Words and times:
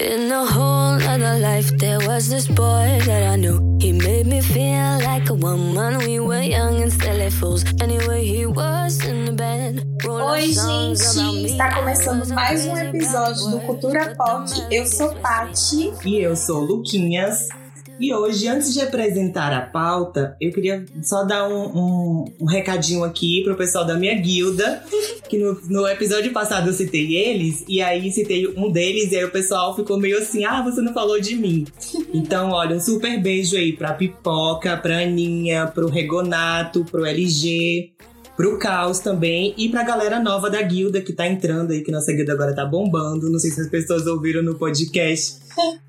In 0.00 0.30
a 0.30 0.46
whole 0.46 1.02
other 1.02 1.38
life, 1.38 1.76
there 1.78 1.98
was 2.06 2.28
this 2.28 2.46
boy 2.46 3.00
that 3.06 3.22
I 3.32 3.36
knew. 3.36 3.78
He 3.80 3.92
made 3.92 4.26
me 4.26 4.40
feel 4.40 5.00
like 5.02 5.28
a 5.30 5.34
woman. 5.34 5.98
We 5.98 6.20
were 6.20 6.42
young 6.42 6.82
and 6.82 6.92
silly 6.92 7.30
fools. 7.30 7.64
Anyway, 7.80 8.24
he 8.24 8.46
was 8.46 9.04
in 9.04 9.24
the 9.24 9.32
band. 9.32 9.84
Oi, 10.06 10.52
gente! 10.52 11.46
Está 11.46 11.74
começando 11.74 12.28
mais 12.34 12.66
um 12.66 12.76
episódio 12.76 13.50
do 13.50 13.60
Cultura 13.60 14.14
Pop. 14.16 14.48
Eu 14.70 14.86
sou 14.86 15.14
Pati. 15.16 15.92
E 16.04 16.20
eu 16.20 16.36
sou 16.36 16.60
Luquinhas. 16.60 17.48
E 17.98 18.12
hoje, 18.12 18.48
antes 18.48 18.72
de 18.74 18.80
apresentar 18.80 19.52
a 19.52 19.60
pauta, 19.60 20.36
eu 20.40 20.52
queria 20.52 20.84
só 21.02 21.24
dar 21.24 21.48
um, 21.48 21.64
um, 21.66 22.24
um 22.40 22.46
recadinho 22.46 23.04
aqui 23.04 23.42
pro 23.44 23.56
pessoal 23.56 23.84
da 23.84 23.96
minha 23.96 24.14
guilda, 24.14 24.82
que 25.28 25.38
no, 25.38 25.60
no, 25.68 25.86
episódio 25.86 26.32
passado 26.32 26.68
eu 26.68 26.72
citei 26.72 27.16
eles, 27.16 27.64
e 27.68 27.80
aí 27.80 28.10
citei 28.10 28.48
um 28.48 28.70
deles, 28.70 29.12
e 29.12 29.16
aí 29.16 29.24
o 29.24 29.30
pessoal 29.30 29.76
ficou 29.76 29.96
meio 29.96 30.18
assim, 30.18 30.44
ah, 30.44 30.62
você 30.62 30.80
não 30.80 30.92
falou 30.92 31.20
de 31.20 31.36
mim. 31.36 31.66
Então, 32.14 32.50
olha, 32.50 32.76
um 32.76 32.80
super 32.80 33.20
beijo 33.20 33.56
aí 33.56 33.72
pra 33.72 33.92
Pipoca, 33.92 34.76
pra 34.76 35.00
Aninha, 35.00 35.66
pro 35.66 35.88
Regonato, 35.88 36.84
pro 36.84 37.04
LG, 37.04 37.92
pro 38.36 38.58
Caos 38.58 39.00
também 39.00 39.54
e 39.56 39.68
pra 39.68 39.82
galera 39.82 40.20
nova 40.20 40.50
da 40.50 40.60
guilda 40.62 41.00
que 41.00 41.12
tá 41.12 41.26
entrando 41.26 41.72
aí, 41.72 41.82
que 41.82 41.90
nossa 41.90 42.12
guilda 42.12 42.32
agora 42.32 42.54
tá 42.54 42.64
bombando. 42.64 43.30
Não 43.30 43.38
sei 43.38 43.50
se 43.50 43.60
as 43.60 43.68
pessoas 43.68 44.06
ouviram 44.06 44.42
no 44.42 44.56
podcast, 44.56 45.38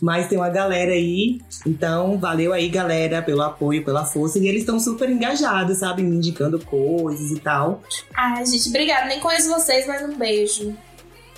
mas 0.02 0.28
tem 0.28 0.38
uma 0.38 0.50
galera 0.50 0.92
aí. 0.92 1.40
Então, 1.66 2.18
valeu 2.18 2.54
aí, 2.54 2.70
galera, 2.70 3.22
pelo 3.22 3.42
apoio, 3.42 3.84
pela 3.84 4.06
força. 4.06 4.40
E 4.40 4.48
eles 4.48 4.62
estão 4.62 4.80
super 4.80 5.10
engajados, 5.10 5.78
sabe? 5.78 6.04
Me 6.04 6.16
indicando 6.16 6.60
coisas 6.60 7.32
e 7.32 7.40
tal. 7.40 7.82
Ai, 8.16 8.46
gente, 8.46 8.70
obrigada. 8.70 9.08
Nem 9.08 9.20
conheço 9.20 9.50
vocês, 9.50 9.88
mas 9.88 10.02
um 10.04 10.16
beijo. 10.18 10.76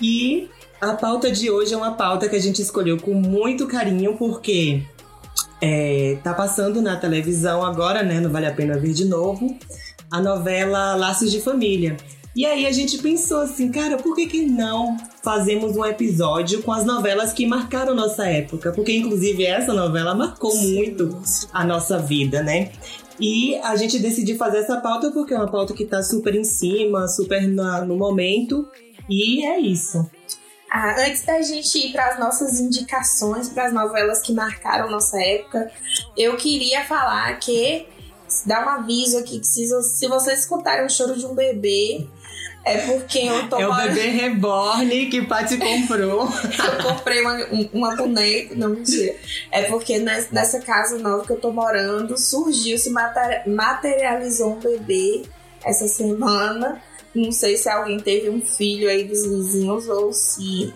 E 0.00 0.48
a 0.80 0.94
pauta 0.94 1.30
de 1.30 1.50
hoje 1.50 1.74
é 1.74 1.76
uma 1.76 1.92
pauta 1.92 2.28
que 2.28 2.36
a 2.36 2.40
gente 2.40 2.62
escolheu 2.62 2.98
com 2.98 3.14
muito 3.14 3.66
carinho, 3.66 4.16
porque 4.16 4.82
é, 5.60 6.18
tá 6.22 6.32
passando 6.34 6.80
na 6.80 6.96
televisão 6.96 7.64
agora, 7.64 8.02
né? 8.02 8.20
Não 8.20 8.30
vale 8.30 8.46
a 8.46 8.52
pena 8.52 8.78
ver 8.78 8.92
de 8.92 9.04
novo 9.04 9.56
a 10.10 10.20
novela 10.20 10.94
Laços 10.94 11.30
de 11.30 11.40
Família. 11.40 11.96
E 12.38 12.46
aí 12.46 12.68
a 12.68 12.70
gente 12.70 12.98
pensou 12.98 13.40
assim, 13.40 13.68
cara, 13.68 13.96
por 13.96 14.14
que, 14.14 14.28
que 14.28 14.46
não 14.46 14.96
fazemos 15.24 15.76
um 15.76 15.84
episódio 15.84 16.62
com 16.62 16.70
as 16.70 16.84
novelas 16.84 17.32
que 17.32 17.44
marcaram 17.44 17.96
nossa 17.96 18.28
época? 18.28 18.70
Porque, 18.70 18.96
inclusive, 18.96 19.44
essa 19.44 19.74
novela 19.74 20.14
marcou 20.14 20.56
muito 20.56 21.20
a 21.52 21.64
nossa 21.64 21.98
vida, 21.98 22.40
né? 22.40 22.70
E 23.18 23.56
a 23.56 23.74
gente 23.74 23.98
decidiu 23.98 24.36
fazer 24.36 24.58
essa 24.58 24.80
pauta 24.80 25.10
porque 25.10 25.34
é 25.34 25.36
uma 25.36 25.50
pauta 25.50 25.74
que 25.74 25.84
tá 25.84 26.00
super 26.00 26.32
em 26.36 26.44
cima, 26.44 27.08
super 27.08 27.42
na, 27.48 27.84
no 27.84 27.96
momento. 27.96 28.68
E 29.10 29.44
é 29.44 29.58
isso. 29.58 30.08
Ah, 30.70 30.94
antes 31.08 31.24
da 31.24 31.42
gente 31.42 31.76
ir 31.76 31.90
para 31.90 32.06
as 32.06 32.20
nossas 32.20 32.60
indicações 32.60 33.48
para 33.48 33.66
as 33.66 33.72
novelas 33.72 34.20
que 34.20 34.32
marcaram 34.32 34.88
nossa 34.88 35.20
época, 35.20 35.72
eu 36.16 36.36
queria 36.36 36.84
falar 36.84 37.36
que 37.40 37.84
dar 38.46 38.64
um 38.64 38.68
aviso 38.68 39.18
aqui 39.18 39.40
que 39.40 39.46
se, 39.46 39.66
se 39.82 40.06
vocês 40.06 40.40
escutarem 40.40 40.86
o 40.86 40.90
choro 40.90 41.16
de 41.16 41.26
um 41.26 41.34
bebê, 41.34 42.06
é 42.64 42.78
porque 42.78 43.20
eu 43.20 43.48
tô. 43.48 43.58
É 43.58 43.66
o 43.66 43.74
bebê 43.74 44.08
reborn 44.08 45.06
que 45.06 45.22
Paty 45.22 45.56
comprou. 45.56 46.28
eu 46.28 46.84
comprei 46.84 47.22
uma, 47.22 47.46
uma 47.72 47.96
boneca. 47.96 48.54
Não, 48.54 48.70
mentira. 48.70 49.14
É 49.50 49.62
porque 49.62 49.98
nessa 49.98 50.60
casa 50.60 50.98
nova 50.98 51.24
que 51.24 51.32
eu 51.32 51.40
tô 51.40 51.50
morando, 51.50 52.18
surgiu, 52.18 52.78
se 52.78 52.90
materializou 53.46 54.54
um 54.54 54.60
bebê 54.60 55.22
essa 55.64 55.88
semana. 55.88 56.82
Não 57.14 57.32
sei 57.32 57.56
se 57.56 57.68
alguém 57.68 57.98
teve 57.98 58.28
um 58.28 58.40
filho 58.40 58.88
aí 58.88 59.04
dos 59.04 59.26
vizinhos 59.26 59.88
ou 59.88 60.12
se 60.12 60.72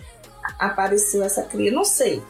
apareceu 0.59 1.23
essa 1.23 1.43
cria, 1.43 1.71
não 1.71 1.85
sei. 1.85 2.21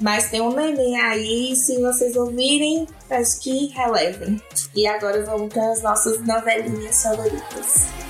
Mas 0.00 0.30
tem 0.30 0.40
um 0.40 0.54
neném 0.54 0.98
aí, 0.98 1.54
se 1.54 1.78
vocês 1.78 2.16
ouvirem, 2.16 2.86
peço 3.06 3.38
que 3.40 3.66
relevem. 3.66 4.40
E 4.74 4.86
agora 4.86 5.22
vamos 5.26 5.52
para 5.52 5.72
as 5.72 5.82
nossas 5.82 6.24
novelinhas 6.26 7.02
favoritas. 7.02 8.09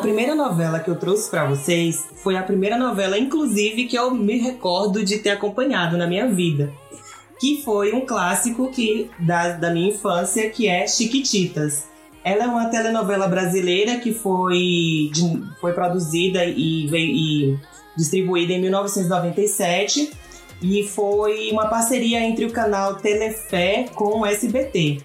Primeira 0.00 0.34
novela 0.34 0.80
que 0.80 0.88
eu 0.88 0.96
trouxe 0.96 1.30
para 1.30 1.46
vocês 1.46 2.06
foi 2.22 2.36
a 2.36 2.42
primeira 2.42 2.76
novela, 2.76 3.18
inclusive, 3.18 3.86
que 3.86 3.96
eu 3.96 4.10
me 4.12 4.38
recordo 4.38 5.04
de 5.04 5.18
ter 5.18 5.30
acompanhado 5.30 5.96
na 5.96 6.06
minha 6.06 6.28
vida. 6.28 6.72
Que 7.38 7.62
foi 7.62 7.92
um 7.92 8.04
clássico 8.06 8.70
que, 8.70 9.10
da, 9.18 9.52
da 9.52 9.70
minha 9.70 9.90
infância, 9.90 10.48
que 10.50 10.66
é 10.68 10.86
Chiquititas. 10.86 11.84
Ela 12.24 12.44
é 12.44 12.46
uma 12.46 12.68
telenovela 12.68 13.28
brasileira 13.28 13.98
que 14.00 14.12
foi, 14.12 15.10
de, 15.12 15.42
foi 15.60 15.72
produzida 15.72 16.44
e, 16.44 16.88
e 16.92 17.58
distribuída 17.96 18.52
em 18.52 18.60
1997 18.60 20.10
e 20.62 20.82
foi 20.84 21.50
uma 21.52 21.68
parceria 21.68 22.20
entre 22.20 22.44
o 22.44 22.52
canal 22.52 22.96
Telefé 22.96 23.86
com 23.94 24.20
o 24.20 24.26
SBT. 24.26 25.02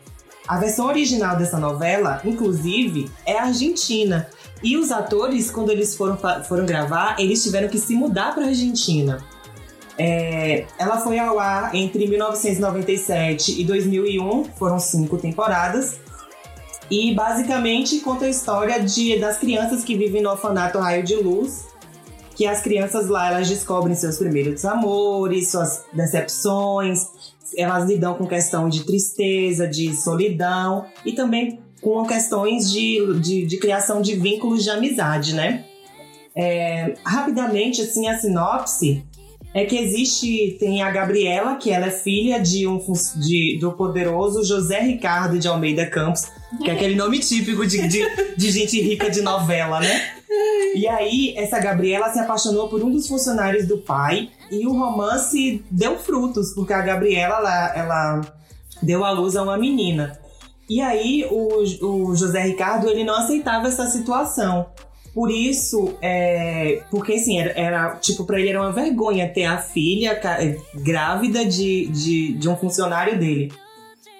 A 0.47 0.57
versão 0.57 0.87
original 0.87 1.37
dessa 1.37 1.59
novela, 1.59 2.21
inclusive, 2.25 3.09
é 3.25 3.37
argentina 3.37 4.27
e 4.63 4.77
os 4.77 4.91
atores, 4.91 5.49
quando 5.49 5.71
eles 5.71 5.95
foram, 5.95 6.17
foram 6.47 6.65
gravar, 6.65 7.15
eles 7.19 7.43
tiveram 7.43 7.67
que 7.67 7.79
se 7.79 7.95
mudar 7.95 8.33
para 8.33 8.45
Argentina. 8.45 9.23
É, 9.97 10.65
ela 10.77 10.99
foi 10.99 11.19
ao 11.19 11.39
ar 11.39 11.75
entre 11.75 12.07
1997 12.07 13.59
e 13.59 13.63
2001, 13.63 14.45
foram 14.57 14.79
cinco 14.79 15.17
temporadas. 15.17 15.99
E 16.89 17.13
basicamente 17.15 17.99
conta 17.99 18.25
a 18.25 18.29
história 18.29 18.79
de, 18.81 19.17
das 19.19 19.37
crianças 19.37 19.83
que 19.83 19.95
vivem 19.95 20.21
no 20.21 20.29
orfanato 20.29 20.77
Raio 20.77 21.03
de 21.03 21.15
Luz, 21.15 21.67
que 22.35 22.45
as 22.45 22.61
crianças 22.61 23.07
lá 23.07 23.29
elas 23.29 23.47
descobrem 23.47 23.95
seus 23.95 24.17
primeiros 24.17 24.65
amores, 24.65 25.51
suas 25.51 25.85
decepções, 25.93 27.07
elas 27.57 27.87
lidam 27.87 28.13
com 28.15 28.27
questão 28.27 28.69
de 28.69 28.83
tristeza, 28.83 29.67
de 29.67 29.95
solidão 29.95 30.85
e 31.05 31.13
também 31.13 31.61
com 31.81 32.05
questões 32.05 32.71
de, 32.71 33.19
de, 33.19 33.45
de 33.45 33.57
criação 33.57 34.01
de 34.01 34.15
vínculos 34.15 34.63
de 34.63 34.69
amizade, 34.69 35.33
né? 35.33 35.65
É, 36.35 36.93
rapidamente, 37.03 37.81
assim, 37.81 38.07
a 38.07 38.17
sinopse 38.17 39.03
é 39.53 39.65
que 39.65 39.77
existe, 39.77 40.55
tem 40.59 40.81
a 40.81 40.89
Gabriela, 40.89 41.55
que 41.55 41.71
ela 41.71 41.87
é 41.87 41.91
filha 41.91 42.39
de 42.39 42.65
um 42.65 42.79
de, 43.17 43.57
do 43.59 43.73
poderoso 43.73 44.45
José 44.45 44.79
Ricardo 44.79 45.37
de 45.37 45.47
Almeida 45.47 45.85
Campos, 45.85 46.27
que 46.63 46.69
é 46.69 46.73
aquele 46.73 46.95
nome 46.95 47.19
típico 47.19 47.65
de, 47.65 47.85
de, 47.87 48.35
de 48.37 48.51
gente 48.51 48.79
rica 48.81 49.09
de 49.09 49.21
novela, 49.21 49.79
né? 49.81 50.11
E 50.73 50.87
aí, 50.87 51.33
essa 51.35 51.59
Gabriela 51.59 52.09
se 52.13 52.19
apaixonou 52.19 52.69
por 52.69 52.81
um 52.81 52.89
dos 52.89 53.07
funcionários 53.07 53.67
do 53.67 53.77
pai 53.79 54.29
e 54.49 54.65
o 54.65 54.71
romance 54.71 55.61
deu 55.69 55.97
frutos, 55.97 56.53
porque 56.53 56.71
a 56.71 56.81
Gabriela, 56.81 57.37
ela, 57.37 57.75
ela 57.75 58.21
deu 58.81 59.03
à 59.03 59.11
luz 59.11 59.35
a 59.35 59.43
uma 59.43 59.57
menina. 59.57 60.17
E 60.71 60.79
aí 60.79 61.27
o, 61.29 61.57
o 61.85 62.15
José 62.15 62.43
Ricardo 62.43 62.87
ele 62.87 63.03
não 63.03 63.15
aceitava 63.15 63.67
essa 63.67 63.87
situação. 63.87 64.67
Por 65.13 65.29
isso, 65.29 65.97
é, 66.01 66.81
porque 66.89 67.11
assim, 67.11 67.37
era, 67.37 67.51
era 67.59 67.95
tipo, 67.97 68.23
para 68.23 68.39
ele 68.39 68.51
era 68.51 68.61
uma 68.61 68.71
vergonha 68.71 69.27
ter 69.27 69.43
a 69.43 69.57
filha 69.57 70.11
é, 70.13 70.55
grávida 70.75 71.43
de, 71.43 71.87
de, 71.87 72.31
de 72.37 72.47
um 72.47 72.55
funcionário 72.55 73.19
dele. 73.19 73.51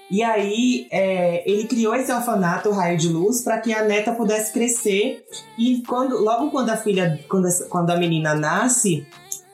E 0.10 0.22
aí 0.22 0.90
é, 0.92 1.50
ele 1.50 1.64
criou 1.64 1.96
esse 1.96 2.12
orfanato 2.12 2.70
Raio 2.70 2.98
de 2.98 3.08
Luz 3.08 3.42
para 3.42 3.62
que 3.62 3.74
a 3.74 3.86
neta 3.86 4.12
pudesse 4.12 4.52
crescer. 4.52 5.24
E 5.58 5.82
quando, 5.88 6.22
logo 6.22 6.52
quando 6.52 6.70
a 6.72 6.76
filha, 6.76 7.18
quando 7.30 7.48
quando 7.70 7.92
a 7.92 7.96
menina 7.96 8.36
nasce, 8.36 9.08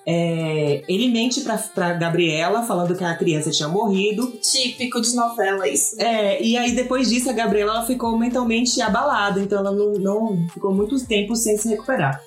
é, 0.09 0.83
ele 0.87 1.09
mente 1.09 1.41
pra, 1.41 1.57
pra 1.57 1.91
Gabriela, 1.91 2.63
falando 2.63 2.95
que 2.95 3.03
a 3.03 3.13
criança 3.13 3.51
tinha 3.51 3.67
morrido. 3.67 4.31
Típico 4.41 5.01
de 5.01 5.13
novela, 5.13 5.67
isso. 5.67 5.99
É, 5.99 6.41
e 6.41 6.55
aí 6.55 6.73
depois 6.73 7.09
disso 7.09 7.29
a 7.29 7.33
Gabriela 7.33 7.73
ela 7.73 7.85
ficou 7.85 8.17
mentalmente 8.17 8.81
abalada, 8.81 9.41
então 9.41 9.59
ela 9.59 9.71
não, 9.73 9.91
não 9.95 10.47
ficou 10.47 10.73
muito 10.73 10.97
tempo 11.05 11.35
sem 11.35 11.57
se 11.57 11.67
recuperar. 11.67 12.21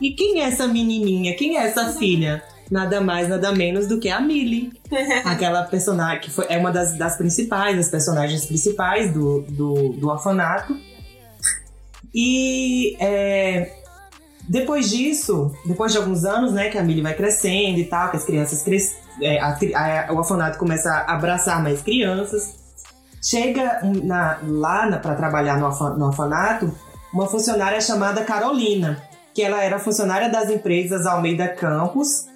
E 0.00 0.12
quem 0.12 0.42
é 0.42 0.44
essa 0.44 0.68
menininha? 0.68 1.34
Quem 1.34 1.58
é 1.58 1.66
essa 1.66 1.92
filha? 1.94 2.40
Nada 2.70 3.00
mais, 3.00 3.28
nada 3.28 3.50
menos 3.50 3.88
do 3.88 3.98
que 3.98 4.08
a 4.08 4.20
Millie. 4.20 4.72
aquela 5.24 5.64
personagem 5.64 6.20
que 6.20 6.30
foi, 6.30 6.46
é 6.48 6.56
uma 6.56 6.70
das, 6.70 6.96
das 6.96 7.16
principais, 7.16 7.76
das 7.76 7.88
personagens 7.88 8.46
principais 8.46 9.12
do, 9.12 9.42
do, 9.48 9.88
do 9.88 10.08
orfanato. 10.08 10.76
E 12.14 12.96
é, 13.00 13.83
Depois 14.48 14.90
disso, 14.90 15.52
depois 15.64 15.92
de 15.92 15.98
alguns 15.98 16.24
anos, 16.24 16.52
né, 16.52 16.68
que 16.68 16.76
a 16.76 16.82
Millie 16.82 17.02
vai 17.02 17.14
crescendo 17.14 17.78
e 17.78 17.84
tal, 17.84 18.10
que 18.10 18.16
as 18.16 18.24
crianças 18.24 18.62
crescem, 18.62 18.96
é, 19.22 19.40
a, 19.40 19.56
a, 20.08 20.12
o 20.12 20.16
orfanato 20.16 20.58
começa 20.58 20.90
a 20.90 21.14
abraçar 21.14 21.62
mais 21.62 21.80
crianças. 21.80 22.62
Chega 23.22 23.80
na, 23.82 24.38
lá 24.42 24.98
para 24.98 25.14
trabalhar 25.14 25.58
no, 25.58 25.68
no 25.96 26.06
orfanato 26.06 26.72
uma 27.12 27.26
funcionária 27.26 27.80
chamada 27.80 28.24
Carolina, 28.24 29.02
que 29.32 29.40
ela 29.40 29.62
era 29.62 29.78
funcionária 29.78 30.28
das 30.28 30.50
empresas 30.50 31.06
Almeida 31.06 31.48
Campos 31.48 32.26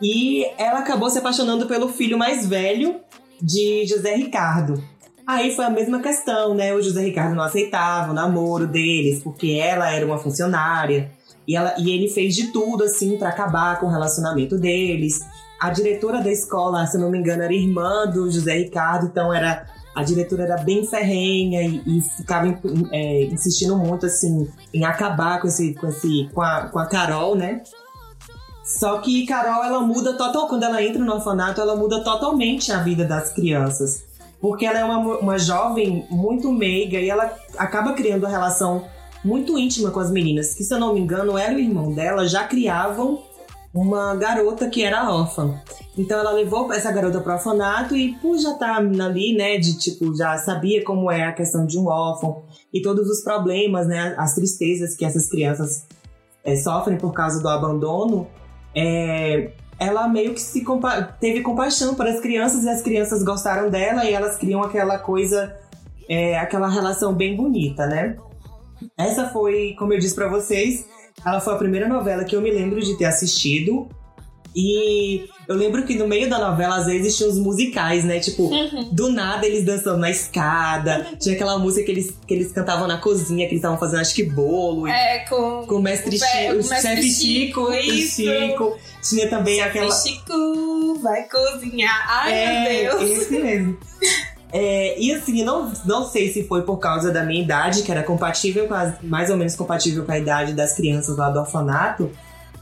e 0.00 0.44
ela 0.58 0.80
acabou 0.80 1.08
se 1.10 1.18
apaixonando 1.18 1.66
pelo 1.66 1.88
filho 1.88 2.18
mais 2.18 2.46
velho 2.46 2.96
de 3.40 3.86
José 3.86 4.16
Ricardo. 4.16 4.82
Aí 5.24 5.54
foi 5.54 5.64
a 5.64 5.70
mesma 5.70 6.00
questão, 6.00 6.54
né? 6.54 6.74
O 6.74 6.82
José 6.82 7.02
Ricardo 7.02 7.36
não 7.36 7.44
aceitava 7.44 8.10
o 8.10 8.14
namoro 8.14 8.66
deles, 8.66 9.22
porque 9.22 9.52
ela 9.52 9.90
era 9.90 10.04
uma 10.04 10.18
funcionária. 10.18 11.12
E, 11.46 11.56
ela, 11.56 11.74
e 11.78 11.90
ele 11.90 12.08
fez 12.08 12.34
de 12.34 12.52
tudo, 12.52 12.84
assim, 12.84 13.18
para 13.18 13.28
acabar 13.28 13.80
com 13.80 13.86
o 13.86 13.90
relacionamento 13.90 14.58
deles. 14.58 15.20
A 15.60 15.70
diretora 15.70 16.20
da 16.20 16.30
escola, 16.30 16.86
se 16.86 16.98
não 16.98 17.10
me 17.10 17.18
engano, 17.18 17.42
era 17.42 17.52
irmã 17.52 18.06
do 18.06 18.30
José 18.30 18.54
Ricardo, 18.54 19.06
então 19.06 19.32
era 19.32 19.66
a 19.94 20.02
diretora 20.02 20.44
era 20.44 20.56
bem 20.56 20.86
ferrenha 20.86 21.62
e, 21.62 21.82
e 21.86 22.00
ficava 22.16 22.58
é, 22.90 23.24
insistindo 23.24 23.76
muito 23.76 24.06
assim 24.06 24.48
em 24.72 24.84
acabar 24.84 25.40
com 25.40 25.46
esse 25.46 25.74
com 25.74 25.86
esse 25.86 26.30
com 26.32 26.40
a, 26.40 26.68
com 26.68 26.78
a 26.78 26.86
Carol, 26.86 27.34
né? 27.34 27.62
Só 28.64 28.98
que 28.98 29.26
Carol 29.26 29.62
ela 29.62 29.80
muda 29.80 30.14
total 30.14 30.48
quando 30.48 30.62
ela 30.62 30.82
entra 30.82 31.02
no 31.04 31.12
orfanato, 31.12 31.60
ela 31.60 31.76
muda 31.76 32.02
totalmente 32.02 32.72
a 32.72 32.78
vida 32.78 33.04
das 33.04 33.32
crianças. 33.32 34.04
Porque 34.40 34.64
ela 34.64 34.78
é 34.78 34.84
uma, 34.84 34.98
uma 35.18 35.38
jovem 35.38 36.06
muito 36.10 36.50
meiga 36.50 36.98
e 36.98 37.08
ela 37.08 37.32
acaba 37.56 37.92
criando 37.92 38.24
uma 38.24 38.30
relação 38.30 38.84
muito 39.24 39.58
íntima 39.58 39.90
com 39.90 40.00
as 40.00 40.10
meninas, 40.10 40.54
que 40.54 40.64
se 40.64 40.74
eu 40.74 40.78
não 40.78 40.94
me 40.94 41.00
engano, 41.00 41.38
era 41.38 41.54
o 41.54 41.58
irmão 41.58 41.92
dela, 41.92 42.26
já 42.26 42.44
criavam 42.44 43.22
uma 43.74 44.14
garota 44.14 44.68
que 44.68 44.82
era 44.82 45.10
órfã. 45.10 45.58
Então 45.96 46.18
ela 46.18 46.32
levou 46.32 46.72
essa 46.72 46.92
garota 46.92 47.20
pro 47.20 47.32
orfanato 47.32 47.96
e 47.96 48.14
por 48.14 48.38
já 48.38 48.52
estar 48.52 48.76
tá 48.76 49.04
ali, 49.04 49.34
né, 49.36 49.58
de 49.58 49.78
tipo, 49.78 50.14
já 50.14 50.36
sabia 50.38 50.84
como 50.84 51.10
é 51.10 51.24
a 51.24 51.32
questão 51.32 51.66
de 51.66 51.78
um 51.78 51.86
órfão 51.86 52.42
e 52.72 52.82
todos 52.82 53.08
os 53.08 53.22
problemas, 53.22 53.86
né, 53.86 54.14
as 54.18 54.34
tristezas 54.34 54.94
que 54.94 55.04
essas 55.04 55.28
crianças 55.28 55.86
é, 56.44 56.56
sofrem 56.56 56.98
por 56.98 57.12
causa 57.12 57.40
do 57.40 57.48
abandono, 57.48 58.26
é, 58.74 59.52
ela 59.78 60.06
meio 60.06 60.34
que 60.34 60.40
se 60.40 60.62
compa 60.62 61.02
teve 61.02 61.40
compaixão 61.40 61.94
para 61.94 62.10
as 62.10 62.20
crianças 62.20 62.64
e 62.64 62.68
as 62.68 62.82
crianças 62.82 63.22
gostaram 63.22 63.70
dela 63.70 64.04
e 64.04 64.12
elas 64.12 64.36
criam 64.36 64.62
aquela 64.62 64.98
coisa, 64.98 65.56
é, 66.08 66.38
aquela 66.38 66.68
relação 66.68 67.14
bem 67.14 67.36
bonita, 67.36 67.86
né? 67.86 68.16
Essa 68.96 69.28
foi, 69.28 69.74
como 69.78 69.92
eu 69.92 69.98
disse 69.98 70.14
para 70.14 70.28
vocês, 70.28 70.86
ela 71.24 71.40
foi 71.40 71.54
a 71.54 71.58
primeira 71.58 71.88
novela 71.88 72.24
que 72.24 72.34
eu 72.34 72.40
me 72.40 72.50
lembro 72.50 72.80
de 72.80 72.96
ter 72.96 73.04
assistido. 73.04 73.88
E 74.54 75.28
eu 75.48 75.56
lembro 75.56 75.82
que 75.84 75.94
no 75.94 76.06
meio 76.06 76.28
da 76.28 76.38
novela, 76.38 76.76
às 76.76 76.86
vezes, 76.86 77.16
tinha 77.16 77.28
os 77.28 77.38
musicais, 77.38 78.04
né? 78.04 78.20
Tipo, 78.20 78.44
uhum. 78.44 78.90
do 78.92 79.10
nada 79.10 79.46
eles 79.46 79.64
dançando 79.64 79.98
na 79.98 80.10
escada. 80.10 81.06
Tinha 81.18 81.34
aquela 81.34 81.58
música 81.58 81.86
que 81.86 81.90
eles, 81.90 82.14
que 82.26 82.34
eles 82.34 82.52
cantavam 82.52 82.86
na 82.86 82.98
cozinha, 82.98 83.46
que 83.46 83.54
eles 83.54 83.60
estavam 83.60 83.78
fazendo, 83.78 84.00
acho 84.00 84.14
que 84.14 84.24
bolo. 84.24 84.86
É, 84.86 85.20
com, 85.20 85.66
com 85.66 85.76
o 85.76 85.82
mestre 85.82 86.18
Chico. 86.18 86.56
O 86.58 86.62
chefe 86.62 87.10
Chico. 87.10 87.72
Isso. 87.72 88.22
Chico. 88.22 88.78
Tinha 89.02 89.28
também 89.28 89.60
aquela. 89.62 89.90
Chico 89.90 90.98
vai 91.00 91.26
cozinhar. 91.28 92.04
Ai, 92.08 92.34
é, 92.34 92.82
meu 92.82 92.98
Deus. 92.98 93.10
Esse 93.10 93.38
mesmo. 93.38 93.78
É, 94.52 95.00
e 95.00 95.12
assim, 95.12 95.42
não, 95.42 95.72
não 95.86 96.04
sei 96.04 96.30
se 96.30 96.44
foi 96.44 96.62
por 96.62 96.76
causa 96.76 97.10
da 97.10 97.24
minha 97.24 97.42
idade, 97.42 97.82
que 97.82 97.90
era 97.90 98.02
compatível 98.02 98.68
com 98.68 98.74
as, 98.74 98.94
mais 99.02 99.30
ou 99.30 99.36
menos 99.36 99.56
compatível 99.56 100.04
com 100.04 100.12
a 100.12 100.18
idade 100.18 100.52
das 100.52 100.74
crianças 100.74 101.16
lá 101.16 101.30
do 101.30 101.40
orfanato, 101.40 102.10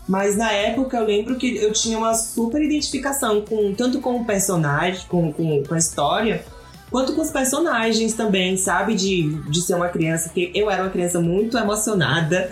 mas 0.09 0.37
na 0.37 0.53
época 0.53 0.97
eu 0.97 1.05
lembro 1.05 1.37
que 1.37 1.57
eu 1.57 1.73
tinha 1.73 1.99
uma 1.99 2.15
super 2.15 2.63
identificação 2.63 3.43
com 3.43 3.75
tanto 3.75 4.01
com 4.01 4.21
o 4.21 4.25
personagem, 4.25 5.05
com, 5.09 5.33
com, 5.33 5.65
com 5.65 5.75
a 5.75 5.79
história, 5.79 6.45
quanto 6.91 7.13
com 7.15 7.23
os 7.23 7.31
personagens 7.31 8.15
também, 8.15 8.57
sabe? 8.57 8.95
De, 8.95 9.29
de 9.49 9.63
ser 9.63 9.75
uma 9.75 9.89
criança 9.89 10.29
que 10.29 10.51
eu 10.55 10.71
era 10.71 10.83
uma 10.83 10.91
criança 10.91 11.21
muito 11.21 11.57
emocionada. 11.57 12.51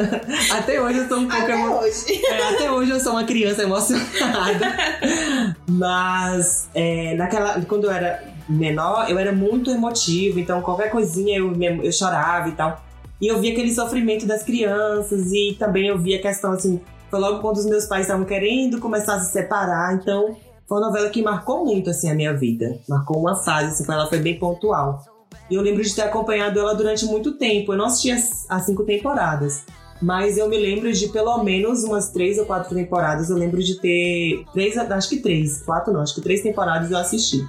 até 0.50 0.80
hoje 0.80 0.98
eu 0.98 1.08
sou 1.08 1.18
um 1.18 1.28
pouco 1.28 1.42
até 1.42 1.52
emo... 1.52 1.74
hoje. 1.74 2.26
É, 2.26 2.48
até 2.54 2.70
hoje 2.70 2.90
eu 2.90 3.00
sou 3.00 3.12
uma 3.12 3.24
criança 3.24 3.62
emocionada. 3.62 4.74
Mas 5.68 6.68
é, 6.74 7.14
naquela 7.16 7.60
quando 7.62 7.84
eu 7.84 7.90
era 7.90 8.33
menor, 8.48 9.10
eu 9.10 9.18
era 9.18 9.32
muito 9.32 9.70
emotivo, 9.70 10.38
então 10.38 10.60
qualquer 10.62 10.90
coisinha 10.90 11.38
eu, 11.38 11.52
eu 11.82 11.92
chorava 11.92 12.48
e 12.48 12.52
tal. 12.52 12.82
E 13.20 13.28
eu 13.28 13.40
via 13.40 13.52
aquele 13.52 13.74
sofrimento 13.74 14.26
das 14.26 14.42
crianças 14.42 15.32
e 15.32 15.56
também 15.58 15.86
eu 15.86 15.98
via 15.98 16.18
a 16.18 16.22
questão 16.22 16.52
assim, 16.52 16.80
foi 17.10 17.20
logo 17.20 17.40
quando 17.40 17.56
os 17.56 17.66
meus 17.66 17.86
pais 17.86 18.02
estavam 18.02 18.24
querendo 18.24 18.80
começar 18.80 19.14
a 19.14 19.20
se 19.20 19.32
separar, 19.32 19.94
então 19.94 20.36
foi 20.66 20.78
uma 20.78 20.88
novela 20.88 21.10
que 21.10 21.22
marcou 21.22 21.64
muito 21.64 21.90
assim 21.90 22.10
a 22.10 22.14
minha 22.14 22.34
vida. 22.34 22.78
Marcou 22.88 23.18
uma 23.18 23.36
fase, 23.36 23.68
assim, 23.68 23.92
ela 23.92 24.08
foi 24.08 24.18
bem 24.18 24.38
pontual. 24.38 25.02
E 25.50 25.54
eu 25.54 25.62
lembro 25.62 25.82
de 25.82 25.94
ter 25.94 26.02
acompanhado 26.02 26.58
ela 26.58 26.74
durante 26.74 27.04
muito 27.04 27.32
tempo. 27.32 27.72
Eu 27.72 27.76
não 27.76 27.86
assisti 27.86 28.10
as, 28.10 28.46
as 28.48 28.64
cinco 28.64 28.82
temporadas. 28.84 29.64
Mas 30.00 30.36
eu 30.36 30.48
me 30.48 30.58
lembro 30.58 30.92
de 30.92 31.08
pelo 31.08 31.42
menos 31.44 31.84
umas 31.84 32.10
três 32.10 32.38
ou 32.38 32.46
quatro 32.46 32.74
temporadas. 32.74 33.30
Eu 33.30 33.36
lembro 33.36 33.62
de 33.62 33.78
ter. 33.80 34.44
Três, 34.52 34.76
acho 34.76 35.08
que 35.08 35.18
três. 35.18 35.62
Quatro 35.62 35.92
não, 35.92 36.00
acho 36.00 36.14
que 36.14 36.20
três 36.20 36.42
temporadas 36.42 36.90
eu 36.90 36.98
assisti. 36.98 37.46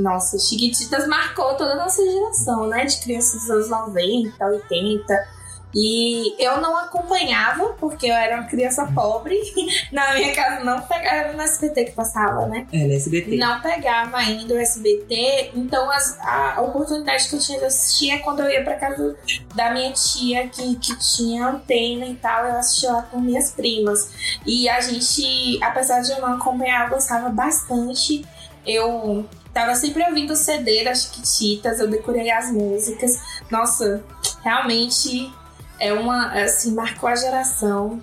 Nossa, 0.00 0.38
Chiquititas 0.38 1.06
marcou 1.06 1.54
toda 1.54 1.72
a 1.72 1.76
nossa 1.76 2.02
geração, 2.04 2.66
né? 2.66 2.84
De 2.84 3.00
crianças 3.00 3.42
dos 3.42 3.50
anos 3.50 3.70
90, 3.70 4.44
80. 4.44 5.40
E 5.74 6.34
eu 6.44 6.60
não 6.60 6.76
acompanhava, 6.76 7.74
porque 7.78 8.06
eu 8.06 8.14
era 8.14 8.36
uma 8.36 8.48
criança 8.48 8.86
pobre. 8.92 9.38
Na 9.92 10.14
minha 10.14 10.34
casa 10.34 10.64
não 10.64 10.80
pegava 10.80 11.32
no 11.32 11.40
SBT 11.40 11.84
que 11.84 11.92
passava, 11.92 12.46
né? 12.46 12.66
É, 12.72 12.84
no 12.86 12.92
SBT. 12.92 13.36
Não 13.36 13.60
pegava 13.60 14.16
ainda 14.16 14.54
o 14.54 14.58
SBT. 14.58 15.52
Então 15.54 15.88
as, 15.90 16.18
a 16.20 16.60
oportunidade 16.60 17.28
que 17.28 17.36
eu 17.36 17.40
tinha 17.40 17.58
de 17.58 17.64
assistir 17.66 18.10
é 18.10 18.18
quando 18.18 18.40
eu 18.40 18.50
ia 18.50 18.64
pra 18.64 18.74
casa 18.74 19.16
da 19.54 19.72
minha 19.72 19.92
tia, 19.92 20.48
que, 20.48 20.74
que 20.76 20.98
tinha 20.98 21.46
antena 21.46 22.06
e 22.06 22.16
tal. 22.16 22.46
Eu 22.46 22.56
assistia 22.56 22.90
lá 22.90 23.02
com 23.02 23.20
minhas 23.20 23.52
primas. 23.52 24.10
E 24.44 24.68
a 24.68 24.80
gente, 24.80 25.62
apesar 25.62 26.00
de 26.00 26.10
eu 26.10 26.20
não 26.20 26.34
acompanhar, 26.34 26.86
eu 26.86 26.90
gostava 26.90 27.28
bastante. 27.28 28.24
Eu 28.66 29.24
Tava 29.60 29.74
sempre 29.74 30.02
ouvindo 30.04 30.34
CD 30.34 30.84
das 30.84 31.02
Chiquititas, 31.02 31.80
eu 31.80 31.86
decorei 31.86 32.30
as 32.30 32.50
músicas. 32.50 33.20
Nossa, 33.50 34.02
realmente 34.42 35.30
é 35.78 35.92
uma, 35.92 36.32
assim, 36.32 36.74
marcou 36.74 37.10
a 37.10 37.14
geração. 37.14 38.00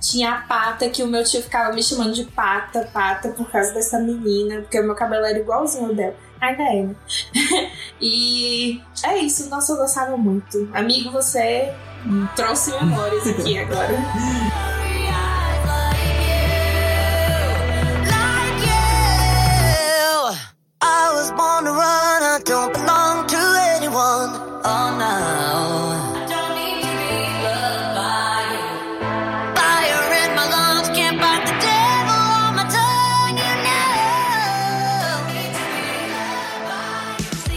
Tinha 0.00 0.34
a 0.34 0.42
pata, 0.42 0.88
que 0.88 1.02
o 1.02 1.08
meu 1.08 1.24
tio 1.24 1.42
ficava 1.42 1.74
me 1.74 1.82
chamando 1.82 2.14
de 2.14 2.22
pata, 2.26 2.88
pata, 2.92 3.30
por 3.30 3.50
causa 3.50 3.74
dessa 3.74 3.98
menina, 3.98 4.60
porque 4.60 4.78
o 4.78 4.84
meu 4.84 4.94
cabelo 4.94 5.24
era 5.24 5.40
igualzinho 5.40 5.88
ao 5.88 5.94
dela. 5.96 6.14
Ainda 6.40 6.62
é. 6.62 6.82
Né? 6.84 6.94
e 8.00 8.80
é 9.02 9.18
isso, 9.18 9.50
nossa, 9.50 9.72
eu 9.72 9.78
gostava 9.78 10.16
muito. 10.16 10.70
Amigo, 10.72 11.10
você 11.10 11.74
trouxe 12.36 12.70
memórias 12.70 13.26
aqui 13.26 13.58
agora. 13.58 13.94
born 21.36 21.64
to 21.64 21.72
run, 21.72 22.22
I 22.22 22.40
don't 22.44 22.72
belong 22.72 23.26
to 23.26 23.42
anyone. 23.76 24.32
Oh 24.64 24.88
no. 24.98 25.50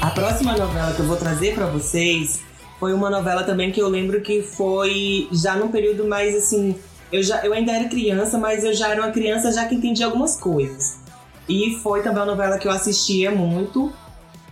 A 0.02 0.12
próxima 0.14 0.56
novela 0.56 0.94
que 0.94 1.00
eu 1.00 1.06
vou 1.06 1.18
trazer 1.18 1.56
para 1.56 1.66
vocês 1.66 2.40
foi 2.80 2.94
uma 2.94 3.10
novela 3.10 3.44
também 3.44 3.72
que 3.72 3.82
eu 3.82 3.90
lembro 3.90 4.22
que 4.22 4.44
foi 4.44 5.28
já 5.32 5.56
num 5.56 5.70
período 5.70 6.06
mais 6.06 6.36
assim. 6.36 6.76
Eu, 7.12 7.24
já, 7.24 7.44
eu 7.44 7.54
ainda 7.54 7.72
era 7.72 7.90
criança, 7.90 8.38
mas 8.38 8.64
eu 8.64 8.74
já 8.74 8.90
era 8.90 9.02
uma 9.02 9.12
criança 9.12 9.52
já 9.52 9.66
que 9.66 9.76
entendia 9.76 10.06
algumas 10.06 10.36
coisas. 10.36 11.03
E 11.48 11.78
foi 11.82 12.02
também 12.02 12.20
uma 12.20 12.26
novela 12.26 12.58
que 12.58 12.68
eu 12.68 12.72
assistia 12.72 13.32
muito, 13.32 13.92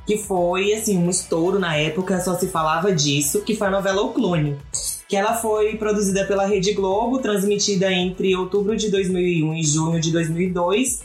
que 0.06 0.18
foi 0.18 0.74
assim 0.74 0.98
um 0.98 1.10
estouro 1.10 1.60
na 1.60 1.76
época, 1.76 2.20
só 2.20 2.36
se 2.36 2.48
falava 2.48 2.94
disso, 2.94 3.42
que 3.44 3.56
foi 3.56 3.68
a 3.68 3.72
novela 3.72 4.02
O 4.02 4.10
Clone, 4.10 4.58
que 5.08 5.16
ela 5.16 5.36
foi 5.36 5.76
produzida 5.78 6.26
pela 6.26 6.46
Rede 6.46 6.74
Globo, 6.74 7.20
transmitida 7.20 7.92
entre 7.92 8.36
outubro 8.36 8.76
de 8.76 8.90
2001 8.90 9.54
e 9.54 9.64
junho 9.64 10.02
de 10.02 10.12
2002. 10.12 11.02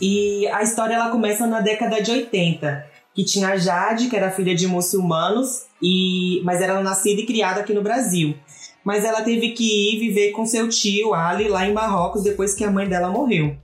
E 0.00 0.46
a 0.48 0.62
história 0.62 0.94
ela 0.94 1.10
começa 1.10 1.46
na 1.46 1.60
década 1.60 2.02
de 2.02 2.10
80, 2.10 2.84
que 3.14 3.24
tinha 3.24 3.48
a 3.48 3.56
Jade, 3.56 4.08
que 4.08 4.16
era 4.16 4.30
filha 4.30 4.54
de 4.54 4.66
muçulmanos, 4.66 5.62
e 5.80 6.42
mas 6.44 6.60
era 6.60 6.82
nascida 6.82 7.20
e 7.22 7.26
criada 7.26 7.60
aqui 7.60 7.72
no 7.72 7.82
Brasil. 7.82 8.34
Mas 8.84 9.02
ela 9.02 9.22
teve 9.22 9.52
que 9.52 9.94
ir 9.94 9.98
viver 9.98 10.32
com 10.32 10.44
seu 10.44 10.68
tio 10.68 11.14
Ali 11.14 11.48
lá 11.48 11.66
em 11.66 11.72
Marrocos 11.72 12.22
depois 12.22 12.54
que 12.54 12.64
a 12.64 12.70
mãe 12.70 12.86
dela 12.86 13.08
morreu. 13.08 13.56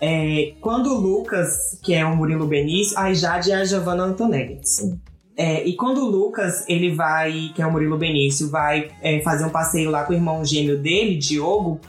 É, 0.00 0.54
quando 0.60 0.94
o 0.94 1.00
Lucas, 1.00 1.78
que 1.82 1.92
é 1.92 2.04
o 2.04 2.16
Murilo 2.16 2.46
Benício, 2.46 2.98
a 2.98 3.12
Jade 3.12 3.50
é 3.50 3.56
a 3.56 3.64
Giovanna 3.64 4.04
Antonelli. 4.04 4.60
É, 5.36 5.64
e 5.64 5.76
quando 5.76 5.98
o 5.98 6.10
Lucas, 6.10 6.64
ele 6.68 6.94
vai, 6.94 7.52
que 7.54 7.62
é 7.62 7.66
o 7.66 7.70
Murilo 7.70 7.96
Benício, 7.96 8.48
vai 8.48 8.90
é, 9.02 9.20
fazer 9.20 9.44
um 9.44 9.50
passeio 9.50 9.90
lá 9.90 10.04
com 10.04 10.12
o 10.12 10.16
irmão 10.16 10.44
gêmeo 10.44 10.78
dele, 10.78 11.16
Diogo, 11.16 11.80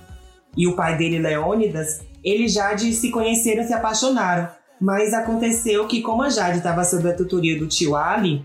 e 0.55 0.67
o 0.67 0.75
pai 0.75 0.97
dele, 0.97 1.19
Leônidas, 1.19 2.01
eles 2.23 2.53
já 2.53 2.73
de 2.73 2.91
se 2.93 3.09
conheceram, 3.09 3.63
se 3.63 3.73
apaixonaram. 3.73 4.49
Mas 4.79 5.13
aconteceu 5.13 5.87
que, 5.87 6.01
como 6.01 6.21
a 6.23 6.29
Jade 6.29 6.57
estava 6.57 6.83
sob 6.83 7.09
a 7.09 7.13
tutoria 7.13 7.57
do 7.57 7.67
tio 7.67 7.95
Ali, 7.95 8.43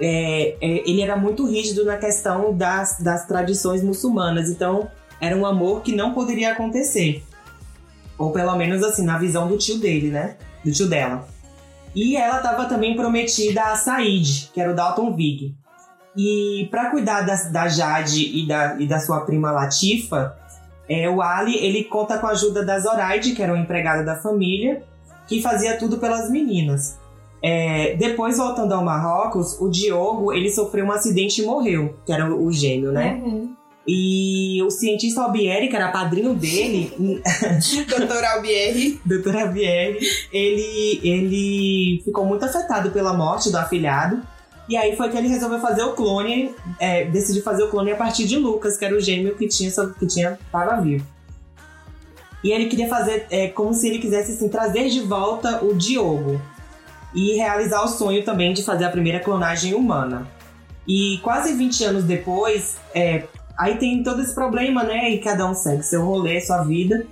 é, 0.00 0.56
é, 0.60 0.88
ele 0.88 1.02
era 1.02 1.16
muito 1.16 1.46
rígido 1.46 1.84
na 1.84 1.96
questão 1.96 2.56
das, 2.56 2.98
das 3.00 3.26
tradições 3.26 3.82
muçulmanas. 3.82 4.50
Então, 4.50 4.88
era 5.20 5.36
um 5.36 5.46
amor 5.46 5.82
que 5.82 5.94
não 5.94 6.12
poderia 6.12 6.52
acontecer. 6.52 7.22
Ou 8.18 8.30
pelo 8.30 8.56
menos 8.56 8.82
assim, 8.82 9.04
na 9.04 9.18
visão 9.18 9.48
do 9.48 9.58
tio 9.58 9.78
dele, 9.78 10.08
né? 10.10 10.36
Do 10.64 10.70
tio 10.72 10.88
dela. 10.88 11.26
E 11.94 12.16
ela 12.16 12.38
estava 12.38 12.64
também 12.66 12.96
prometida 12.96 13.62
a 13.62 13.76
Said, 13.76 14.50
que 14.52 14.60
era 14.60 14.72
o 14.72 14.74
Dalton 14.74 15.14
Vig. 15.14 15.54
E 16.16 16.68
para 16.70 16.90
cuidar 16.90 17.22
da, 17.22 17.34
da 17.50 17.68
Jade 17.68 18.38
e 18.38 18.46
da, 18.46 18.76
e 18.78 18.86
da 18.86 19.00
sua 19.00 19.20
prima 19.20 19.50
Latifa, 19.50 20.36
é, 20.88 21.08
o 21.08 21.22
Ali 21.22 21.56
ele 21.56 21.84
conta 21.84 22.18
com 22.18 22.26
a 22.26 22.30
ajuda 22.30 22.64
da 22.64 22.78
Zoraide, 22.78 23.34
que 23.34 23.42
era 23.42 23.52
uma 23.52 23.62
empregada 23.62 24.04
da 24.04 24.16
família, 24.16 24.82
que 25.26 25.42
fazia 25.42 25.76
tudo 25.76 25.98
pelas 25.98 26.30
meninas. 26.30 26.98
É, 27.42 27.94
depois, 27.96 28.38
voltando 28.38 28.72
ao 28.72 28.84
Marrocos, 28.84 29.60
o 29.60 29.68
Diogo 29.68 30.32
ele 30.32 30.50
sofreu 30.50 30.86
um 30.86 30.92
acidente 30.92 31.42
e 31.42 31.46
morreu, 31.46 31.94
que 32.06 32.12
era 32.12 32.34
o, 32.34 32.50
gêmeo, 32.50 32.90
né? 32.90 33.20
Uhum. 33.22 33.54
E 33.86 34.62
o 34.62 34.70
cientista 34.70 35.22
Albieri, 35.22 35.68
que 35.68 35.76
era 35.76 35.88
padrinho 35.88 36.34
dele, 36.34 36.92
Doutor 37.88 38.24
Albieri. 38.24 38.98
Dr. 39.04 39.36
Albieri, 39.36 39.98
ele, 40.32 41.00
ele 41.02 42.02
ficou 42.02 42.24
muito 42.24 42.44
afetado 42.44 42.90
pela 42.90 43.12
morte 43.12 43.50
do 43.50 43.58
afilhado. 43.58 44.22
E 44.66 44.76
aí 44.76 44.96
foi 44.96 45.10
que 45.10 45.18
ele 45.18 45.28
resolveu 45.28 45.60
fazer 45.60 45.82
o 45.82 45.92
clone, 45.92 46.54
é, 46.80 47.04
decidiu 47.04 47.42
fazer 47.42 47.64
o 47.64 47.68
clone 47.68 47.92
a 47.92 47.96
partir 47.96 48.26
de 48.26 48.38
Lucas, 48.38 48.78
que 48.78 48.84
era 48.84 48.96
o 48.96 49.00
gêmeo 49.00 49.36
que 49.36 49.46
tinha, 49.46 49.70
que 49.70 50.06
tinha 50.06 50.38
estava 50.46 50.80
vivo. 50.80 51.06
E 52.42 52.50
ele 52.50 52.66
queria 52.66 52.88
fazer 52.88 53.26
é, 53.30 53.48
como 53.48 53.74
se 53.74 53.88
ele 53.88 53.98
quisesse 53.98 54.32
assim, 54.32 54.48
trazer 54.48 54.88
de 54.88 55.00
volta 55.00 55.62
o 55.62 55.74
Diogo 55.74 56.40
e 57.14 57.36
realizar 57.36 57.82
o 57.82 57.88
sonho 57.88 58.24
também 58.24 58.52
de 58.54 58.62
fazer 58.62 58.84
a 58.84 58.90
primeira 58.90 59.20
clonagem 59.20 59.74
humana. 59.74 60.26
E 60.86 61.18
quase 61.22 61.52
20 61.54 61.84
anos 61.84 62.04
depois, 62.04 62.76
é, 62.94 63.24
aí 63.56 63.76
tem 63.78 64.02
todo 64.02 64.20
esse 64.20 64.34
problema, 64.34 64.82
né? 64.82 65.10
E 65.10 65.18
cada 65.18 65.48
um 65.48 65.54
segue 65.54 65.82
seu 65.82 66.04
rolê, 66.04 66.40
sua 66.40 66.62
vida. 66.62 67.06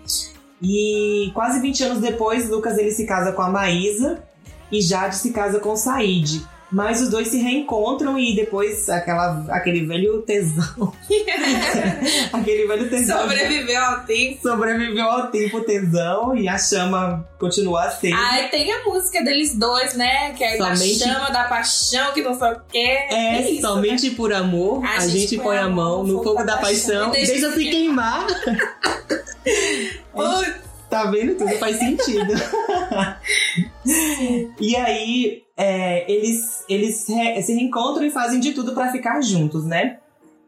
E 0.62 1.30
quase 1.34 1.60
20 1.60 1.84
anos 1.84 1.98
depois, 2.00 2.48
Lucas 2.48 2.78
ele 2.78 2.92
se 2.92 3.04
casa 3.06 3.32
com 3.32 3.42
a 3.42 3.50
Maísa 3.50 4.22
e 4.70 4.80
Jade 4.80 5.16
se 5.16 5.32
casa 5.32 5.58
com 5.58 5.72
o 5.72 5.76
Said. 5.76 6.46
Mas 6.72 7.02
os 7.02 7.10
dois 7.10 7.28
se 7.28 7.38
reencontram 7.38 8.18
e 8.18 8.34
depois 8.34 8.88
aquela, 8.88 9.44
aquele 9.50 9.84
velho 9.84 10.22
tesão. 10.22 10.92
aquele 12.32 12.66
velho 12.66 12.88
tesão. 12.88 13.20
Sobreviveu 13.20 13.84
ao 13.84 14.00
tempo. 14.00 14.40
Sobreviveu 14.40 15.04
ao 15.04 15.26
tempo 15.26 15.60
tesão 15.60 16.34
e 16.34 16.48
a 16.48 16.56
chama 16.56 17.28
continua 17.38 17.84
acesa. 17.84 18.16
Ai, 18.16 18.48
tem 18.48 18.72
a 18.72 18.84
música 18.84 19.22
deles 19.22 19.54
dois, 19.54 19.94
né? 19.94 20.32
Que 20.32 20.44
é 20.44 20.56
Somente- 20.56 20.98
da 21.00 21.06
chama 21.06 21.30
da 21.30 21.44
paixão, 21.44 22.12
que 22.12 22.22
não 22.22 22.38
sei 22.38 22.52
o 22.52 22.60
quê. 22.70 22.98
É, 23.10 23.40
isso, 23.50 23.60
somente 23.60 24.08
né? 24.08 24.16
por 24.16 24.32
amor 24.32 24.82
a, 24.84 25.06
gente, 25.06 25.36
põe 25.38 25.58
a 25.58 25.68
mão 25.68 26.04
no 26.04 26.22
fogo 26.22 26.42
da 26.42 26.56
paixão, 26.56 27.10
deixa 27.10 27.52
se 27.52 27.64
queimar. 27.64 28.26
Putz, 30.12 30.71
Tá 30.92 31.10
vendo? 31.10 31.36
Tudo 31.36 31.56
faz 31.58 31.78
sentido. 31.78 32.34
e 34.60 34.76
aí, 34.76 35.42
é, 35.56 36.04
eles, 36.12 36.62
eles 36.68 37.08
re- 37.08 37.40
se 37.42 37.54
reencontram 37.54 38.04
e 38.04 38.10
fazem 38.10 38.38
de 38.38 38.52
tudo 38.52 38.74
pra 38.74 38.92
ficar 38.92 39.22
juntos, 39.22 39.64
né? 39.64 39.96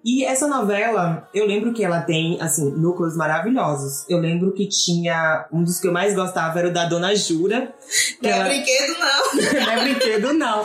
E 0.05 0.23
essa 0.23 0.47
novela, 0.47 1.27
eu 1.33 1.47
lembro 1.47 1.73
que 1.73 1.83
ela 1.83 2.03
tem, 2.03 2.37
assim, 2.43 2.71
núcleos 2.73 3.17
maravilhosos. 3.17 4.05
Eu 4.07 4.19
lembro 4.19 4.53
que 4.53 4.69
tinha. 4.69 5.47
Um 5.51 5.65
dos 5.65 5.81
que 5.81 5.89
eu 5.89 5.93
mais 5.95 6.15
gostava 6.15 6.59
era 6.59 6.69
o 6.69 6.73
da 6.75 6.85
Dona 6.85 7.17
Jura. 7.17 7.75
Não 8.21 8.29
é 8.31 8.33
ela- 8.35 8.45
brinquedo, 8.45 8.99
não. 8.99 9.33
não 9.65 9.73
é 9.73 9.81
brinquedo, 9.83 10.33
não. 10.35 10.65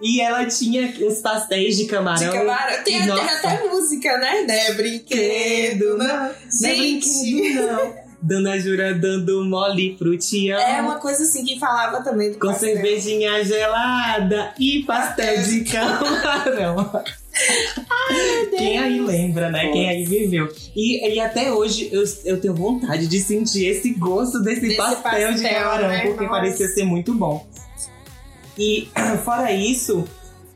E 0.00 0.20
ela 0.20 0.46
tinha 0.46 0.86
os 1.04 1.18
pastéis 1.18 1.76
de 1.76 1.86
camarão. 1.86 2.30
De 2.30 2.38
camarão. 2.38 2.84
Tem, 2.84 2.98
tem 2.98 3.06
Nossa. 3.08 3.48
até 3.48 3.68
música, 3.68 4.18
né? 4.18 4.44
Não 4.46 4.54
é 4.54 4.72
brinquedo, 4.74 5.96
não. 5.98 6.06
Não 6.06 6.26
é 6.26 6.34
Gente, 6.48 7.08
brinquedo, 7.08 7.66
não. 7.72 8.05
Dona 8.26 8.58
Jura 8.58 8.92
dando 8.94 9.44
mole 9.44 9.94
pro 9.96 10.16
tião. 10.18 10.58
é 10.58 10.80
uma 10.80 10.96
coisa 10.96 11.22
assim 11.22 11.44
que 11.44 11.58
falava 11.60 12.02
também 12.02 12.32
do 12.32 12.38
Com 12.38 12.48
pastel. 12.48 12.74
cervejinha 12.74 13.44
gelada 13.44 14.52
e 14.58 14.82
pastel 14.84 15.42
de 15.42 15.64
camarão. 15.64 16.90
Quem 18.56 18.78
aí 18.78 19.00
lembra, 19.00 19.50
né? 19.50 19.68
Quem 19.70 19.88
aí 19.88 20.04
viveu. 20.04 20.48
E, 20.74 21.14
e 21.14 21.20
até 21.20 21.52
hoje 21.52 21.88
eu, 21.92 22.02
eu 22.24 22.40
tenho 22.40 22.54
vontade 22.54 23.06
de 23.06 23.20
sentir 23.20 23.66
esse 23.66 23.90
gosto 23.92 24.40
desse, 24.42 24.62
Desse 24.62 24.76
pastel, 24.76 25.34
de 25.34 25.42
pastel, 25.42 25.62
camarão, 25.62 25.88
né? 25.88 26.00
porque 26.06 26.24
Nossa. 26.24 26.28
parecia 26.30 26.68
ser 26.68 26.84
muito 26.84 27.14
bom. 27.14 27.46
E 28.58 28.88
fora 29.24 29.52
isso, 29.52 30.04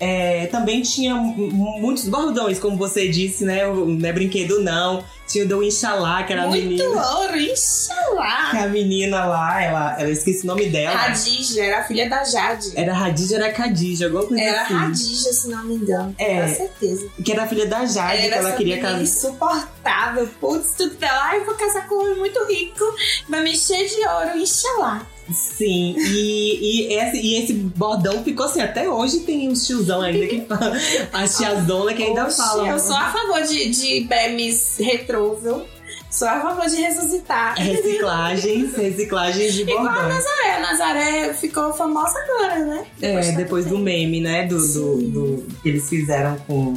é, 0.01 0.47
também 0.47 0.81
tinha 0.83 1.15
mu- 1.15 1.51
muitos 1.79 2.09
bordões, 2.09 2.59
como 2.59 2.77
você 2.77 3.07
disse, 3.09 3.45
né? 3.45 3.67
Não 3.67 4.09
é 4.09 4.13
brinquedo, 4.13 4.61
não. 4.61 5.05
Tinha 5.29 5.45
o 5.45 5.49
do 5.49 5.63
Inxalá, 5.63 6.25
que 6.25 6.33
era 6.33 6.43
a 6.43 6.47
Muito 6.49 6.67
menina. 6.67 7.09
ouro, 7.19 7.37
inxalá. 7.39 8.51
Que 8.51 8.57
a 8.57 8.67
menina 8.67 9.25
lá, 9.27 9.63
ela, 9.63 10.01
ela 10.01 10.11
esqueci 10.11 10.43
o 10.43 10.47
nome 10.49 10.67
dela. 10.71 10.97
Radija, 10.97 11.63
era 11.63 11.79
a 11.81 11.85
filha 11.85 12.09
da 12.09 12.25
Jade. 12.25 12.73
Era 12.75 12.93
Radija, 12.93 13.37
era 13.37 13.53
Khadija, 13.53 14.07
alguma 14.07 14.25
coisa 14.27 14.43
Era 14.43 14.63
assim. 14.63 14.75
Radija, 14.75 15.33
se 15.33 15.49
não 15.49 15.63
me 15.65 15.75
engano. 15.77 16.13
É. 16.19 16.41
Com 16.49 16.55
certeza. 16.57 17.09
Que 17.25 17.31
era 17.31 17.45
a 17.45 17.47
filha 17.47 17.67
da 17.67 17.87
Jade, 17.87 18.19
que 18.23 18.27
Era 18.27 18.37
ela 18.37 18.49
essa 18.49 18.57
queria 18.57 18.81
casar. 18.81 19.03
insuportável. 19.03 20.29
Putz, 20.41 20.75
tudo 20.77 20.95
dela. 20.97 21.21
Ai, 21.23 21.39
eu 21.39 21.45
vou 21.45 21.55
casar 21.55 21.87
com 21.87 21.95
um 21.95 22.01
homem 22.01 22.19
muito 22.19 22.45
rico. 22.47 22.85
Vai 23.29 23.43
me 23.45 23.53
encher 23.53 23.87
de 23.87 24.05
ouro, 24.09 24.37
inxalá. 24.39 25.07
Sim, 25.33 25.95
e, 25.99 26.89
e, 26.89 26.95
esse, 26.95 27.17
e 27.19 27.43
esse 27.43 27.53
bordão 27.55 28.23
ficou 28.25 28.47
assim, 28.47 28.61
até 28.61 28.89
hoje 28.89 29.21
tem 29.21 29.49
uns 29.49 29.67
tiozão 29.67 30.01
ainda 30.03 30.27
que 30.27 30.41
fala, 30.43 30.73
a 31.13 31.27
tiazona 31.27 31.95
que 31.95 32.03
ainda 32.03 32.31
fala. 32.31 32.69
Eu 32.69 32.79
sou 32.79 32.97
a 32.97 33.13
favor 33.13 33.43
de, 33.43 33.71
de 33.71 34.07
memes 34.09 34.77
retrô, 34.79 35.35
viu? 35.37 35.63
Sou 36.11 36.27
a 36.27 36.41
favor 36.41 36.67
de 36.67 36.77
ressuscitar. 36.77 37.55
Reciclagens, 37.57 38.75
reciclagens 38.77 39.55
de 39.55 39.63
Igual 39.63 39.87
a. 39.87 40.09
Nazaré. 40.09 40.57
A 40.57 40.61
Nazaré 40.61 41.35
ficou 41.35 41.73
famosa 41.73 42.19
agora, 42.19 42.59
né? 42.65 42.85
É, 43.01 43.21
de 43.21 43.33
depois 43.37 43.67
do 43.67 43.79
meme, 43.79 44.21
né? 44.21 44.45
Do, 44.47 44.59
do, 44.59 44.97
do- 45.03 45.47
que 45.63 45.69
eles 45.69 45.89
fizeram 45.89 46.37
com, 46.49 46.75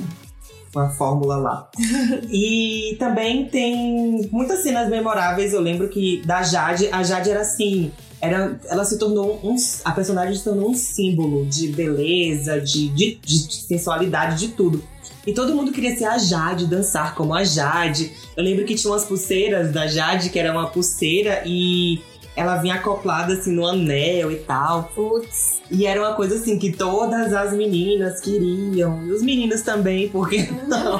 com 0.72 0.80
a 0.80 0.90
fórmula 0.90 1.38
lá. 1.38 1.68
e 2.30 2.96
também 3.00 3.48
tem 3.48 4.30
muitas 4.32 4.60
cenas 4.62 4.88
memoráveis. 4.88 5.52
Eu 5.52 5.62
lembro 5.62 5.90
que 5.90 6.22
da 6.26 6.44
Jade, 6.44 6.88
a 6.92 7.02
Jade 7.02 7.32
era 7.32 7.42
assim. 7.42 7.92
Era, 8.24 8.58
ela 8.70 8.86
se 8.86 8.98
tornou 8.98 9.38
um. 9.44 9.53
A 9.84 9.92
personagem 9.92 10.34
se 10.34 10.46
tornou 10.46 10.70
um 10.70 10.74
símbolo 10.74 11.46
de 11.46 11.68
beleza, 11.68 12.62
de, 12.62 12.88
de, 12.88 13.15
de 13.15 13.53
sensualidade, 13.53 14.48
de 14.48 14.53
tudo. 14.53 14.82
E 15.27 15.34
todo 15.34 15.53
mundo 15.53 15.74
queria 15.74 15.94
ser 15.98 16.06
a 16.06 16.18
Jade, 16.18 16.65
dançar 16.65 17.15
como 17.15 17.34
a 17.34 17.44
Jade. 17.44 18.13
Eu 18.38 18.42
lembro 18.46 18.63
que 18.63 18.75
tinha 18.75 18.94
umas 18.94 19.03
pulseiras 19.03 19.74
da 19.74 19.88
Jade, 19.88 20.30
que 20.30 20.39
era 20.39 20.53
uma 20.53 20.70
pulseira 20.70 21.44
e 21.46 22.01
ela 22.34 22.56
vinha 22.62 22.75
acoplada 22.75 23.34
assim 23.34 23.51
no 23.51 23.68
anel 23.68 24.32
e 24.32 24.38
tal. 24.38 24.89
Putz. 24.96 25.62
E 25.70 25.86
era 25.86 26.00
uma 26.00 26.13
coisa 26.13 26.36
assim 26.36 26.58
que 26.58 26.72
todas 26.72 27.34
as 27.34 27.51
meninas 27.51 28.22
queriam. 28.22 29.06
E 29.06 29.12
os 29.12 29.22
meninos 29.22 29.63
também, 29.63 30.08
porque 30.08 30.48
não? 30.65 30.98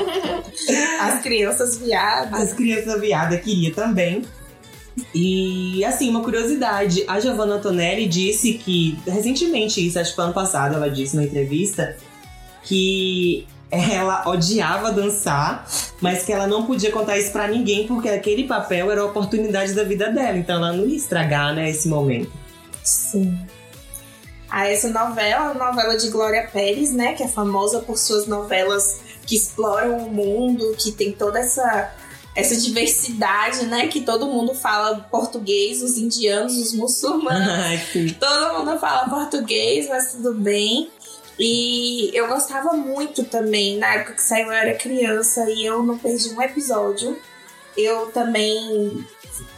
As 1.00 1.22
crianças 1.22 1.77
viadas. 1.77 2.42
As 2.42 2.51
crianças 2.51 3.00
viadas 3.00 3.39
queriam 3.39 3.74
também. 3.74 4.24
E 5.14 5.84
assim, 5.86 6.10
uma 6.10 6.22
curiosidade, 6.22 7.04
a 7.08 7.20
Giovanna 7.20 7.56
Antonelli 7.56 8.08
disse 8.08 8.54
que, 8.54 8.98
recentemente, 9.08 9.86
isso 9.86 10.00
acho 10.00 10.14
que 10.14 10.22
ano 10.22 10.34
passado, 10.34 10.76
ela 10.76 10.90
disse 10.90 11.16
numa 11.16 11.26
entrevista, 11.26 11.98
que 12.64 13.48
ela 13.72 14.28
odiava 14.28 14.92
dançar, 14.92 15.68
mas 16.00 16.24
que 16.24 16.32
ela 16.32 16.46
não 16.46 16.66
podia 16.66 16.92
contar 16.92 17.18
isso 17.18 17.32
pra 17.32 17.48
ninguém, 17.48 17.88
porque 17.88 18.08
aquele 18.08 18.44
papel 18.44 18.92
era 18.92 19.02
a 19.02 19.06
oportunidade 19.06 19.74
da 19.74 19.84
vida 19.84 20.12
dela, 20.12 20.38
então 20.38 20.58
ela 20.58 20.74
não 20.74 20.86
ia 20.86 20.96
estragar, 20.96 21.56
né, 21.56 21.70
esse 21.70 21.88
momento. 21.88 22.32
Sim. 22.84 23.36
Ah, 24.56 24.68
essa 24.68 24.90
novela, 24.90 25.50
a 25.50 25.54
novela 25.56 25.98
de 25.98 26.12
Glória 26.12 26.48
Pérez, 26.54 26.94
né? 26.94 27.14
Que 27.14 27.24
é 27.24 27.28
famosa 27.28 27.80
por 27.80 27.98
suas 27.98 28.28
novelas 28.28 29.00
que 29.26 29.36
exploram 29.36 29.98
o 29.98 30.12
mundo, 30.12 30.76
que 30.78 30.92
tem 30.92 31.12
toda 31.12 31.40
essa, 31.40 31.92
essa 32.36 32.56
diversidade, 32.56 33.66
né? 33.66 33.88
Que 33.88 34.02
todo 34.02 34.28
mundo 34.28 34.54
fala 34.54 35.08
português, 35.12 35.82
os 35.84 35.98
indianos, 35.98 36.58
os 36.58 36.74
muçulmanos. 36.74 37.48
Ai. 37.50 37.82
Todo 38.20 38.60
mundo 38.60 38.80
fala 38.80 39.10
português, 39.10 39.88
mas 39.88 40.13
tudo 40.13 40.34
bem. 40.34 40.90
E 41.40 42.12
eu 42.13 42.28
gostava 42.28 42.74
muito 42.74 43.24
também, 43.24 43.78
na 43.78 43.96
época 43.96 44.13
que 44.13 44.22
saiu 44.22 44.48
eu 44.48 44.52
era 44.52 44.75
criança 44.75 45.50
e 45.50 45.66
eu 45.66 45.84
não 45.84 45.98
perdi 45.98 46.30
um 46.30 46.42
episódio. 46.42 47.20
Eu 47.75 48.12
também 48.12 49.04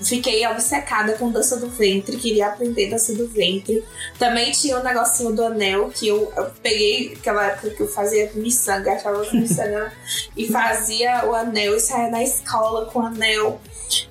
fiquei 0.02 0.46
obcecada 0.48 1.14
com 1.14 1.32
dança 1.32 1.58
do 1.58 1.68
ventre, 1.68 2.18
queria 2.18 2.48
aprender 2.48 2.90
dança 2.90 3.14
do 3.14 3.28
ventre. 3.28 3.84
Também 4.18 4.52
tinha 4.52 4.78
o 4.78 4.82
um 4.82 4.84
negocinho 4.84 5.34
do 5.34 5.44
anel, 5.44 5.90
que 5.90 6.08
eu, 6.08 6.32
eu, 6.36 6.46
peguei 6.62 7.14
aquela 7.14 7.46
época 7.46 7.72
que 7.72 7.82
eu 7.82 7.88
fazia 7.88 8.32
miçanga, 8.36 8.94
achava 8.94 9.26
miçanga, 9.34 9.92
e 10.36 10.48
fazia 10.48 11.26
o 11.26 11.34
anel 11.34 11.76
e 11.76 11.80
saía 11.80 12.10
na 12.10 12.24
escola 12.24 12.86
com 12.86 13.00
o 13.00 13.06
anel. 13.06 13.60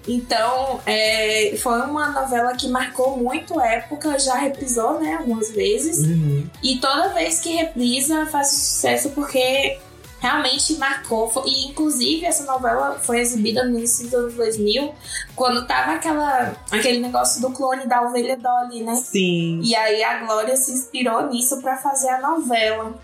Então, 0.07 0.81
é, 0.87 1.55
foi 1.59 1.81
uma 1.81 2.11
novela 2.11 2.55
que 2.55 2.69
marcou 2.69 3.17
muito 3.17 3.61
época, 3.61 4.19
já 4.19 4.37
reprisou, 4.37 5.01
né, 5.01 5.15
algumas 5.15 5.51
vezes. 5.51 6.07
Uhum. 6.07 6.47
E 6.63 6.79
toda 6.79 7.09
vez 7.09 7.41
que 7.41 7.51
reprisa 7.51 8.27
faz 8.27 8.49
sucesso 8.49 9.11
porque 9.11 9.79
realmente 10.25 10.79
marcou. 10.79 11.31
E 11.45 11.69
inclusive 11.69 12.25
essa 12.25 12.45
novela 12.45 12.99
foi 13.03 13.21
exibida 13.21 13.63
no 13.63 13.79
início 13.79 14.05
dos 14.05 14.15
anos 14.15 14.35
2000, 14.35 14.95
quando 15.37 15.67
tava 15.67 15.93
aquela, 15.93 16.57
aquele 16.71 16.99
negócio 17.01 17.43
do 17.43 17.51
clone 17.51 17.87
da 17.87 18.01
ovelha 18.01 18.35
Dolly, 18.35 18.83
né? 18.83 18.95
Sim. 18.95 19.61
E 19.63 19.77
aí 19.77 20.03
a 20.03 20.25
Glória 20.25 20.57
se 20.57 20.73
inspirou 20.73 21.29
nisso 21.29 21.61
para 21.61 21.77
fazer 21.77 22.09
a 22.09 22.21
novela. 22.23 22.95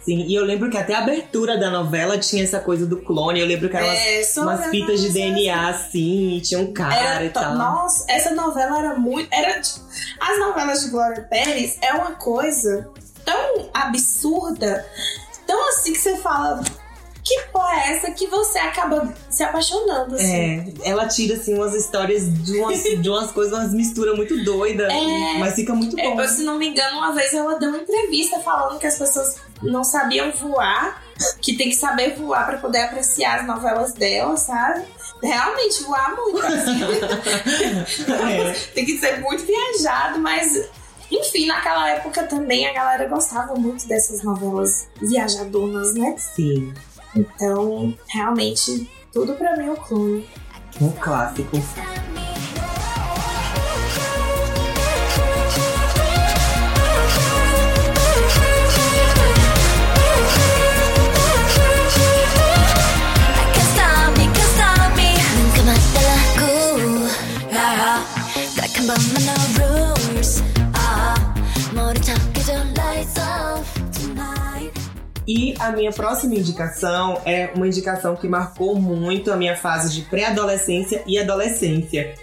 Sim, 0.00 0.24
e 0.26 0.34
eu 0.34 0.42
lembro 0.42 0.70
que 0.70 0.78
até 0.78 0.94
a 0.94 1.00
abertura 1.00 1.58
da 1.58 1.70
novela 1.70 2.16
tinha 2.16 2.42
essa 2.42 2.58
coisa 2.58 2.86
do 2.86 2.96
clone. 3.02 3.38
Eu 3.38 3.46
lembro 3.46 3.68
que 3.68 3.76
eram 3.76 3.86
É, 3.86 4.22
umas, 4.22 4.36
umas 4.38 4.70
fitas 4.70 5.02
de 5.02 5.10
DNA 5.10 5.68
assim, 5.68 6.36
e 6.36 6.40
tinha 6.40 6.58
um 6.58 6.72
cara 6.72 6.94
Era 6.94 7.24
e 7.26 7.28
tal. 7.28 7.54
Nossa, 7.56 8.06
essa 8.08 8.34
novela 8.34 8.78
era 8.78 8.94
muito. 8.98 9.28
Era, 9.30 9.60
as 9.60 10.38
novelas 10.38 10.82
de 10.84 10.88
Glória 10.88 11.26
Pérez 11.28 11.76
é 11.82 11.92
uma 11.92 12.12
coisa 12.12 12.88
tão 13.22 13.68
absurda, 13.74 14.86
tão 15.50 15.68
assim 15.68 15.92
que 15.92 15.98
você 15.98 16.16
fala. 16.18 16.62
Que 17.22 17.38
porra 17.52 17.74
é 17.82 17.96
essa 17.96 18.10
que 18.12 18.26
você 18.28 18.58
acaba 18.58 19.12
se 19.28 19.42
apaixonando, 19.42 20.14
assim. 20.14 20.34
É, 20.34 20.88
ela 20.88 21.06
tira 21.06 21.34
assim 21.36 21.54
umas 21.54 21.74
histórias 21.74 22.22
de 22.44 22.56
umas, 22.58 22.82
de 22.82 23.08
umas 23.10 23.30
coisas, 23.32 23.52
umas 23.52 23.74
misturas 23.74 24.16
muito 24.16 24.42
doidas, 24.42 24.90
É. 24.90 25.38
mas 25.38 25.54
fica 25.54 25.74
muito 25.74 25.98
É, 26.00 26.02
bom. 26.14 26.26
se 26.26 26.42
não 26.44 26.56
me 26.56 26.68
engano, 26.68 26.96
uma 26.98 27.12
vez 27.12 27.32
ela 27.34 27.58
deu 27.58 27.68
uma 27.68 27.78
entrevista 27.78 28.40
falando 28.40 28.78
que 28.78 28.86
as 28.86 28.96
pessoas 28.96 29.36
não 29.62 29.84
sabiam 29.84 30.30
voar, 30.32 31.02
que 31.42 31.54
tem 31.56 31.68
que 31.68 31.76
saber 31.76 32.14
voar 32.14 32.46
pra 32.46 32.56
poder 32.58 32.84
apreciar 32.84 33.40
as 33.40 33.46
novelas 33.46 33.92
dela, 33.92 34.36
sabe? 34.38 34.82
Realmente, 35.22 35.82
voar 35.82 36.16
muito. 36.16 36.38
assim. 36.46 36.80
É. 38.10 38.52
tem 38.74 38.86
que 38.86 38.98
ser 38.98 39.20
muito 39.20 39.44
viajado, 39.44 40.18
mas. 40.20 40.68
Enfim, 41.10 41.46
naquela 41.46 41.90
época 41.90 42.22
também 42.24 42.66
a 42.68 42.72
galera 42.72 43.08
gostava 43.08 43.54
muito 43.54 43.86
dessas 43.88 44.22
novelas 44.22 44.88
viajadonas, 45.00 45.94
né? 45.94 46.14
Sim, 46.16 46.72
Então, 47.14 47.92
realmente, 48.08 48.88
tudo 49.12 49.34
pra 49.34 49.56
mim 49.56 49.66
é 49.66 49.70
o 49.72 49.76
clone. 49.76 50.28
um 50.80 50.90
clássico. 50.92 51.56
E 75.26 75.54
a 75.58 75.70
minha 75.70 75.92
próxima 75.92 76.34
indicação 76.34 77.20
é 77.24 77.50
uma 77.54 77.66
indicação 77.66 78.16
que 78.16 78.26
marcou 78.26 78.74
muito 78.74 79.32
a 79.32 79.36
minha 79.36 79.56
fase 79.56 79.92
de 79.94 80.02
pré-adolescência 80.02 81.02
e 81.06 81.18
adolescência. 81.18 82.14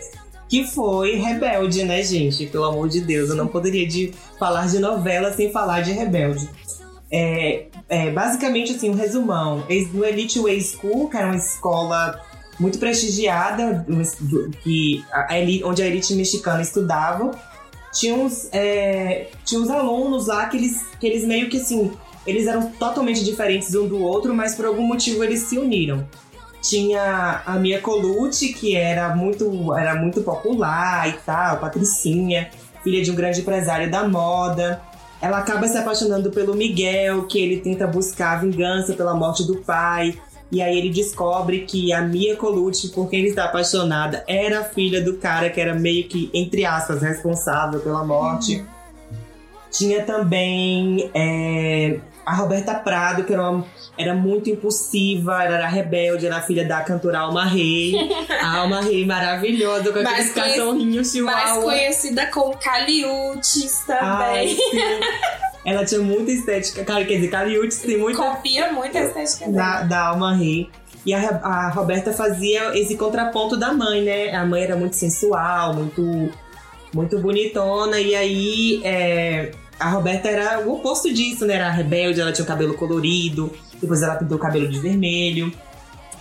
Que 0.49 0.65
foi 0.65 1.15
Rebelde, 1.15 1.83
né, 1.83 2.01
gente? 2.01 2.47
Pelo 2.47 2.65
amor 2.65 2.89
de 2.89 3.01
Deus, 3.01 3.29
eu 3.29 3.35
não 3.35 3.47
poderia 3.47 3.87
de 3.87 4.13
falar 4.39 4.67
de 4.67 4.79
novela 4.79 5.33
sem 5.33 5.51
falar 5.51 5.81
de 5.81 5.91
Rebelde. 5.91 6.49
É, 7.11 7.65
é, 7.87 8.11
basicamente, 8.11 8.73
assim, 8.73 8.89
um 8.89 8.95
resumão. 8.95 9.63
No 9.93 10.05
Elite 10.05 10.39
Way 10.39 10.61
School, 10.61 11.09
que 11.09 11.17
era 11.17 11.27
uma 11.27 11.35
escola 11.35 12.19
muito 12.59 12.79
prestigiada, 12.79 13.85
que 14.63 15.05
a 15.11 15.37
elite- 15.37 15.63
onde 15.63 15.81
a 15.81 15.85
elite 15.85 16.15
mexicana 16.15 16.61
estudava, 16.61 17.31
tinha 17.93 18.15
uns, 18.15 18.49
é, 18.51 19.27
tinha 19.45 19.61
uns 19.61 19.69
alunos 19.69 20.27
lá 20.27 20.45
que 20.47 20.57
eles, 20.57 20.85
que 20.99 21.07
eles 21.07 21.23
meio 21.23 21.49
que 21.49 21.57
assim, 21.57 21.91
eles 22.27 22.45
eram 22.45 22.69
totalmente 22.73 23.23
diferentes 23.23 23.73
um 23.73 23.87
do 23.87 24.03
outro, 24.03 24.35
mas 24.35 24.53
por 24.53 24.65
algum 24.65 24.85
motivo 24.85 25.23
eles 25.23 25.39
se 25.43 25.57
uniram. 25.57 26.05
Tinha 26.61 27.41
a 27.45 27.57
Mia 27.57 27.79
Colucci, 27.79 28.53
que 28.53 28.75
era 28.75 29.15
muito, 29.15 29.73
era 29.73 29.95
muito 29.95 30.21
popular 30.21 31.07
e 31.07 31.13
tal, 31.25 31.57
patricinha, 31.59 32.49
filha 32.83 33.01
de 33.01 33.09
um 33.09 33.15
grande 33.15 33.39
empresário 33.39 33.89
da 33.89 34.07
moda. 34.07 34.81
Ela 35.21 35.39
acaba 35.39 35.67
se 35.67 35.77
apaixonando 35.77 36.29
pelo 36.29 36.53
Miguel, 36.53 37.23
que 37.23 37.39
ele 37.39 37.61
tenta 37.61 37.87
buscar 37.87 38.41
vingança 38.41 38.93
pela 38.93 39.15
morte 39.15 39.47
do 39.47 39.57
pai. 39.57 40.19
E 40.51 40.61
aí 40.61 40.77
ele 40.77 40.89
descobre 40.89 41.61
que 41.61 41.91
a 41.91 42.01
Mia 42.01 42.35
Colucci, 42.35 42.89
por 42.89 43.09
quem 43.09 43.19
ele 43.19 43.29
está 43.29 43.45
apaixonada, 43.45 44.23
era 44.27 44.63
filha 44.63 45.01
do 45.01 45.17
cara 45.17 45.49
que 45.49 45.59
era 45.59 45.73
meio 45.73 46.07
que, 46.07 46.29
entre 46.33 46.65
aspas, 46.65 47.01
responsável 47.01 47.79
pela 47.79 48.05
morte. 48.05 48.63
Tinha 49.71 50.03
também 50.03 51.09
é, 51.13 51.99
a 52.27 52.35
Roberta 52.35 52.75
Prado, 52.75 53.23
que 53.23 53.31
era, 53.33 53.49
uma- 53.49 53.65
era 53.97 54.13
muito 54.13 54.49
impulsiva, 54.49 55.43
era 55.43 55.65
rebelde, 55.67 56.25
era 56.27 56.41
filha 56.41 56.65
da 56.67 56.81
cantora 56.81 57.19
Alma 57.19 57.45
Rei. 57.45 57.95
A 58.41 58.57
Alma 58.61 58.81
Rei 58.81 59.05
maravilhosa, 59.05 59.93
com 59.93 60.03
Mais 60.03 60.07
aqueles 60.29 60.33
cachorrinhos 60.33 61.15
Mais 61.15 61.41
chihuahua. 61.47 61.63
conhecida 61.63 62.25
como 62.27 62.57
Caliutes 62.57 63.83
Ai, 63.89 63.97
também. 63.99 64.55
sim. 64.55 64.99
Ela 65.65 65.85
tinha 65.85 66.01
muita 66.01 66.31
estética. 66.31 66.83
Cara, 66.83 67.03
quer 67.05 67.15
dizer, 67.15 67.29
Caliutes 67.29 67.79
tem 67.79 67.97
muita 67.97 68.21
Copia 68.21 68.71
muito 68.71 68.97
a 68.97 69.01
estética 69.01 69.45
dela. 69.49 69.57
da, 69.57 69.83
da 69.83 70.07
Alma 70.07 70.33
Rei. 70.35 70.69
E 71.05 71.13
a, 71.13 71.19
a 71.41 71.69
Roberta 71.69 72.11
fazia 72.11 72.77
esse 72.77 72.97
contraponto 72.97 73.55
da 73.55 73.73
mãe, 73.73 74.01
né? 74.03 74.35
A 74.35 74.45
mãe 74.45 74.63
era 74.63 74.75
muito 74.75 74.97
sensual, 74.97 75.73
muito, 75.73 76.29
muito 76.93 77.17
bonitona. 77.19 77.99
E 77.99 78.13
aí 78.15 78.81
é, 78.83 79.51
a 79.79 79.89
Roberta 79.91 80.27
era 80.27 80.59
o 80.67 80.73
oposto 80.75 81.13
disso, 81.13 81.45
né? 81.45 81.55
Era 81.55 81.69
rebelde, 81.69 82.19
ela 82.21 82.31
tinha 82.31 82.43
o 82.43 82.47
cabelo 82.47 82.73
colorido. 82.75 83.51
Depois 83.81 84.01
ela 84.01 84.15
pintou 84.15 84.37
o 84.37 84.39
cabelo 84.39 84.67
de 84.67 84.79
vermelho. 84.79 85.51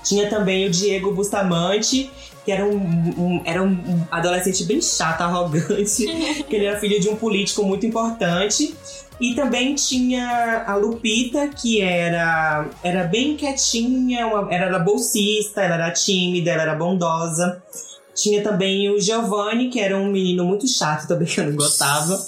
Tinha 0.02 0.28
também 0.28 0.66
o 0.66 0.70
Diego 0.70 1.12
Bustamante, 1.12 2.10
que 2.44 2.52
era 2.52 2.64
um, 2.64 2.76
um- 2.76 3.42
era 3.44 3.62
um 3.62 4.04
adolescente 4.10 4.64
bem 4.64 4.80
chato, 4.80 5.22
arrogante. 5.22 6.06
que 6.48 6.54
ele 6.56 6.66
era 6.66 6.78
filho 6.78 7.00
de 7.00 7.08
um 7.08 7.16
político 7.16 7.64
muito 7.64 7.84
importante. 7.86 8.74
E 9.18 9.34
também 9.34 9.74
tinha 9.74 10.64
a 10.66 10.76
Lupita, 10.76 11.48
que 11.48 11.80
era, 11.80 12.66
era 12.84 13.04
bem 13.04 13.34
quietinha, 13.36 14.26
uma- 14.26 14.52
era 14.54 14.78
bolsista, 14.78 15.62
ela 15.62 15.74
era 15.76 15.90
tímida, 15.90 16.50
ela 16.50 16.62
era 16.62 16.74
bondosa. 16.74 17.62
Tinha 18.16 18.42
também 18.42 18.88
o 18.90 18.98
Giovanni, 19.00 19.68
que 19.68 19.78
era 19.78 19.96
um 19.96 20.10
menino 20.10 20.44
muito 20.44 20.66
chato 20.66 21.06
também, 21.06 21.28
que 21.28 21.38
eu 21.38 21.44
não 21.44 21.56
gostava. 21.56 22.18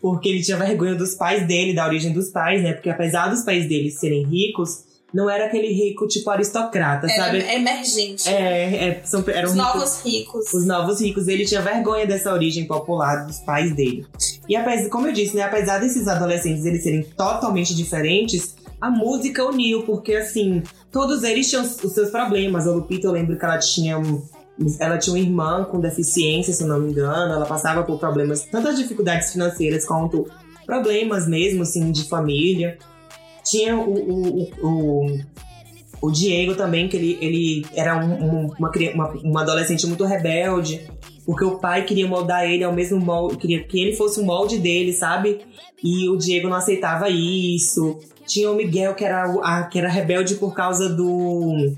Porque 0.00 0.28
ele 0.28 0.42
tinha 0.42 0.56
vergonha 0.56 0.94
dos 0.94 1.14
pais 1.14 1.46
dele, 1.46 1.74
da 1.74 1.86
origem 1.86 2.12
dos 2.12 2.30
pais, 2.30 2.62
né? 2.62 2.72
Porque 2.72 2.88
apesar 2.90 3.28
dos 3.28 3.42
pais 3.42 3.68
dele 3.68 3.90
serem 3.90 4.24
ricos, 4.24 4.84
não 5.12 5.30
era 5.30 5.46
aquele 5.46 5.68
rico 5.72 6.06
tipo 6.06 6.28
aristocrata, 6.30 7.06
Era 7.10 7.24
sabe? 7.24 7.38
emergente. 7.38 8.28
É, 8.28 8.88
é, 8.88 9.00
são, 9.04 9.24
eram 9.28 9.48
Os 9.50 9.54
ricos 9.54 9.56
novos 9.56 10.02
ricos. 10.04 10.54
os 10.54 10.66
novos 10.66 11.00
ricos, 11.00 11.28
ele 11.28 11.44
tinha 11.46 11.62
vergonha 11.62 12.06
dessa 12.06 12.32
origem 12.32 12.64
popular 12.66 13.24
dos 13.26 13.38
pais 13.38 13.74
dele. 13.74 14.04
E 14.48 14.54
apesar, 14.54 14.88
como 14.90 15.06
eu 15.06 15.12
disse, 15.12 15.34
né, 15.36 15.42
apesar 15.42 15.78
desses 15.78 16.06
adolescentes 16.06 16.64
eles 16.64 16.82
serem 16.82 17.02
totalmente 17.02 17.74
diferentes, 17.74 18.54
a 18.80 18.90
música 18.90 19.44
uniu, 19.44 19.84
porque 19.84 20.14
assim, 20.14 20.62
todos 20.92 21.22
eles 21.22 21.48
tinham 21.48 21.62
os 21.64 21.92
seus 21.92 22.10
problemas. 22.10 22.66
A 22.66 22.72
Lupita, 22.72 23.06
eu 23.06 23.12
lembro 23.12 23.38
que 23.38 23.44
ela 23.44 23.58
tinha 23.58 23.98
um, 23.98 24.22
ela 24.80 24.96
tinha 24.98 25.14
uma 25.14 25.22
irmã 25.22 25.64
com 25.64 25.80
deficiência, 25.80 26.52
se 26.52 26.64
não 26.64 26.80
me 26.80 26.90
engano, 26.90 27.32
ela 27.32 27.44
passava 27.46 27.82
por 27.82 27.98
problemas, 27.98 28.42
tantas 28.44 28.76
dificuldades 28.78 29.32
financeiras 29.32 29.84
quanto 29.84 30.26
problemas 30.64 31.28
mesmo, 31.28 31.62
assim, 31.62 31.92
de 31.92 32.08
família. 32.08 32.78
Tinha 33.44 33.76
o, 33.76 33.92
o, 33.94 34.42
o, 34.62 35.20
o, 36.02 36.10
Diego 36.10 36.54
também, 36.54 36.88
que 36.88 36.96
ele, 36.96 37.18
ele 37.20 37.66
era 37.74 37.96
um- 38.04 38.46
um- 38.46 38.52
uma, 38.58 38.70
uma, 38.94 39.08
uma 39.22 39.40
adolescente 39.42 39.86
muito 39.86 40.04
rebelde, 40.04 40.80
porque 41.24 41.44
o 41.44 41.58
pai 41.58 41.84
queria 41.84 42.06
moldar 42.08 42.44
ele 42.44 42.64
ao 42.64 42.72
mesmo 42.72 42.98
molde, 42.98 43.36
queria 43.36 43.62
que 43.62 43.78
ele 43.80 43.94
fosse 43.96 44.18
o 44.20 44.24
molde 44.24 44.58
dele, 44.58 44.92
sabe? 44.92 45.40
E 45.84 46.08
o 46.08 46.16
Diego 46.16 46.48
não 46.48 46.56
aceitava 46.56 47.08
isso. 47.10 47.98
Tinha 48.26 48.50
o 48.50 48.56
Miguel, 48.56 48.94
que 48.94 49.04
era, 49.04 49.24
a, 49.42 49.64
que 49.64 49.78
era 49.78 49.88
rebelde 49.88 50.34
por 50.34 50.52
causa 50.54 50.88
do 50.88 51.72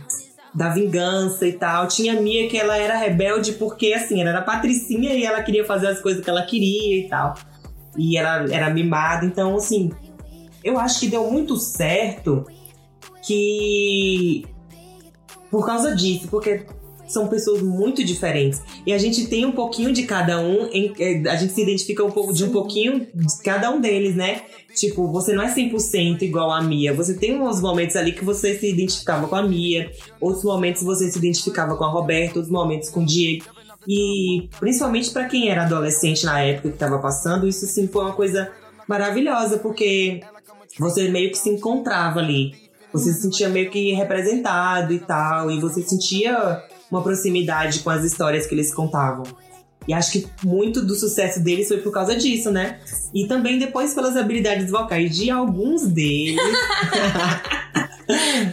da 0.58 0.70
vingança 0.70 1.46
e 1.46 1.52
tal. 1.52 1.86
Tinha 1.86 2.18
a 2.18 2.20
Mia, 2.20 2.48
que 2.48 2.58
ela 2.58 2.76
era 2.76 2.98
rebelde 2.98 3.52
porque, 3.52 3.94
assim, 3.94 4.20
ela 4.20 4.30
era 4.30 4.42
patricinha 4.42 5.14
e 5.14 5.24
ela 5.24 5.40
queria 5.40 5.64
fazer 5.64 5.86
as 5.86 6.00
coisas 6.00 6.22
que 6.22 6.28
ela 6.28 6.42
queria 6.42 7.06
e 7.06 7.08
tal. 7.08 7.34
E 7.96 8.18
ela 8.18 8.44
era 8.52 8.68
mimada, 8.68 9.24
então, 9.24 9.56
assim, 9.56 9.92
eu 10.64 10.76
acho 10.78 10.98
que 11.00 11.08
deu 11.08 11.30
muito 11.30 11.56
certo 11.56 12.44
que. 13.22 14.44
Por 15.48 15.64
causa 15.64 15.94
disso, 15.94 16.28
porque 16.28 16.66
são 17.08 17.26
pessoas 17.28 17.62
muito 17.62 18.04
diferentes. 18.04 18.62
E 18.86 18.92
a 18.92 18.98
gente 18.98 19.26
tem 19.26 19.44
um 19.44 19.52
pouquinho 19.52 19.92
de 19.92 20.04
cada 20.04 20.40
um, 20.40 20.68
é, 20.72 21.28
a 21.28 21.36
gente 21.36 21.52
se 21.52 21.62
identifica 21.62 22.04
um 22.04 22.10
pouco 22.10 22.32
de 22.32 22.44
um 22.44 22.50
pouquinho 22.50 23.06
de 23.14 23.42
cada 23.42 23.70
um 23.70 23.80
deles, 23.80 24.14
né? 24.14 24.42
Tipo, 24.74 25.10
você 25.10 25.32
não 25.32 25.42
é 25.42 25.52
100% 25.52 26.22
igual 26.22 26.50
a 26.50 26.62
Mia. 26.62 26.94
Você 26.94 27.14
tem 27.14 27.40
uns 27.40 27.60
momentos 27.60 27.96
ali 27.96 28.12
que 28.12 28.24
você 28.24 28.58
se 28.58 28.70
identificava 28.70 29.26
com 29.26 29.34
a 29.34 29.42
Mia, 29.42 29.90
outros 30.20 30.44
momentos 30.44 30.82
você 30.82 31.10
se 31.10 31.18
identificava 31.18 31.76
com 31.76 31.84
a 31.84 31.90
Roberta, 31.90 32.38
outros 32.38 32.52
momentos 32.52 32.90
com 32.90 33.00
o 33.00 33.06
Diego. 33.06 33.44
E 33.86 34.48
principalmente 34.60 35.10
pra 35.10 35.24
quem 35.24 35.48
era 35.48 35.64
adolescente 35.64 36.24
na 36.24 36.40
época 36.40 36.70
que 36.70 36.76
tava 36.76 36.98
passando, 36.98 37.48
isso 37.48 37.66
sim 37.66 37.88
foi 37.88 38.04
uma 38.04 38.12
coisa 38.12 38.50
maravilhosa, 38.86 39.58
porque 39.58 40.20
você 40.78 41.08
meio 41.08 41.30
que 41.30 41.38
se 41.38 41.48
encontrava 41.48 42.20
ali. 42.20 42.54
Você 42.92 43.12
se 43.12 43.22
sentia 43.22 43.48
meio 43.48 43.70
que 43.70 43.92
representado 43.92 44.92
e 44.92 44.98
tal, 44.98 45.50
e 45.50 45.60
você 45.60 45.82
sentia 45.82 46.62
uma 46.90 47.02
proximidade 47.02 47.80
com 47.80 47.90
as 47.90 48.04
histórias 48.04 48.46
que 48.46 48.54
eles 48.54 48.74
contavam. 48.74 49.24
E 49.86 49.94
acho 49.94 50.12
que 50.12 50.26
muito 50.44 50.84
do 50.84 50.94
sucesso 50.94 51.40
deles 51.40 51.66
foi 51.66 51.78
por 51.78 51.90
causa 51.90 52.14
disso, 52.14 52.50
né? 52.50 52.78
E 53.14 53.26
também 53.26 53.58
depois 53.58 53.94
pelas 53.94 54.16
habilidades 54.16 54.70
vocais 54.70 55.16
de 55.16 55.30
alguns 55.30 55.86
deles. 55.86 56.36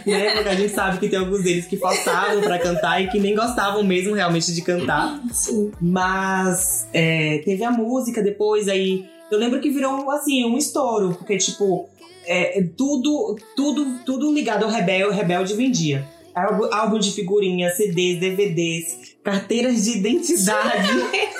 né? 0.06 0.34
Porque 0.34 0.48
a 0.48 0.54
gente 0.54 0.74
sabe 0.74 0.98
que 0.98 1.08
tem 1.08 1.18
alguns 1.18 1.42
deles 1.42 1.66
que 1.66 1.76
forçavam 1.76 2.40
pra 2.40 2.58
cantar 2.58 3.02
e 3.02 3.08
que 3.08 3.20
nem 3.20 3.34
gostavam 3.34 3.82
mesmo 3.84 4.14
realmente 4.14 4.52
de 4.54 4.62
cantar. 4.62 5.20
Sim. 5.32 5.72
Mas 5.78 6.88
é, 6.92 7.42
teve 7.44 7.62
a 7.64 7.70
música 7.70 8.22
depois, 8.22 8.66
aí 8.66 9.06
eu 9.30 9.38
lembro 9.38 9.60
que 9.60 9.70
virou 9.70 10.10
assim, 10.10 10.44
um 10.44 10.56
estouro, 10.56 11.14
porque 11.16 11.36
tipo, 11.36 11.88
é, 12.24 12.60
é 12.60 12.62
tudo, 12.62 13.36
tudo, 13.54 13.98
tudo 14.06 14.32
ligado 14.32 14.64
ao 14.64 14.70
Rebel, 14.70 15.10
Rebelde 15.10 15.54
vendia. 15.54 16.06
Álbum, 16.36 16.98
de 16.98 17.12
figurinhas, 17.12 17.78
CDs, 17.78 18.20
DVDs, 18.20 19.16
carteiras 19.24 19.84
de 19.84 19.98
identidade. 19.98 20.88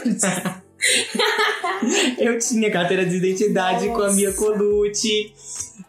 eu 2.19 2.39
tinha 2.39 2.71
carteira 2.71 3.05
de 3.05 3.17
identidade 3.17 3.89
com 3.89 4.01
a 4.01 4.13
Mia 4.13 4.31
Nossa. 4.31 4.43
Colucci. 4.43 5.33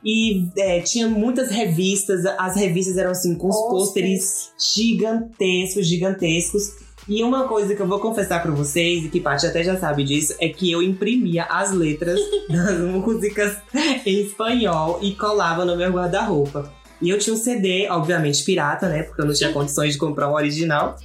E 0.04 0.48
é, 0.58 0.82
tinha 0.82 1.08
muitas 1.08 1.50
revistas, 1.50 2.26
as 2.38 2.56
revistas 2.56 2.98
eram 2.98 3.12
assim, 3.12 3.36
com 3.36 3.48
os 3.48 3.70
pôsteres 3.70 4.52
gigantescos, 4.58 5.88
gigantescos. 5.88 6.88
E 7.08 7.24
uma 7.24 7.48
coisa 7.48 7.74
que 7.74 7.82
eu 7.82 7.88
vou 7.88 8.00
confessar 8.00 8.41
pra 8.41 8.52
vocês, 8.52 9.06
e 9.06 9.10
que 9.10 9.22
Paty 9.22 9.48
até 9.48 9.63
já 9.63 9.78
sabe 9.78 10.04
disso, 10.04 10.36
é 10.39 10.50
que 10.50 10.70
eu 10.70 10.84
imprimia 10.84 11.46
as 11.46 11.72
letras 11.72 12.20
das 12.50 12.80
músicas 12.80 13.58
em 14.06 14.24
espanhol 14.24 15.00
e 15.02 15.15
colava 15.15 15.63
no 15.63 15.78
meu 15.78 15.91
guarda-roupa. 15.91 16.77
E 17.02 17.10
eu 17.10 17.20
tinha 17.20 17.34
um 17.34 17.38
CD, 17.38 17.88
obviamente 17.90 18.44
pirata, 18.44 18.90
né? 18.90 19.04
Porque 19.04 19.22
eu 19.22 19.26
não 19.26 19.34
tinha 19.34 19.52
condições 19.52 19.94
de 19.94 20.00
comprar 20.00 20.30
um 20.30 20.34
original. 20.34 20.98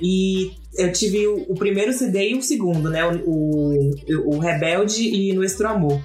E 0.00 0.52
eu 0.76 0.92
tive 0.92 1.26
o, 1.26 1.46
o 1.48 1.54
primeiro 1.54 1.92
CD 1.92 2.30
e 2.30 2.34
o 2.34 2.42
segundo, 2.42 2.88
né? 2.90 3.04
O, 3.06 3.20
o, 3.26 4.36
o 4.36 4.38
Rebelde 4.38 5.02
e 5.02 5.32
Nuestro 5.32 5.68
Amor. 5.68 6.00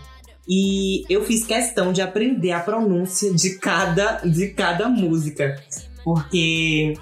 E 0.47 1.03
eu 1.09 1.23
fiz 1.23 1.45
questão 1.45 1.93
de 1.93 2.01
aprender 2.01 2.51
a 2.51 2.59
pronúncia 2.59 3.33
de 3.33 3.57
cada, 3.57 4.17
de 4.17 4.49
cada 4.49 4.89
música. 4.89 5.55
Porque 6.03 6.93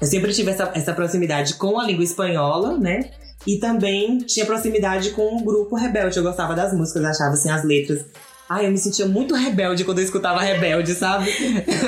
eu 0.00 0.06
sempre 0.06 0.32
tive 0.32 0.50
essa, 0.50 0.70
essa 0.74 0.92
proximidade 0.92 1.54
com 1.54 1.78
a 1.78 1.84
língua 1.84 2.04
espanhola, 2.04 2.78
né? 2.78 3.10
E 3.46 3.58
também 3.58 4.18
tinha 4.18 4.46
proximidade 4.46 5.10
com 5.10 5.36
o 5.36 5.44
grupo 5.44 5.74
Rebelde. 5.74 6.16
Eu 6.16 6.22
gostava 6.22 6.54
das 6.54 6.72
músicas, 6.72 7.04
achava 7.04 7.32
assim 7.32 7.50
as 7.50 7.64
letras. 7.64 8.04
Ai, 8.52 8.66
eu 8.66 8.70
me 8.70 8.76
sentia 8.76 9.06
muito 9.06 9.34
rebelde 9.34 9.82
quando 9.82 10.00
eu 10.00 10.04
escutava 10.04 10.42
Rebelde, 10.42 10.94
sabe? 10.94 11.30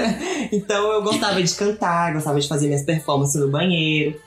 então 0.51 0.93
eu 0.93 1.03
gostava 1.03 1.43
de 1.43 1.55
cantar, 1.55 2.15
gostava 2.15 2.41
de 2.41 2.49
fazer 2.49 2.69
minhas 2.69 2.83
performances 2.83 3.39
no 3.39 3.51
banheiro. 3.51 4.19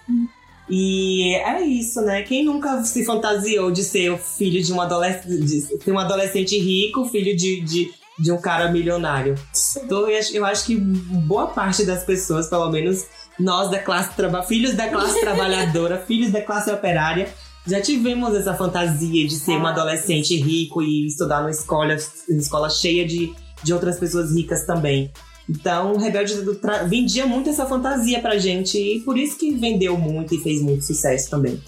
E 0.70 1.34
é 1.34 1.60
isso, 1.62 2.00
né? 2.02 2.22
Quem 2.22 2.46
nunca 2.46 2.84
se 2.84 3.04
fantasiou 3.04 3.72
de 3.72 3.84
ser 3.84 4.16
filho 4.20 4.62
de 4.62 4.72
um 4.72 4.80
adolescente, 4.80 5.62
ser 5.84 5.92
um 5.92 5.98
adolescente 5.98 6.60
rico, 6.60 7.06
filho 7.06 7.36
de, 7.36 7.60
de, 7.62 7.92
de 8.20 8.32
um 8.32 8.40
cara 8.40 8.72
milionário? 8.72 9.34
Então, 9.84 10.08
eu 10.08 10.46
acho, 10.46 10.64
que 10.64 10.76
boa 10.76 11.48
parte 11.48 11.86
das 11.86 12.04
pessoas, 12.04 12.48
pelo 12.48 12.70
menos 12.70 13.04
nós 13.40 13.72
da 13.72 13.80
classe 13.80 14.12
filhos 14.48 14.76
da 14.76 14.88
classe 14.90 15.20
trabalhadora, 15.22 15.98
filhos 16.06 16.32
da 16.32 16.42
classe 16.42 16.70
operária, 16.70 17.30
já 17.68 17.82
tivemos 17.82 18.34
essa 18.36 18.54
fantasia 18.54 19.28
de 19.28 19.36
ser 19.36 19.58
um 19.58 19.66
Ah. 19.66 19.72
adolescente 19.72 20.36
rico 20.36 20.82
e 20.82 21.06
estudar 21.08 21.40
numa 21.42 21.52
escola, 21.52 21.98
numa 22.28 22.42
escola 22.42 22.70
cheia 22.70 23.06
de, 23.06 23.34
de 23.64 23.74
outras 23.74 24.00
pessoas 24.00 24.34
ricas 24.36 24.66
também. 24.66 25.12
Então, 25.50 25.94
o 25.94 25.98
Rebelde 25.98 26.34
vendia 26.90 27.26
muito 27.26 27.50
essa 27.50 27.66
fantasia 27.66 28.20
pra 28.20 28.38
gente 28.38 28.78
e 28.78 29.00
por 29.00 29.18
isso 29.18 29.38
que 29.38 29.52
vendeu 29.52 29.98
muito 29.98 30.36
e 30.36 30.40
fez 30.40 30.62
muito 30.62 30.84
sucesso 30.84 31.30
também. 31.30 31.62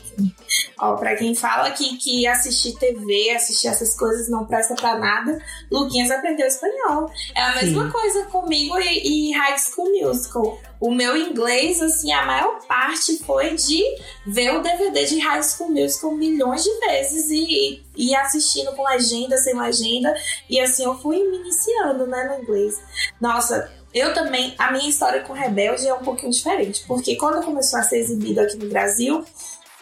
Ó, 0.82 0.96
pra 0.96 1.16
quem 1.16 1.36
fala 1.36 1.72
que, 1.72 1.98
que 1.98 2.26
assistir 2.26 2.78
TV, 2.78 3.32
assistir 3.32 3.68
essas 3.68 3.98
coisas 3.98 4.30
não 4.30 4.46
presta 4.46 4.76
pra 4.76 4.98
nada, 4.98 5.44
Luquinhas 5.70 6.10
aprendeu 6.10 6.48
espanhol. 6.48 7.12
É 7.36 7.42
a 7.42 7.56
mesma 7.56 7.86
Sim. 7.86 7.92
coisa 7.92 8.26
comigo 8.26 8.80
e, 8.80 9.30
e 9.30 9.34
High 9.34 9.58
School 9.58 9.92
Musical. 9.92 10.58
O 10.80 10.92
meu 10.92 11.18
inglês, 11.18 11.82
assim, 11.82 12.14
a 12.14 12.26
maior 12.26 12.66
parte 12.66 13.18
foi 13.26 13.56
de 13.56 13.84
ver 14.26 14.56
o 14.56 14.62
DVD 14.62 15.06
de 15.06 15.20
High 15.20 15.44
School 15.44 15.72
Musical 15.72 16.16
milhões 16.16 16.64
de 16.64 16.74
vezes 16.80 17.30
e, 17.30 17.84
e 17.98 18.16
assistindo 18.16 18.72
com 18.72 18.88
legenda, 18.88 19.36
sem 19.38 19.60
legenda. 19.60 20.16
E 20.50 20.62
assim, 20.62 20.86
eu 20.86 20.98
fui 20.98 21.22
me 21.30 21.40
iniciando, 21.40 22.08
né, 22.08 22.24
no 22.24 22.42
inglês. 22.42 22.82
Nossa, 23.20 23.70
eu 23.94 24.14
também, 24.14 24.54
a 24.58 24.72
minha 24.72 24.90
história 24.90 25.22
com 25.22 25.34
Rebelde 25.34 25.88
é 25.88 25.94
um 25.94 26.04
pouquinho 26.04 26.32
diferente, 26.32 26.86
porque 26.88 27.16
quando 27.16 27.44
começou 27.44 27.80
a 27.80 27.84
ser 27.84 27.98
exibido 27.98 28.40
aqui 28.40 28.56
no 28.56 28.70
Brasil, 28.70 29.26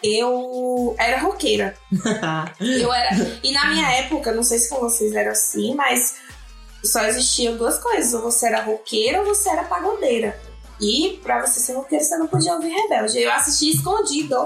eu 0.02 0.94
era 0.98 1.18
roqueira. 1.18 1.74
Eu 2.60 2.92
era. 2.92 3.10
E 3.42 3.52
na 3.52 3.66
minha 3.66 3.90
época, 3.92 4.32
não 4.32 4.42
sei 4.42 4.58
se 4.58 4.68
com 4.68 4.80
vocês 4.80 5.14
era 5.14 5.32
assim, 5.32 5.74
mas 5.74 6.16
só 6.84 7.04
existiam 7.04 7.56
duas 7.56 7.78
coisas: 7.78 8.14
ou 8.14 8.22
você 8.22 8.46
era 8.46 8.62
roqueira 8.62 9.20
ou 9.20 9.26
você 9.26 9.48
era 9.48 9.64
pagodeira. 9.64 10.38
E 10.80 11.18
pra 11.22 11.44
você 11.44 11.58
ser 11.58 11.74
roqueira, 11.74 12.04
você 12.04 12.16
não 12.16 12.28
podia 12.28 12.54
ouvir 12.54 12.68
rebelde. 12.68 13.18
Eu 13.18 13.32
assisti 13.32 13.70
escondido. 13.70 14.36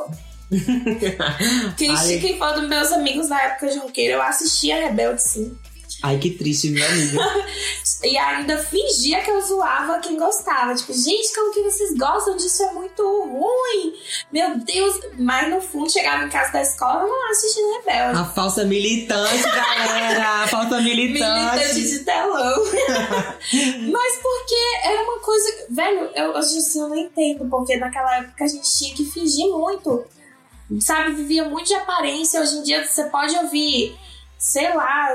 Quem, 1.79 1.97
quem 2.21 2.37
for 2.37 2.53
dos 2.53 2.69
meus 2.69 2.93
amigos 2.93 3.31
na 3.31 3.41
época 3.41 3.69
de 3.69 3.79
roqueira, 3.79 4.17
eu 4.17 4.23
assistia 4.23 4.87
rebelde 4.87 5.23
sim. 5.23 5.57
Ai, 6.03 6.19
que 6.19 6.31
triste, 6.31 6.71
minha 6.71 6.87
amiga. 6.87 7.19
E 8.05 8.17
ainda 8.19 8.59
fingia 8.59 9.21
que 9.23 9.31
eu 9.31 9.41
zoava 9.41 10.01
quem 10.01 10.17
gostava. 10.19 10.75
Tipo, 10.75 10.93
gente, 10.93 11.33
como 11.35 11.53
que 11.53 11.62
vocês 11.62 11.97
gostam 11.97 12.37
disso? 12.37 12.62
É 12.65 12.73
muito 12.73 13.01
ruim. 13.03 13.95
Meu 14.33 14.59
Deus. 14.59 15.01
Mas 15.19 15.49
no 15.49 15.61
fundo, 15.61 15.88
chegava 15.91 16.25
em 16.25 16.29
casa 16.29 16.53
da 16.53 16.62
escola, 16.62 17.05
não 17.05 17.31
assistindo 17.31 17.73
rebelde. 17.79 18.19
A 18.19 18.25
falsa 18.25 18.65
militante, 18.65 19.43
galera! 19.45 20.43
A 20.43 20.49
falsa 20.49 20.81
Militante 20.81 21.59
militante. 21.61 21.83
de 21.91 21.99
telão. 22.01 22.65
Mas 23.93 24.17
porque 24.17 24.55
era 24.85 25.03
uma 25.05 25.21
coisa. 25.21 25.67
Velho, 25.71 26.11
eu, 26.17 26.31
hoje 26.33 26.59
assim, 26.59 26.81
eu 26.81 26.88
não 26.88 26.97
entendo, 26.97 27.49
porque 27.49 27.77
naquela 27.77 28.17
época 28.19 28.45
a 28.45 28.49
gente 28.49 28.69
tinha 28.79 28.95
que 28.97 29.05
fingir 29.05 29.47
muito. 29.47 30.05
Sabe, 30.81 31.12
vivia 31.15 31.45
muito 31.49 31.69
de 31.69 31.75
aparência. 31.75 32.41
Hoje 32.41 32.57
em 32.57 32.62
dia 32.65 32.85
você 32.85 33.05
pode 33.05 33.37
ouvir, 33.37 33.97
sei 34.38 34.75
lá, 34.75 35.15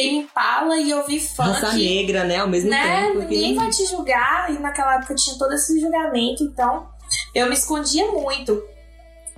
tem 0.00 0.18
Impala 0.18 0.76
e 0.78 0.92
ouvir 0.92 1.18
Raça 1.38 1.68
funk. 1.70 1.76
negra, 1.84 2.24
né? 2.24 2.36
Ao 2.38 2.48
mesmo 2.48 2.70
Né? 2.70 3.06
tempo. 3.06 3.18
Ninguém 3.20 3.54
que- 3.54 3.60
vai 3.60 3.70
te 3.70 3.86
julgar. 3.86 4.52
E 4.54 4.58
naquela 4.58 4.96
época 4.96 5.14
tinha 5.14 5.36
todo 5.38 5.52
esse 5.52 5.80
julgamento. 5.80 6.42
Então, 6.44 6.86
eu 7.34 7.46
me 7.48 7.54
escondia 7.54 8.10
muito. 8.12 8.62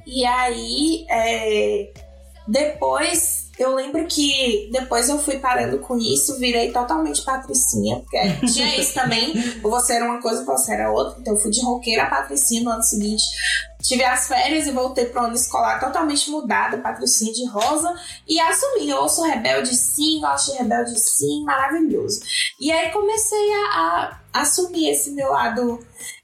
E 0.06 0.24
aí, 0.24 1.04
é, 1.10 1.92
depois, 2.46 3.50
eu 3.58 3.74
lembro 3.74 4.06
que 4.06 4.70
depois 4.72 5.08
eu 5.08 5.18
fui 5.18 5.38
parando 5.38 5.78
com 5.80 5.98
isso, 5.98 6.38
virei 6.38 6.72
totalmente 6.72 7.22
patricinha, 7.22 8.00
porque 8.00 8.46
tinha 8.46 8.74
isso 8.80 8.94
também. 8.94 9.32
Ou 9.62 9.70
você 9.70 9.94
era 9.94 10.04
uma 10.06 10.20
coisa, 10.20 10.40
ou 10.40 10.46
você 10.46 10.72
era 10.72 10.90
outra. 10.90 11.20
Então, 11.20 11.34
eu 11.34 11.40
fui 11.40 11.50
de 11.50 11.60
roqueira 11.62 12.04
a 12.04 12.10
patricinha 12.10 12.62
no 12.62 12.70
ano 12.70 12.82
seguinte. 12.82 13.22
Tive 13.82 14.04
as 14.04 14.26
férias 14.26 14.66
e 14.66 14.72
voltei 14.72 15.06
pro 15.06 15.22
ano 15.22 15.34
escolar 15.34 15.78
totalmente 15.78 16.30
mudada, 16.30 16.78
patricinha 16.78 17.32
de 17.32 17.46
rosa. 17.46 17.94
E 18.26 18.38
assumi, 18.40 18.90
eu 18.90 18.98
ouço 18.98 19.22
rebelde 19.22 19.74
sim, 19.74 20.20
gosto 20.20 20.52
de 20.52 20.58
rebelde 20.58 20.98
sim, 20.98 21.44
maravilhoso. 21.44 22.20
E 22.60 22.72
aí 22.72 22.90
comecei 22.90 23.52
a, 23.54 24.18
a 24.32 24.40
assumir 24.40 24.90
esse 24.90 25.10
meu 25.10 25.30
lado 25.30 25.78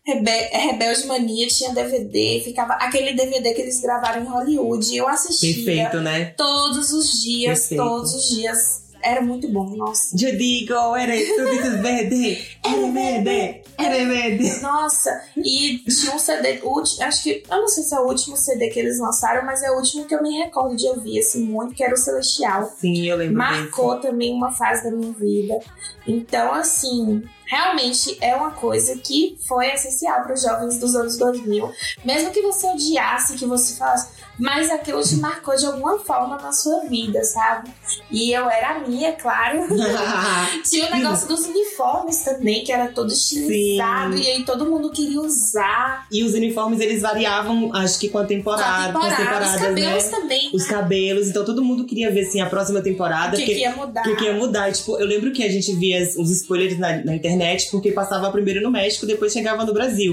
rebe 0.04 0.30
rebelde 0.30 1.06
mania, 1.06 1.48
tinha 1.48 1.72
DVD, 1.72 2.42
ficava 2.44 2.74
aquele 2.74 3.14
DVD 3.14 3.54
que 3.54 3.62
eles 3.62 3.80
gravaram 3.80 4.22
em 4.22 4.26
Hollywood, 4.26 4.94
eu 4.94 5.08
assistia 5.08 5.54
Perfeito, 5.54 6.00
né? 6.00 6.26
todos 6.36 6.92
os 6.92 7.22
dias, 7.22 7.60
Perfeito. 7.60 7.82
todos 7.82 8.14
os 8.14 8.28
dias. 8.28 8.83
Era 9.04 9.20
muito 9.20 9.46
bom, 9.48 9.76
nossa. 9.76 10.14
Eu 10.14 10.36
digo, 10.36 10.96
eres 10.96 11.36
tu 11.36 11.44
dices 11.50 11.80
verde, 11.80 12.58
eres 12.64 12.92
verde, 12.92 13.62
eres 13.78 14.08
verde. 14.08 14.62
Nossa, 14.62 15.22
e 15.36 15.78
tinha 15.78 16.14
um 16.14 16.18
CD, 16.18 16.60
acho 17.02 17.22
que, 17.22 17.42
eu 17.50 17.60
não 17.60 17.68
sei 17.68 17.84
se 17.84 17.94
é 17.94 18.00
o 18.00 18.06
último 18.06 18.36
CD 18.36 18.70
que 18.70 18.80
eles 18.80 18.98
lançaram, 18.98 19.44
mas 19.44 19.62
é 19.62 19.70
o 19.70 19.76
último 19.76 20.06
que 20.06 20.14
eu 20.14 20.22
me 20.22 20.36
recordo 20.38 20.74
de 20.74 20.86
ouvir, 20.88 21.18
assim, 21.18 21.44
muito, 21.44 21.74
que 21.74 21.84
era 21.84 21.94
o 21.94 21.98
Celestial. 21.98 22.72
Sim, 22.78 23.06
eu 23.06 23.16
lembro 23.16 23.36
Marcou 23.36 24.00
também 24.00 24.32
uma 24.32 24.50
fase 24.50 24.84
da 24.84 24.90
minha 24.90 25.12
vida. 25.12 25.58
Então, 26.06 26.52
assim, 26.52 27.22
realmente 27.46 28.16
é 28.20 28.34
uma 28.34 28.50
coisa 28.50 28.96
que 28.96 29.36
foi 29.46 29.68
essencial 29.68 30.22
para 30.22 30.34
os 30.34 30.42
jovens 30.42 30.78
dos 30.78 30.94
anos 30.94 31.16
2000. 31.16 31.70
Mesmo 32.04 32.30
que 32.30 32.42
você 32.42 32.66
odiasse, 32.68 33.36
que 33.36 33.46
você 33.46 33.76
falasse, 33.76 34.08
mas 34.38 34.70
aquilo 34.70 35.02
te 35.02 35.16
marcou 35.16 35.56
de 35.56 35.66
alguma 35.66 35.98
forma 35.98 36.36
na 36.36 36.52
sua 36.52 36.80
vida, 36.80 37.22
sabe? 37.24 37.70
E 38.10 38.32
eu 38.32 38.48
era 38.48 38.76
a 38.76 38.78
minha, 38.80 39.12
claro. 39.12 39.66
Tinha 40.68 40.88
o 40.88 40.96
negócio 40.96 41.28
dos 41.28 41.46
uniformes 41.46 42.22
também, 42.22 42.64
que 42.64 42.72
era 42.72 42.88
todo 42.88 43.12
estilizado, 43.12 44.16
Sim. 44.16 44.22
e 44.22 44.30
aí 44.30 44.44
todo 44.44 44.66
mundo 44.66 44.90
queria 44.90 45.20
usar. 45.20 46.06
E 46.10 46.22
os 46.22 46.34
uniformes, 46.34 46.80
eles 46.80 47.02
variavam, 47.02 47.74
acho 47.74 47.98
que 47.98 48.08
com 48.08 48.18
a 48.18 48.24
temporada, 48.24 48.92
com, 48.92 49.04
as 49.04 49.16
temporadas, 49.16 49.54
os 49.54 49.60
cabelos 49.60 50.04
né? 50.04 50.10
também. 50.10 50.50
Os 50.52 50.66
cabelos, 50.66 51.28
então 51.28 51.44
todo 51.44 51.62
mundo 51.62 51.84
queria 51.84 52.10
ver, 52.10 52.22
assim, 52.22 52.40
a 52.40 52.46
próxima 52.46 52.80
temporada. 52.80 53.36
o 53.36 53.40
que, 53.40 53.46
que 53.46 53.60
ia 53.60 53.74
mudar. 53.74 54.00
O 54.00 54.04
que, 54.04 54.16
que 54.16 54.24
ia 54.24 54.34
mudar? 54.34 54.70
E, 54.70 54.72
Tipo, 54.84 54.98
eu 54.98 55.06
lembro 55.06 55.32
que 55.32 55.42
a 55.42 55.48
gente 55.50 55.74
via 55.74 56.02
os 56.18 56.30
spoilers 56.30 56.78
na, 56.78 57.04
na 57.04 57.14
internet 57.14 57.70
porque 57.70 57.90
passava 57.90 58.30
primeiro 58.30 58.60
no 58.60 58.70
México, 58.70 59.06
depois 59.06 59.32
chegava 59.32 59.64
no 59.64 59.72
Brasil. 59.72 60.12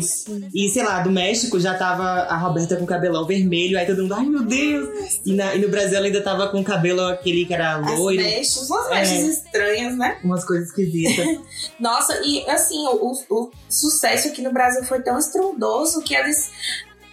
E 0.54 0.70
sei 0.70 0.84
lá, 0.84 1.02
do 1.02 1.12
México 1.12 1.60
já 1.60 1.74
tava 1.74 2.04
a 2.04 2.38
Roberta 2.38 2.78
com 2.78 2.84
o 2.84 2.88
cabelão 2.88 3.26
vermelho, 3.26 3.78
aí 3.78 3.86
todo 3.86 4.02
mundo, 4.02 4.11
ai 4.14 4.26
meu 4.26 4.44
Deus! 4.44 5.20
E, 5.26 5.34
na- 5.34 5.56
e 5.56 5.60
no 5.60 5.70
Brasil 5.70 5.98
ela 5.98 6.06
ainda 6.06 6.22
tava 6.22 6.48
com 6.50 6.60
o 6.60 6.64
cabelo 6.64 7.02
aquele 7.08 7.46
que 7.46 7.54
era 7.54 7.78
As 7.78 7.98
loiro, 8.00 8.22
mechas, 8.22 8.70
umas 8.70 8.88
É. 8.88 8.90
mechas 8.96 9.24
estranhas, 9.38 9.98
né? 9.98 10.18
umas 10.24 10.44
coisas 10.46 10.70
esquisitas. 10.70 11.40
Nossa, 11.80 12.20
e 12.24 12.48
assim, 12.50 12.86
o, 12.88 13.12
o- 13.30 13.52
sucesso 13.70 14.28
aqui 14.30 14.42
no 14.42 14.52
Brasil 14.52 14.84
foi 14.84 15.02
tão 15.02 15.18
estrondoso 15.18 16.02
que 16.02 16.14
eles. 16.16 16.50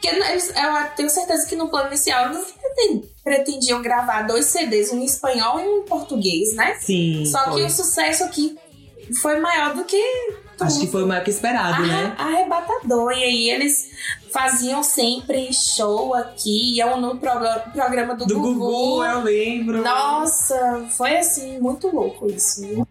Que 0.00 0.06
eles 0.08 0.50
eu 0.50 0.94
tenho 0.96 1.10
certeza 1.10 1.44
que 1.48 1.56
no 1.56 1.68
plano 1.68 1.88
inicial 1.88 2.26
eles 2.32 2.46
preten- 2.52 3.10
pretendiam 3.24 3.82
gravar 3.82 4.22
dois 4.22 4.44
CDs, 4.46 4.92
um 4.92 4.98
em 5.00 5.04
espanhol 5.04 5.58
e 5.58 5.64
um 5.66 5.78
em 5.78 5.82
português, 5.82 6.54
né? 6.54 6.76
Sim. 6.80 7.24
Só 7.26 7.44
que 7.46 7.50
foi. 7.50 7.64
o 7.64 7.70
sucesso 7.70 8.22
aqui 8.24 8.56
foi 9.20 9.40
maior 9.40 9.74
do 9.74 9.84
que 9.84 10.00
Acho 10.60 10.80
que 10.80 10.86
foi 10.88 11.04
o 11.04 11.06
maior 11.06 11.22
que 11.24 11.30
esperado, 11.30 11.86
né? 11.86 12.14
Arra- 12.18 12.30
arrebatador. 12.36 13.12
E 13.12 13.22
aí 13.22 13.50
eles 13.50 13.90
faziam 14.32 14.82
sempre 14.82 15.52
show 15.52 16.14
aqui, 16.14 16.76
iam 16.76 17.00
no 17.00 17.16
progra- 17.16 17.64
programa 17.72 18.14
do, 18.14 18.26
Do 18.26 18.40
Gugu, 18.40 19.04
eu 19.04 19.20
lembro. 19.22 19.82
Nossa, 19.82 20.86
foi 20.96 21.16
assim, 21.18 21.58
muito 21.60 21.88
louco 21.94 22.26
isso. 22.28 22.86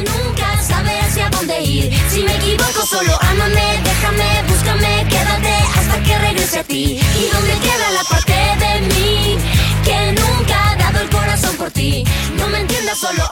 nunca 0.00 0.62
sabe 0.62 0.90
hacia 1.00 1.28
dónde 1.30 1.58
ir? 1.60 1.92
Si 2.10 2.22
me 2.22 2.34
equivoco, 2.34 2.86
solo 2.86 3.12
ámame, 3.22 3.78
déjame, 3.84 4.42
búscame, 4.48 5.06
quédate 5.08 5.54
hasta 5.78 6.02
que 6.02 6.18
regrese 6.18 6.58
a 6.60 6.64
ti. 6.64 7.00
¿Y 7.00 7.30
dónde 7.32 7.54
queda 7.66 7.90
la 7.90 8.04
parte 8.04 8.32
de 8.32 8.80
mí 8.94 9.38
que 9.84 10.12
nunca 10.20 10.69
el 11.00 11.10
corazón 11.10 11.56
por 11.56 11.70
ti? 11.70 12.04
No 12.36 12.48
me 12.48 12.60
entiendas, 12.60 12.98
solo 12.98 13.22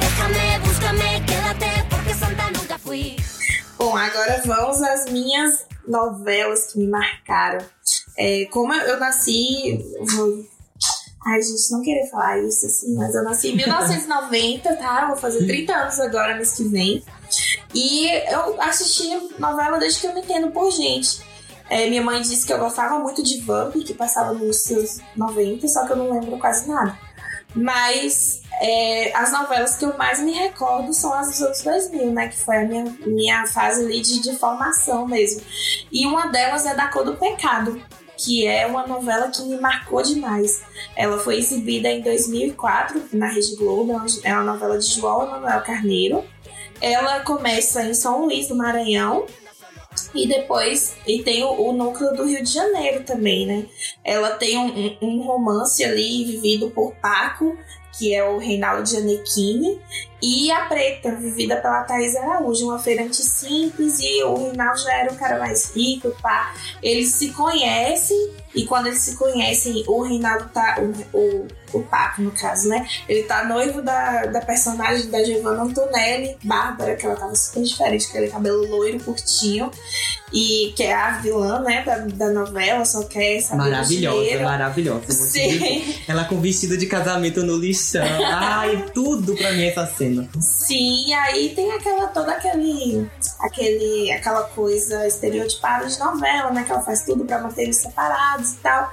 déjame, 0.00 0.58
búscame, 0.64 1.22
quédate 1.24 1.84
porque 1.88 2.12
santa 2.14 2.50
nunca 2.50 2.78
fui. 2.78 3.16
Bom, 3.78 3.96
agora 3.96 4.42
vamos 4.44 4.82
às 4.82 5.10
minhas 5.10 5.66
novelas 5.86 6.72
que 6.72 6.80
me 6.80 6.88
marcaram. 6.88 7.64
É, 8.18 8.46
como 8.46 8.74
eu, 8.74 8.98
nasci. 8.98 9.78
Ai, 11.26 11.42
gente, 11.42 11.72
não 11.72 11.82
queria 11.82 12.06
falar 12.08 12.38
isso 12.40 12.66
assim, 12.66 12.94
mas 12.96 13.14
eu 13.14 13.22
nasci 13.22 13.48
em 13.48 13.56
1990, 13.56 14.76
tá? 14.76 15.06
Vou 15.06 15.16
fazer 15.16 15.46
30 15.46 15.74
anos 15.74 16.00
agora, 16.00 16.34
mês 16.34 16.52
que 16.52 16.64
vem. 16.64 17.04
E 17.74 18.08
eu 18.32 18.60
assisti 18.62 19.08
novela 19.38 19.78
desde 19.78 20.00
que 20.00 20.06
eu 20.06 20.14
me 20.14 20.20
entendo 20.20 20.50
por 20.50 20.70
gente. 20.70 21.20
É, 21.68 21.88
minha 21.88 22.02
mãe 22.02 22.20
disse 22.22 22.46
que 22.46 22.52
eu 22.52 22.58
gostava 22.58 22.98
muito 22.98 23.22
de 23.22 23.40
Vamp, 23.40 23.74
que 23.74 23.92
passava 23.94 24.32
nos 24.32 24.62
seus 24.62 24.98
90, 25.16 25.66
só 25.68 25.84
que 25.86 25.92
eu 25.92 25.96
não 25.96 26.10
lembro 26.12 26.38
quase 26.38 26.68
nada. 26.68 26.96
Mas 27.54 28.42
é, 28.60 29.12
as 29.16 29.32
novelas 29.32 29.76
que 29.76 29.84
eu 29.84 29.96
mais 29.96 30.20
me 30.20 30.32
recordo 30.32 30.92
são 30.92 31.12
as 31.12 31.28
dos 31.28 31.42
anos 31.42 31.62
2000, 31.62 32.12
né? 32.12 32.28
Que 32.28 32.38
foi 32.38 32.56
a 32.58 32.64
minha, 32.64 32.84
minha 33.06 33.46
fase 33.46 33.84
ali 33.84 34.00
de, 34.00 34.20
de 34.20 34.36
formação 34.36 35.06
mesmo. 35.06 35.40
E 35.90 36.06
uma 36.06 36.26
delas 36.26 36.66
é 36.66 36.74
Da 36.74 36.88
Cor 36.88 37.04
do 37.04 37.16
Pecado, 37.16 37.80
que 38.16 38.46
é 38.46 38.66
uma 38.66 38.86
novela 38.86 39.28
que 39.28 39.42
me 39.42 39.58
marcou 39.58 40.02
demais. 40.02 40.62
Ela 40.94 41.18
foi 41.18 41.38
exibida 41.38 41.88
em 41.88 42.00
2004 42.02 43.02
na 43.12 43.26
Rede 43.26 43.56
Globo, 43.56 43.90
é 43.92 43.96
uma- 43.96 44.06
é 44.22 44.32
uma 44.34 44.52
novela 44.52 44.78
de 44.78 44.86
João 44.86 45.24
Emanuel 45.26 45.62
Carneiro. 45.62 46.24
Ela 46.80 47.20
começa 47.20 47.82
em 47.82 47.94
São 47.94 48.26
Luís 48.26 48.48
do 48.48 48.54
Maranhão 48.54 49.24
e 50.14 50.26
depois 50.26 50.96
e 51.06 51.22
tem 51.22 51.42
o, 51.44 51.50
o 51.68 51.72
núcleo 51.72 52.12
do 52.14 52.24
Rio 52.24 52.42
de 52.42 52.52
Janeiro 52.52 53.04
também, 53.04 53.46
né? 53.46 53.66
Ela 54.04 54.30
tem 54.30 54.56
um, 54.58 54.66
um- 54.66 54.96
um 55.02 55.22
romance 55.22 55.84
ali 55.84 56.24
vivido 56.24 56.70
por 56.70 56.94
Paco, 56.96 57.56
que 57.98 58.14
é 58.14 58.22
o 58.24 58.38
Reinaldo 58.38 58.88
Gianecchini, 58.88 59.80
e 60.22 60.50
a 60.50 60.64
Preta, 60.64 61.14
vivida 61.14 61.56
pela 61.56 61.84
Thais 61.84 62.16
Araújo, 62.16 62.66
uma 62.66 62.78
feirante 62.78 63.16
simples, 63.16 64.00
e 64.00 64.22
o 64.24 64.34
Reinaldo 64.34 64.80
já 64.80 64.92
era 64.94 65.12
um 65.12 65.16
cara 65.16 65.38
mais 65.38 65.72
rico, 65.74 66.10
pá. 66.22 66.54
Eles 66.82 67.10
se 67.10 67.32
conhecem, 67.32 68.34
e 68.54 68.64
quando 68.64 68.86
eles 68.86 69.00
se 69.00 69.14
conhecem, 69.16 69.84
o 69.86 70.02
Reinaldo 70.02 70.48
tá. 70.52 70.78
O, 70.80 71.18
o, 71.18 71.48
o 71.74 71.82
Paco, 71.82 72.22
no 72.22 72.30
caso, 72.30 72.68
né? 72.68 72.88
Ele 73.06 73.24
tá 73.24 73.44
noivo 73.44 73.82
da, 73.82 74.26
da 74.26 74.40
personagem 74.40 75.10
da 75.10 75.22
Giovanna 75.22 75.64
Antonelli, 75.64 76.36
Bárbara, 76.42 76.96
que 76.96 77.04
ela 77.04 77.16
tava 77.16 77.34
super 77.34 77.62
diferente, 77.62 78.06
aquele 78.08 78.28
cabelo 78.28 78.66
loiro, 78.66 78.98
curtinho, 79.00 79.70
e 80.36 80.72
que 80.76 80.82
é 80.82 80.92
a 80.94 81.12
vilã, 81.12 81.60
né, 81.62 81.82
da, 81.82 81.96
da 81.96 82.28
novela, 82.30 82.84
só 82.84 83.02
quer 83.04 83.40
saber 83.40 83.70
Maravilhosa, 83.70 84.18
dinheiro. 84.20 84.44
maravilhosa. 84.44 85.10
Sim. 85.12 85.94
Ela 86.06 86.24
com 86.24 86.38
vestido 86.40 86.76
de 86.76 86.84
casamento 86.86 87.42
no 87.42 87.56
lixão. 87.56 88.04
Ai, 88.34 88.84
tudo 88.92 89.34
pra 89.34 89.52
mim 89.52 89.64
essa 89.64 89.86
cena. 89.86 90.28
Sim, 90.38 91.06
e 91.08 91.14
aí 91.14 91.54
tem 91.54 91.72
aquela 91.72 92.06
toda 92.08 92.32
aquele, 92.32 93.08
aquele 93.40 94.12
aquela 94.12 94.42
coisa 94.42 95.06
estereotipada 95.06 95.86
de 95.86 95.98
novela, 95.98 96.50
né? 96.50 96.64
Que 96.64 96.72
ela 96.72 96.82
faz 96.82 97.04
tudo 97.04 97.24
pra 97.24 97.40
manter 97.40 97.62
eles 97.62 97.76
separados 97.78 98.52
e 98.52 98.56
tal. 98.56 98.92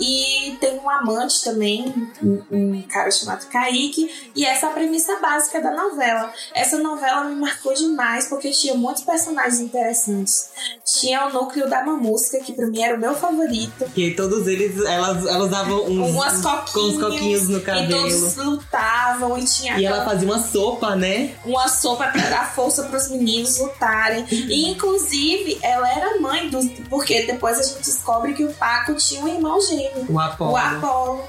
E 0.00 0.56
tem 0.60 0.78
um 0.80 0.90
amante 0.90 1.44
também, 1.44 1.84
um, 2.22 2.42
um 2.50 2.82
cara 2.82 3.10
chamado 3.12 3.46
Kaique, 3.46 4.10
e 4.34 4.44
essa 4.44 4.66
é 4.66 4.68
a 4.68 4.72
premissa 4.72 5.16
básica 5.20 5.60
da 5.60 5.70
novela. 5.70 6.32
Essa 6.52 6.78
novela 6.78 7.24
me 7.24 7.36
marcou 7.36 7.72
demais 7.72 8.26
porque 8.28 8.50
tinha 8.50 8.74
muitos 8.74 9.04
personagens 9.04 9.60
interessantes. 9.60 10.50
Tinha 10.84 11.26
o 11.26 11.32
núcleo 11.32 11.68
da 11.70 11.84
Mamusca, 11.84 12.40
que 12.40 12.52
pra 12.52 12.66
mim 12.66 12.82
era 12.82 12.96
o 12.96 13.00
meu 13.00 13.14
favorito. 13.14 13.84
Que 13.94 14.10
todos 14.14 14.48
eles, 14.48 14.84
elas, 14.84 15.24
elas 15.26 15.46
usavam 15.46 15.84
uns, 15.84 16.10
Umas 16.10 16.42
com 16.42 16.50
coquinhos, 16.50 16.94
os 16.94 17.00
coquinhos 17.00 17.48
no 17.48 17.58
E 17.58 17.62
cabelo. 17.62 17.88
todos 18.02 18.36
lutavam 18.36 19.38
e 19.38 19.44
tinha 19.44 19.78
E 19.78 19.84
ela 19.86 20.04
fazia 20.04 20.26
uma 20.28 20.42
sopa, 20.42 20.96
né? 20.96 21.34
uma 21.44 21.68
sopa 21.68 22.08
pra 22.08 22.28
dar 22.28 22.52
força 22.54 22.82
pros 22.84 23.08
meninos 23.10 23.58
lutarem. 23.58 24.26
E 24.30 24.68
inclusive 24.70 25.58
ela 25.62 25.88
era 25.88 26.20
mãe 26.20 26.48
dos. 26.48 26.64
Porque 26.90 27.22
depois 27.22 27.58
a 27.58 27.62
gente 27.62 27.78
descobre 27.82 28.34
que 28.34 28.44
o 28.44 28.52
Paco 28.54 28.94
tinha 28.94 29.22
um 29.22 29.28
irmão 29.28 29.43
gêmeo, 29.60 30.06
O 30.08 30.18
Apolo. 30.18 30.52
o 30.52 30.56
Apolo. 30.56 31.22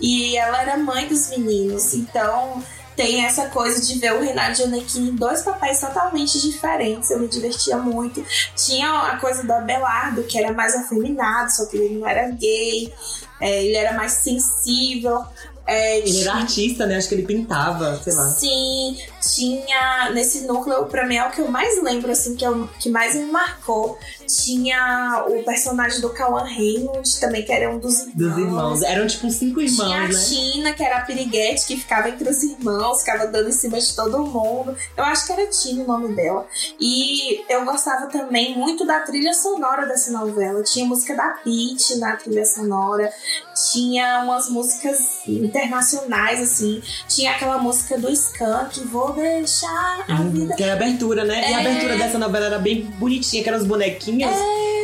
E 0.00 0.36
ela 0.36 0.62
era 0.62 0.76
mãe 0.76 1.08
dos 1.08 1.30
meninos. 1.30 1.94
Então 1.94 2.62
tem 2.96 3.24
essa 3.24 3.48
coisa 3.48 3.80
de 3.80 3.98
ver 3.98 4.12
o 4.12 4.20
Renato 4.20 4.56
Gianecchini 4.56 5.10
em 5.10 5.14
dois 5.16 5.42
papéis 5.42 5.80
totalmente 5.80 6.38
diferentes. 6.40 7.10
Eu 7.10 7.18
me 7.20 7.28
divertia 7.28 7.78
muito. 7.78 8.22
Tinha 8.54 8.90
a 8.90 9.16
coisa 9.18 9.42
do 9.42 9.52
Abelardo, 9.52 10.22
que 10.24 10.38
era 10.38 10.52
mais 10.52 10.74
afeminado, 10.74 11.50
só 11.50 11.64
que 11.66 11.76
ele 11.78 11.98
não 11.98 12.06
era 12.06 12.30
gay. 12.30 12.92
É, 13.40 13.64
ele 13.64 13.76
era 13.76 13.92
mais 13.94 14.12
sensível. 14.12 15.22
É, 15.66 15.98
Ele 15.98 16.10
tinha- 16.10 16.22
era 16.22 16.32
artista, 16.40 16.84
né? 16.86 16.96
Acho 16.96 17.08
que 17.08 17.14
ele 17.14 17.22
pintava, 17.26 17.96
sei 18.02 18.12
lá. 18.12 18.24
Sim, 18.30 18.96
tinha 19.20 20.10
nesse 20.12 20.40
núcleo, 20.40 20.86
pra 20.86 21.06
mim 21.06 21.14
é 21.14 21.24
o 21.26 21.30
que 21.30 21.40
eu 21.40 21.48
mais 21.48 21.80
lembro, 21.80 22.10
assim, 22.10 22.34
que, 22.34 22.44
é 22.44 22.50
o 22.50 22.66
que 22.80 22.88
mais 22.90 23.14
me 23.14 23.26
marcou. 23.26 23.96
Tinha 24.44 25.24
o 25.28 25.44
personagem 25.44 26.00
do 26.00 26.10
Cauã 26.10 26.42
Raymond, 26.42 27.20
também, 27.20 27.44
que 27.44 27.52
era 27.52 27.70
um 27.70 27.78
dos 27.78 28.00
irmãos. 28.00 28.14
Dos 28.14 28.38
irmãos. 28.38 28.82
Eram 28.82 29.06
tipo 29.06 29.30
cinco 29.30 29.60
Tinha 29.64 30.00
a 30.00 30.04
irmãos, 30.06 30.18
né? 30.18 30.24
Tina, 30.36 30.72
que 30.72 30.82
era 30.82 30.96
a 30.98 31.00
piriguete, 31.02 31.66
que 31.66 31.76
ficava 31.76 32.08
entre 32.08 32.28
os 32.28 32.42
irmãos, 32.42 33.00
ficava 33.00 33.26
dando 33.28 33.48
em 33.48 33.52
cima 33.52 33.78
de 33.78 33.94
todo 33.94 34.24
mundo. 34.24 34.76
Eu 34.96 35.04
acho 35.04 35.26
que 35.26 35.32
era 35.32 35.46
Tina 35.46 35.84
o 35.84 35.86
nome 35.86 36.14
dela. 36.16 36.46
E 36.80 37.44
eu 37.48 37.64
gostava 37.64 38.06
também 38.08 38.56
muito 38.58 38.84
da 38.84 39.00
trilha 39.00 39.34
sonora 39.34 39.86
dessa 39.86 40.10
novela. 40.10 40.62
Tinha 40.64 40.84
música 40.84 41.14
da 41.14 41.28
Pitty 41.44 41.96
na 41.98 42.16
trilha 42.16 42.44
sonora. 42.44 43.12
Tinha 43.72 44.22
umas 44.24 44.48
músicas 44.48 45.20
internacionais, 45.26 46.40
assim. 46.40 46.80
Tinha 47.08 47.32
aquela 47.32 47.58
música 47.58 47.98
do 47.98 48.10
Skank, 48.10 48.80
Vou 48.86 49.12
Deixar 49.12 50.04
a 50.08 50.14
Uhum, 50.20 50.30
Vida. 50.30 50.54
Que 50.56 50.62
era 50.62 50.72
a 50.72 50.76
abertura, 50.76 51.24
né? 51.24 51.50
E 51.50 51.54
a 51.54 51.62
É. 51.62 51.66
abertura 51.66 51.96
dessa 51.98 52.18
novela 52.18 52.46
era 52.46 52.58
bem 52.58 52.82
bonitinha, 52.98 53.42
que 53.42 53.48
eram 53.48 53.58
os 53.58 53.66
bonequinhos. 53.66 54.30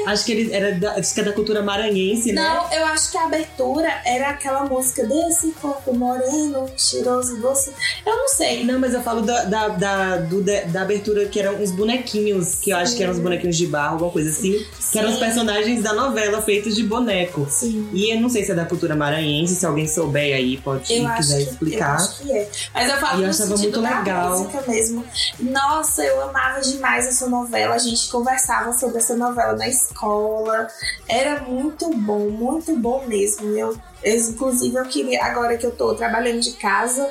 Acho 0.07 0.25
que 0.25 0.33
ele 0.33 0.53
era 0.53 0.73
da, 0.79 0.93
acho 0.93 1.13
que 1.13 1.21
é 1.21 1.25
da 1.25 1.33
cultura 1.33 1.63
maranhense, 1.63 2.33
né? 2.33 2.41
Não, 2.41 2.73
eu 2.73 2.87
acho 2.87 3.11
que 3.11 3.19
a 3.19 3.25
abertura 3.25 3.89
era 4.05 4.29
aquela 4.31 4.65
música 4.65 5.05
desse 5.05 5.51
corpo 5.61 5.93
moreno, 5.93 6.69
cheiroso, 6.77 7.41
doce. 7.41 7.73
Eu 8.07 8.17
não 8.17 8.29
sei. 8.29 8.63
Não, 8.65 8.79
mas 8.79 8.95
eu 8.95 9.03
falo 9.03 9.23
da, 9.23 9.45
da, 9.45 9.69
da, 9.69 10.17
do- 10.19 10.45
da, 10.45 10.83
abertura 10.83 11.27
que 11.27 11.41
eram 11.41 11.57
uns 11.61 11.73
bonequinhos, 11.73 12.55
que 12.55 12.71
eu 12.71 12.77
acho 12.77 12.95
que 12.97 13.03
eram 13.03 13.15
uns 13.15 13.19
bonequinhos 13.19 13.57
de 13.57 13.67
barro, 13.67 13.95
alguma 13.95 14.11
coisa 14.13 14.31
assim. 14.31 14.65
Que 14.93 14.99
eram 14.99 15.09
os 15.09 15.15
Sim. 15.17 15.21
personagens 15.21 15.83
da 15.83 15.93
novela 15.93 16.41
feitos 16.41 16.77
de 16.77 16.85
boneco. 16.85 17.45
Sim. 17.51 17.89
E 17.93 18.15
eu 18.15 18.21
não 18.21 18.29
sei 18.29 18.36
se 18.45 18.53
é 18.53 18.55
da 18.55 18.65
cultura 18.65 18.95
maranhense, 18.95 19.55
se 19.55 19.67
alguém 19.67 19.87
souber 19.89 20.35
aí, 20.37 20.59
pode, 20.59 20.93
Eu 20.93 21.09
quiser 21.15 21.45
que, 21.45 21.51
explicar. 21.51 21.89
eu 21.91 21.95
acho 22.05 22.19
que 22.23 22.33
é. 22.33 22.51
Mas 22.75 22.91
eu 22.91 22.97
falo 22.99 23.21
E 23.21 23.25
eu 23.25 23.31
achava 23.31 23.57
muito 23.57 23.81
legal. 23.81 24.39
música 24.39 24.65
mesmo. 24.69 25.05
Nossa, 25.41 26.05
eu 26.05 26.23
amava 26.23 26.61
demais 26.61 27.07
essa 27.07 27.27
novela. 27.29 27.75
A 27.75 27.79
gente 27.79 28.09
conversava 28.09 28.73
sobre 28.73 28.99
essa 28.99 29.17
novela 29.17 29.55
na 29.55 29.69
escola. 29.69 30.69
Era 31.09 31.41
muito 31.43 31.89
bom, 31.97 32.29
muito 32.31 32.77
bom 32.77 33.05
mesmo. 33.07 33.49
Eu, 33.57 33.77
eu, 34.03 34.17
inclusive, 34.17 34.77
eu 34.77 34.85
queria, 34.85 35.25
agora 35.25 35.57
que 35.57 35.67
eu 35.67 35.71
tô 35.71 35.95
trabalhando 35.95 36.41
de 36.41 36.53
casa, 36.53 37.09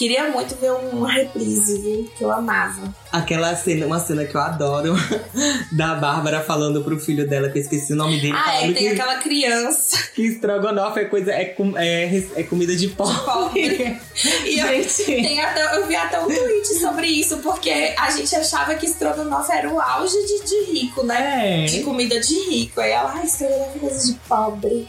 queria 0.00 0.30
muito 0.30 0.54
ver 0.54 0.72
uma 0.72 1.12
reprise, 1.12 1.78
viu? 1.78 2.10
Que 2.16 2.24
eu 2.24 2.32
amava. 2.32 2.94
Aquela 3.12 3.54
cena, 3.54 3.84
uma 3.84 3.98
cena 3.98 4.24
que 4.24 4.34
eu 4.34 4.40
adoro, 4.40 4.94
da 5.70 5.94
Bárbara 5.94 6.40
falando 6.40 6.82
pro 6.82 6.98
filho 6.98 7.28
dela, 7.28 7.50
que 7.50 7.58
eu 7.58 7.62
esqueci 7.62 7.92
o 7.92 7.96
nome 7.96 8.18
dele, 8.18 8.32
Ah, 8.34 8.54
é, 8.54 8.72
tem 8.72 8.74
que, 8.74 8.88
aquela 8.88 9.16
criança 9.16 9.98
que 10.14 10.22
estrogonofe 10.22 11.00
é 11.00 11.04
coisa, 11.04 11.32
é, 11.32 11.54
é, 11.76 12.24
é 12.34 12.42
comida 12.44 12.74
de 12.74 12.88
pobre. 12.88 13.20
pobre. 13.26 14.00
E 14.46 14.58
eu, 14.58 14.68
Gente, 14.68 15.04
Tem 15.04 15.38
até, 15.38 15.76
eu 15.76 15.86
vi 15.86 15.96
até 15.96 16.18
um 16.18 16.28
tweet 16.28 16.66
sobre 16.80 17.06
isso, 17.06 17.36
porque 17.38 17.94
a 17.98 18.10
gente 18.10 18.34
achava 18.34 18.74
que 18.76 18.86
estrogonofe 18.86 19.52
era 19.52 19.68
o 19.68 19.78
auge 19.78 20.16
de, 20.16 20.44
de 20.48 20.72
rico, 20.72 21.02
né? 21.02 21.64
é. 21.64 21.66
De 21.66 21.82
comida 21.82 22.18
de 22.18 22.34
rico. 22.48 22.80
Aí 22.80 22.92
ela, 22.92 23.12
ah, 23.20 23.22
estrogonofe 23.22 23.76
é 23.76 23.80
coisa 23.80 24.06
de 24.06 24.18
pobre. 24.26 24.88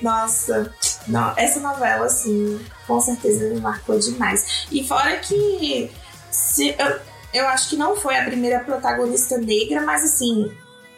Nossa, 0.00 0.74
não, 1.08 1.32
essa 1.36 1.60
novela, 1.60 2.06
assim, 2.06 2.60
com 2.86 3.00
certeza 3.00 3.48
me 3.48 3.60
marcou 3.60 3.98
demais. 3.98 4.66
E 4.70 4.86
fora 4.86 5.16
que 5.16 5.90
se, 6.30 6.74
eu, 6.78 6.96
eu 7.34 7.48
acho 7.48 7.70
que 7.70 7.76
não 7.76 7.96
foi 7.96 8.16
a 8.18 8.24
primeira 8.24 8.60
protagonista 8.60 9.38
negra, 9.38 9.82
mas 9.82 10.04
assim, 10.04 10.50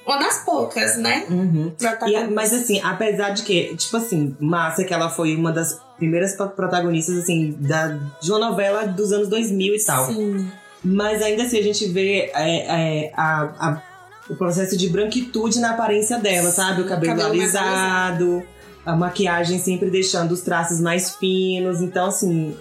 uma 0.06 0.18
das 0.18 0.38
poucas, 0.44 0.96
né? 0.96 1.26
Uhum. 1.28 1.72
E, 2.06 2.26
mas 2.28 2.52
assim, 2.52 2.80
apesar 2.82 3.30
de 3.30 3.42
que, 3.42 3.76
tipo 3.76 3.96
assim, 3.98 4.34
massa 4.40 4.84
que 4.84 4.94
ela 4.94 5.10
foi 5.10 5.36
uma 5.36 5.52
das 5.52 5.78
primeiras 5.98 6.34
pro- 6.34 6.48
protagonistas, 6.50 7.18
assim, 7.18 7.54
da, 7.58 7.88
de 8.20 8.30
uma 8.30 8.38
novela 8.38 8.86
dos 8.86 9.12
anos 9.12 9.28
2000 9.28 9.74
e 9.74 9.84
tal. 9.84 10.06
Sim, 10.06 10.50
Mas 10.82 11.20
ainda 11.22 11.42
assim, 11.42 11.58
a 11.58 11.62
gente 11.62 11.86
vê 11.88 12.30
é, 12.34 13.06
é, 13.06 13.12
a, 13.14 13.42
a- 13.68 13.82
o 14.30 14.36
processo 14.36 14.76
de 14.76 14.88
branquitude 14.88 15.58
na 15.58 15.70
aparência 15.72 16.18
dela, 16.18 16.50
sabe? 16.50 16.82
O 16.82 16.86
cabelo, 16.86 17.12
cabelo 17.16 17.32
alisado, 17.32 18.42
a 18.88 18.96
maquiagem 18.96 19.58
sempre 19.58 19.90
deixando 19.90 20.32
os 20.32 20.40
traços 20.40 20.80
mais 20.80 21.14
finos. 21.16 21.82
Então, 21.82 22.06
assim, 22.06 22.56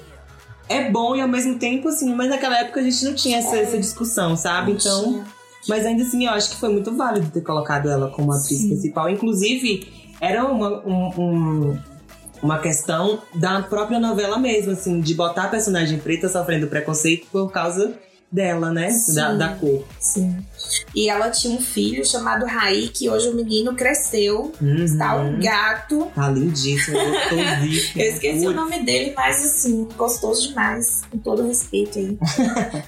é 0.67 0.89
bom 0.91 1.15
e 1.15 1.21
ao 1.21 1.27
mesmo 1.27 1.57
tempo, 1.57 1.87
assim, 1.87 2.13
mas 2.13 2.29
naquela 2.29 2.59
época 2.59 2.79
a 2.79 2.83
gente 2.83 3.03
não 3.05 3.13
tinha 3.15 3.37
essa, 3.37 3.55
essa 3.57 3.77
discussão, 3.77 4.35
sabe? 4.35 4.73
Então. 4.73 5.23
Mas 5.69 5.85
ainda 5.85 6.03
assim, 6.03 6.25
eu 6.25 6.31
acho 6.31 6.49
que 6.51 6.55
foi 6.57 6.69
muito 6.69 6.95
válido 6.95 7.29
ter 7.29 7.41
colocado 7.41 7.89
ela 7.89 8.09
como 8.09 8.31
atriz 8.31 8.59
Sim. 8.61 8.69
principal. 8.69 9.09
Inclusive, 9.09 9.87
era 10.21 10.45
uma, 10.45 10.69
um- 10.85 11.21
um- 11.21 11.79
uma 12.41 12.59
questão 12.59 13.19
da 13.35 13.61
própria 13.63 13.99
novela 13.99 14.37
mesmo, 14.37 14.71
assim, 14.71 15.01
de 15.01 15.13
botar 15.13 15.43
a 15.45 15.47
personagem 15.49 15.97
preta 15.99 16.29
sofrendo 16.29 16.67
preconceito 16.67 17.27
por 17.31 17.51
causa 17.51 17.93
dela, 18.31 18.71
né? 18.71 18.89
Sim. 18.91 19.15
Da, 19.15 19.33
da 19.33 19.49
cor. 19.49 19.83
Sim. 19.99 20.37
E 20.93 21.09
ela 21.09 21.29
tinha 21.29 21.57
um 21.57 21.61
filho 21.61 22.05
chamado 22.05 22.45
Raí, 22.45 22.89
que 22.89 23.09
hoje 23.09 23.29
o 23.29 23.35
menino 23.35 23.73
cresceu, 23.75 24.51
Uhum. 24.61 24.83
está 24.83 25.15
um 25.15 25.39
gato. 25.39 26.11
Tá 26.13 26.29
lindíssimo, 26.29 26.97
gostosíssimo. 26.97 27.93
Eu 28.03 28.11
esqueci 28.13 28.39
o 28.39 28.43
Putz. 28.53 28.55
nome 28.55 28.83
dele, 28.83 29.13
mas 29.15 29.45
assim, 29.45 29.87
gostoso 29.97 30.49
demais, 30.49 31.01
com 31.09 31.17
todo 31.19 31.47
respeito 31.47 31.97
aí. 31.99 32.17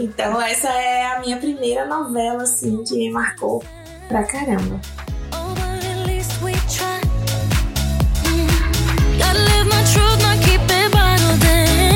então, 0.00 0.40
essa 0.42 0.68
é 0.68 1.06
a 1.16 1.20
minha 1.20 1.36
primeira 1.36 1.86
novela, 1.86 2.42
assim, 2.42 2.82
que 2.84 2.94
me 2.96 3.10
marcou 3.10 3.62
pra 4.08 4.24
caramba. 4.24 4.80
Gotta 9.18 9.38
live 9.38 9.66
my 9.68 9.82
truth, 9.92 10.20
not 10.22 10.38
keep 10.44 10.60
it 10.68 10.90
bottled 10.92 11.44
in. 11.44 11.91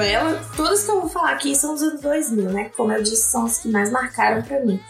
Novela, 0.00 0.40
todas 0.56 0.84
que 0.84 0.90
eu 0.90 1.00
vou 1.00 1.10
falar 1.10 1.32
aqui 1.32 1.54
são 1.54 1.74
dos 1.74 1.82
anos 1.82 2.00
2000, 2.00 2.50
né? 2.50 2.70
Como 2.74 2.90
eu 2.90 3.02
disse, 3.02 3.30
são 3.30 3.44
as 3.44 3.58
que 3.58 3.68
mais 3.68 3.90
marcaram 3.90 4.40
pra 4.42 4.60
mim. 4.60 4.80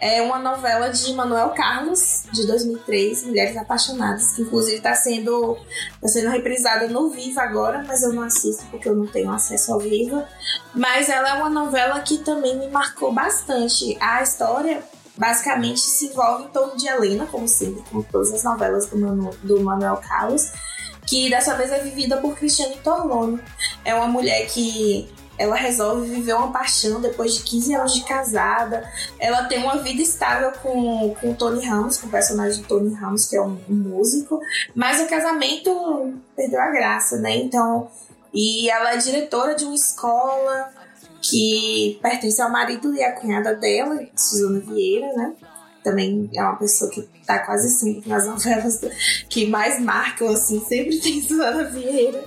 É 0.00 0.22
uma 0.22 0.38
novela 0.38 0.88
de 0.88 1.12
Manuel 1.12 1.50
Carlos, 1.50 2.24
de 2.32 2.46
2003, 2.46 3.24
Mulheres 3.24 3.56
Apaixonadas, 3.56 4.32
que 4.32 4.42
inclusive 4.42 4.80
tá 4.80 4.94
sendo, 4.94 5.58
tá 6.00 6.08
sendo 6.08 6.30
reprisada 6.30 6.88
no 6.88 7.10
Viva 7.10 7.42
agora, 7.42 7.84
mas 7.86 8.02
eu 8.02 8.12
não 8.12 8.22
assisto 8.22 8.64
porque 8.70 8.88
eu 8.88 8.96
não 8.96 9.06
tenho 9.06 9.30
acesso 9.30 9.72
ao 9.72 9.80
Viva. 9.80 10.26
Mas 10.74 11.10
ela 11.10 11.28
é 11.28 11.34
uma 11.34 11.50
novela 11.50 12.00
que 12.00 12.18
também 12.18 12.58
me 12.58 12.68
marcou 12.68 13.12
bastante. 13.12 13.96
A 14.00 14.22
história 14.22 14.82
basicamente 15.16 15.80
se 15.80 16.06
envolve 16.06 16.44
em 16.44 16.48
torno 16.48 16.76
de 16.76 16.88
Helena, 16.88 17.26
como 17.26 17.46
sempre, 17.46 17.82
como 17.90 18.02
todas 18.02 18.32
as 18.32 18.42
novelas 18.42 18.86
do, 18.86 18.98
Manu, 18.98 19.30
do 19.42 19.60
Manuel 19.60 20.00
Carlos, 20.08 20.50
que 21.06 21.30
dessa 21.30 21.54
vez 21.54 21.70
é 21.70 21.78
vivida 21.80 22.16
por 22.18 22.36
Cristiane 22.36 22.76
Torlone. 22.76 23.40
É 23.84 23.94
uma 23.94 24.08
mulher 24.08 24.46
que 24.46 25.08
ela 25.36 25.56
resolve 25.56 26.08
viver 26.08 26.34
uma 26.34 26.52
paixão 26.52 27.00
depois 27.00 27.34
de 27.34 27.42
15 27.42 27.74
anos 27.74 27.94
de 27.94 28.04
casada. 28.04 28.88
Ela 29.18 29.44
tem 29.44 29.58
uma 29.58 29.78
vida 29.78 30.00
estável 30.00 30.52
com, 30.62 31.14
com 31.20 31.32
o 31.32 31.34
Tony 31.34 31.64
Ramos, 31.66 31.98
com 31.98 32.06
o 32.06 32.10
personagem 32.10 32.62
do 32.62 32.68
Tony 32.68 32.94
Ramos, 32.94 33.26
que 33.26 33.36
é 33.36 33.42
um, 33.42 33.58
um 33.68 33.74
músico. 33.74 34.40
Mas 34.74 35.00
o 35.00 35.08
casamento 35.08 36.14
perdeu 36.36 36.60
a 36.60 36.70
graça, 36.70 37.18
né? 37.18 37.36
Então. 37.36 37.88
E 38.32 38.68
ela 38.68 38.94
é 38.94 38.96
diretora 38.96 39.54
de 39.54 39.64
uma 39.64 39.76
escola 39.76 40.72
que 41.22 41.98
pertence 42.02 42.42
ao 42.42 42.50
marido 42.50 42.92
e 42.94 43.02
à 43.02 43.12
cunhada 43.12 43.54
dela, 43.54 43.98
Suzana 44.16 44.58
Vieira, 44.60 45.06
né? 45.14 45.32
Também 45.84 46.30
é 46.34 46.42
uma 46.42 46.56
pessoa 46.56 46.90
que 46.90 47.02
tá 47.26 47.40
quase 47.40 47.68
sempre 47.68 48.08
nas 48.08 48.26
novelas 48.26 48.80
que 49.28 49.46
mais 49.46 49.78
marcam, 49.78 50.28
assim, 50.32 50.64
sempre 50.64 50.96
tem 50.98 51.20
Suzana 51.20 51.64
Vieira. 51.64 52.24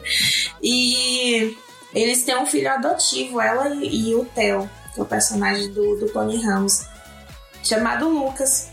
E 0.61 1.57
eles 1.93 2.23
têm 2.23 2.37
um 2.37 2.45
filho 2.45 2.71
adotivo, 2.71 3.41
ela 3.41 3.69
e, 3.69 4.09
e 4.09 4.15
o 4.15 4.23
Theo, 4.25 4.69
que 4.93 4.99
é 4.99 5.03
o 5.03 5.07
personagem 5.07 5.71
do, 5.73 5.97
do 5.97 6.07
Tony 6.09 6.39
Ramos, 6.41 6.85
chamado 7.63 8.07
Lucas. 8.07 8.69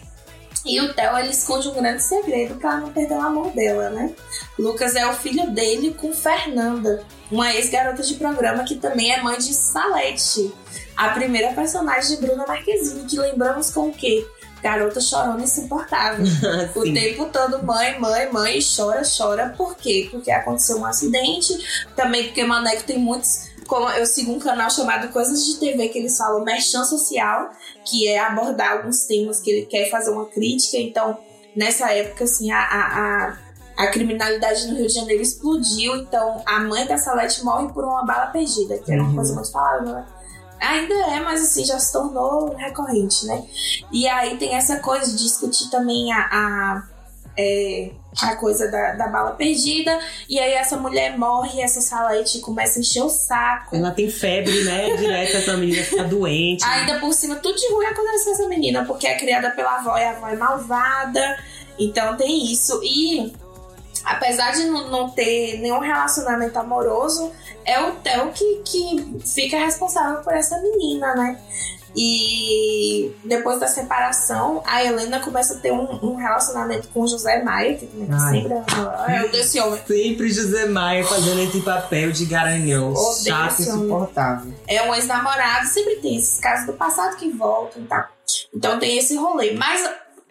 E 0.66 0.80
o 0.80 0.94
Theo 0.94 1.18
ele 1.18 1.30
esconde 1.30 1.68
um 1.68 1.74
grande 1.74 2.02
segredo 2.02 2.56
para 2.56 2.78
não 2.78 2.92
perder 2.92 3.14
o 3.14 3.22
amor 3.22 3.50
dela, 3.52 3.90
né? 3.90 4.14
Lucas 4.58 4.94
é 4.94 5.06
o 5.06 5.14
filho 5.14 5.50
dele 5.50 5.94
com 5.94 6.12
Fernanda, 6.12 7.04
uma 7.30 7.54
ex-garota 7.54 8.02
de 8.02 8.14
programa 8.14 8.64
que 8.64 8.76
também 8.76 9.12
é 9.12 9.22
mãe 9.22 9.38
de 9.38 9.52
Salete, 9.52 10.54
a 10.96 11.10
primeira 11.10 11.52
personagem 11.52 12.16
de 12.16 12.26
Bruna 12.26 12.46
Marquezine, 12.46 13.04
que 13.04 13.18
lembramos 13.18 13.70
com 13.70 13.88
o 13.88 13.92
quê? 13.92 14.26
Garota 14.64 14.98
chorona 14.98 15.42
insuportável. 15.44 16.24
O 16.74 16.82
Sim. 16.82 16.94
tempo 16.94 17.26
todo, 17.26 17.62
mãe, 17.62 18.00
mãe, 18.00 18.32
mãe, 18.32 18.58
chora, 18.76 19.02
chora. 19.04 19.54
Por 19.56 19.76
quê? 19.76 20.08
Porque 20.10 20.30
aconteceu 20.30 20.78
um 20.78 20.86
acidente. 20.86 21.52
Também 21.94 22.24
porque 22.24 22.42
Maneco 22.44 22.82
tem 22.84 22.98
muitos. 22.98 23.50
Como 23.68 23.86
eu 23.90 24.06
sigo 24.06 24.32
um 24.32 24.38
canal 24.38 24.70
chamado 24.70 25.08
Coisas 25.12 25.44
de 25.44 25.56
TV, 25.60 25.88
que 25.88 25.98
eles 25.98 26.16
falam 26.16 26.42
merchan 26.44 26.84
social, 26.84 27.50
que 27.84 28.08
é 28.08 28.18
abordar 28.18 28.72
alguns 28.78 29.04
temas 29.04 29.40
que 29.40 29.50
ele 29.50 29.66
quer 29.66 29.90
fazer 29.90 30.10
uma 30.10 30.26
crítica. 30.26 30.78
Então, 30.78 31.18
nessa 31.54 31.90
época, 31.92 32.24
assim, 32.24 32.50
a, 32.50 32.58
a, 32.58 33.36
a, 33.78 33.84
a 33.84 33.86
criminalidade 33.88 34.66
no 34.68 34.76
Rio 34.76 34.86
de 34.86 34.92
Janeiro 34.94 35.22
explodiu. 35.22 35.96
Então, 35.96 36.42
a 36.46 36.60
mãe 36.60 36.86
da 36.86 36.96
Salete 36.98 37.42
morre 37.44 37.68
por 37.72 37.84
uma 37.84 38.04
bala 38.04 38.26
perdida, 38.26 38.78
que 38.78 38.90
era 38.92 39.00
uma 39.02 39.10
Uhum. 39.10 39.16
coisa 39.16 39.34
muito 39.34 39.50
falada, 39.52 39.92
né? 39.92 40.06
Ainda 40.64 40.94
é, 40.94 41.20
mas 41.20 41.42
assim, 41.42 41.64
já 41.64 41.78
se 41.78 41.92
tornou 41.92 42.54
recorrente, 42.54 43.26
né? 43.26 43.44
E 43.92 44.08
aí 44.08 44.36
tem 44.36 44.54
essa 44.54 44.78
coisa 44.80 45.10
de 45.10 45.22
discutir 45.22 45.70
também 45.70 46.12
a, 46.12 46.18
a, 46.18 46.82
é, 47.36 47.90
a 48.22 48.36
coisa 48.36 48.70
da, 48.70 48.92
da 48.92 49.08
bala 49.08 49.32
perdida. 49.32 49.98
E 50.28 50.38
aí 50.38 50.52
essa 50.52 50.76
mulher 50.76 51.18
morre, 51.18 51.60
essa 51.60 51.80
salete 51.80 52.40
começa 52.40 52.78
a 52.78 52.80
encher 52.80 53.02
o 53.02 53.08
saco. 53.08 53.74
Ela 53.74 53.90
tem 53.90 54.08
febre, 54.10 54.64
né? 54.64 54.94
Direto, 54.96 55.36
essa 55.36 55.56
menina 55.56 55.82
fica 55.82 56.04
doente. 56.04 56.64
Ainda 56.64 56.98
por 57.00 57.12
cima, 57.12 57.36
tudo 57.36 57.56
de 57.56 57.72
ruim 57.72 57.86
acontece 57.86 58.24
com 58.24 58.30
essa 58.32 58.48
menina, 58.48 58.84
porque 58.84 59.06
é 59.06 59.16
criada 59.16 59.50
pela 59.50 59.76
avó 59.76 59.96
e 59.96 60.04
a 60.04 60.10
avó 60.10 60.28
é 60.28 60.36
malvada. 60.36 61.38
Então 61.78 62.16
tem 62.16 62.52
isso. 62.52 62.80
E 62.82 63.32
apesar 64.04 64.52
de 64.52 64.64
não, 64.64 65.10
ter 65.10 65.58
nenhum 65.60 65.80
relacionamento 65.80 66.58
amoroso, 66.58 67.32
é 67.64 67.80
o 67.80 67.92
Theo 67.96 68.30
que, 68.32 68.62
que 68.64 69.20
fica 69.24 69.58
responsável 69.58 70.22
por 70.22 70.34
essa 70.34 70.60
menina, 70.60 71.14
né? 71.14 71.38
E 71.96 73.14
depois 73.24 73.60
da 73.60 73.68
separação, 73.68 74.60
a 74.66 74.84
Helena 74.84 75.20
começa 75.20 75.54
a 75.54 75.58
ter 75.58 75.70
um, 75.70 75.86
um 76.02 76.16
relacionamento 76.16 76.88
com 76.88 77.02
o 77.02 77.06
José 77.06 77.40
Maia, 77.44 77.76
que 77.76 77.86
sempre 77.86 78.52
é 79.08 79.24
o 79.24 79.30
desse 79.30 79.60
homem. 79.60 79.80
Sempre 79.86 80.32
José 80.32 80.66
Maia 80.66 81.04
fazendo 81.04 81.40
esse 81.40 81.60
papel 81.60 82.10
de 82.10 82.24
garanhão. 82.26 82.92
Chato 83.24 83.60
e 83.60 83.62
insuportável. 83.62 84.52
É 84.66 84.82
um 84.82 84.92
ex-namorado, 84.92 85.68
sempre 85.68 85.96
tem 85.96 86.16
esses 86.16 86.40
casos 86.40 86.66
do 86.66 86.72
passado 86.72 87.16
que 87.16 87.30
voltam 87.30 87.80
e 87.80 87.86
tal. 87.86 88.04
Então 88.52 88.78
tem 88.80 88.98
esse 88.98 89.14
rolê. 89.16 89.52
Mas 89.52 89.88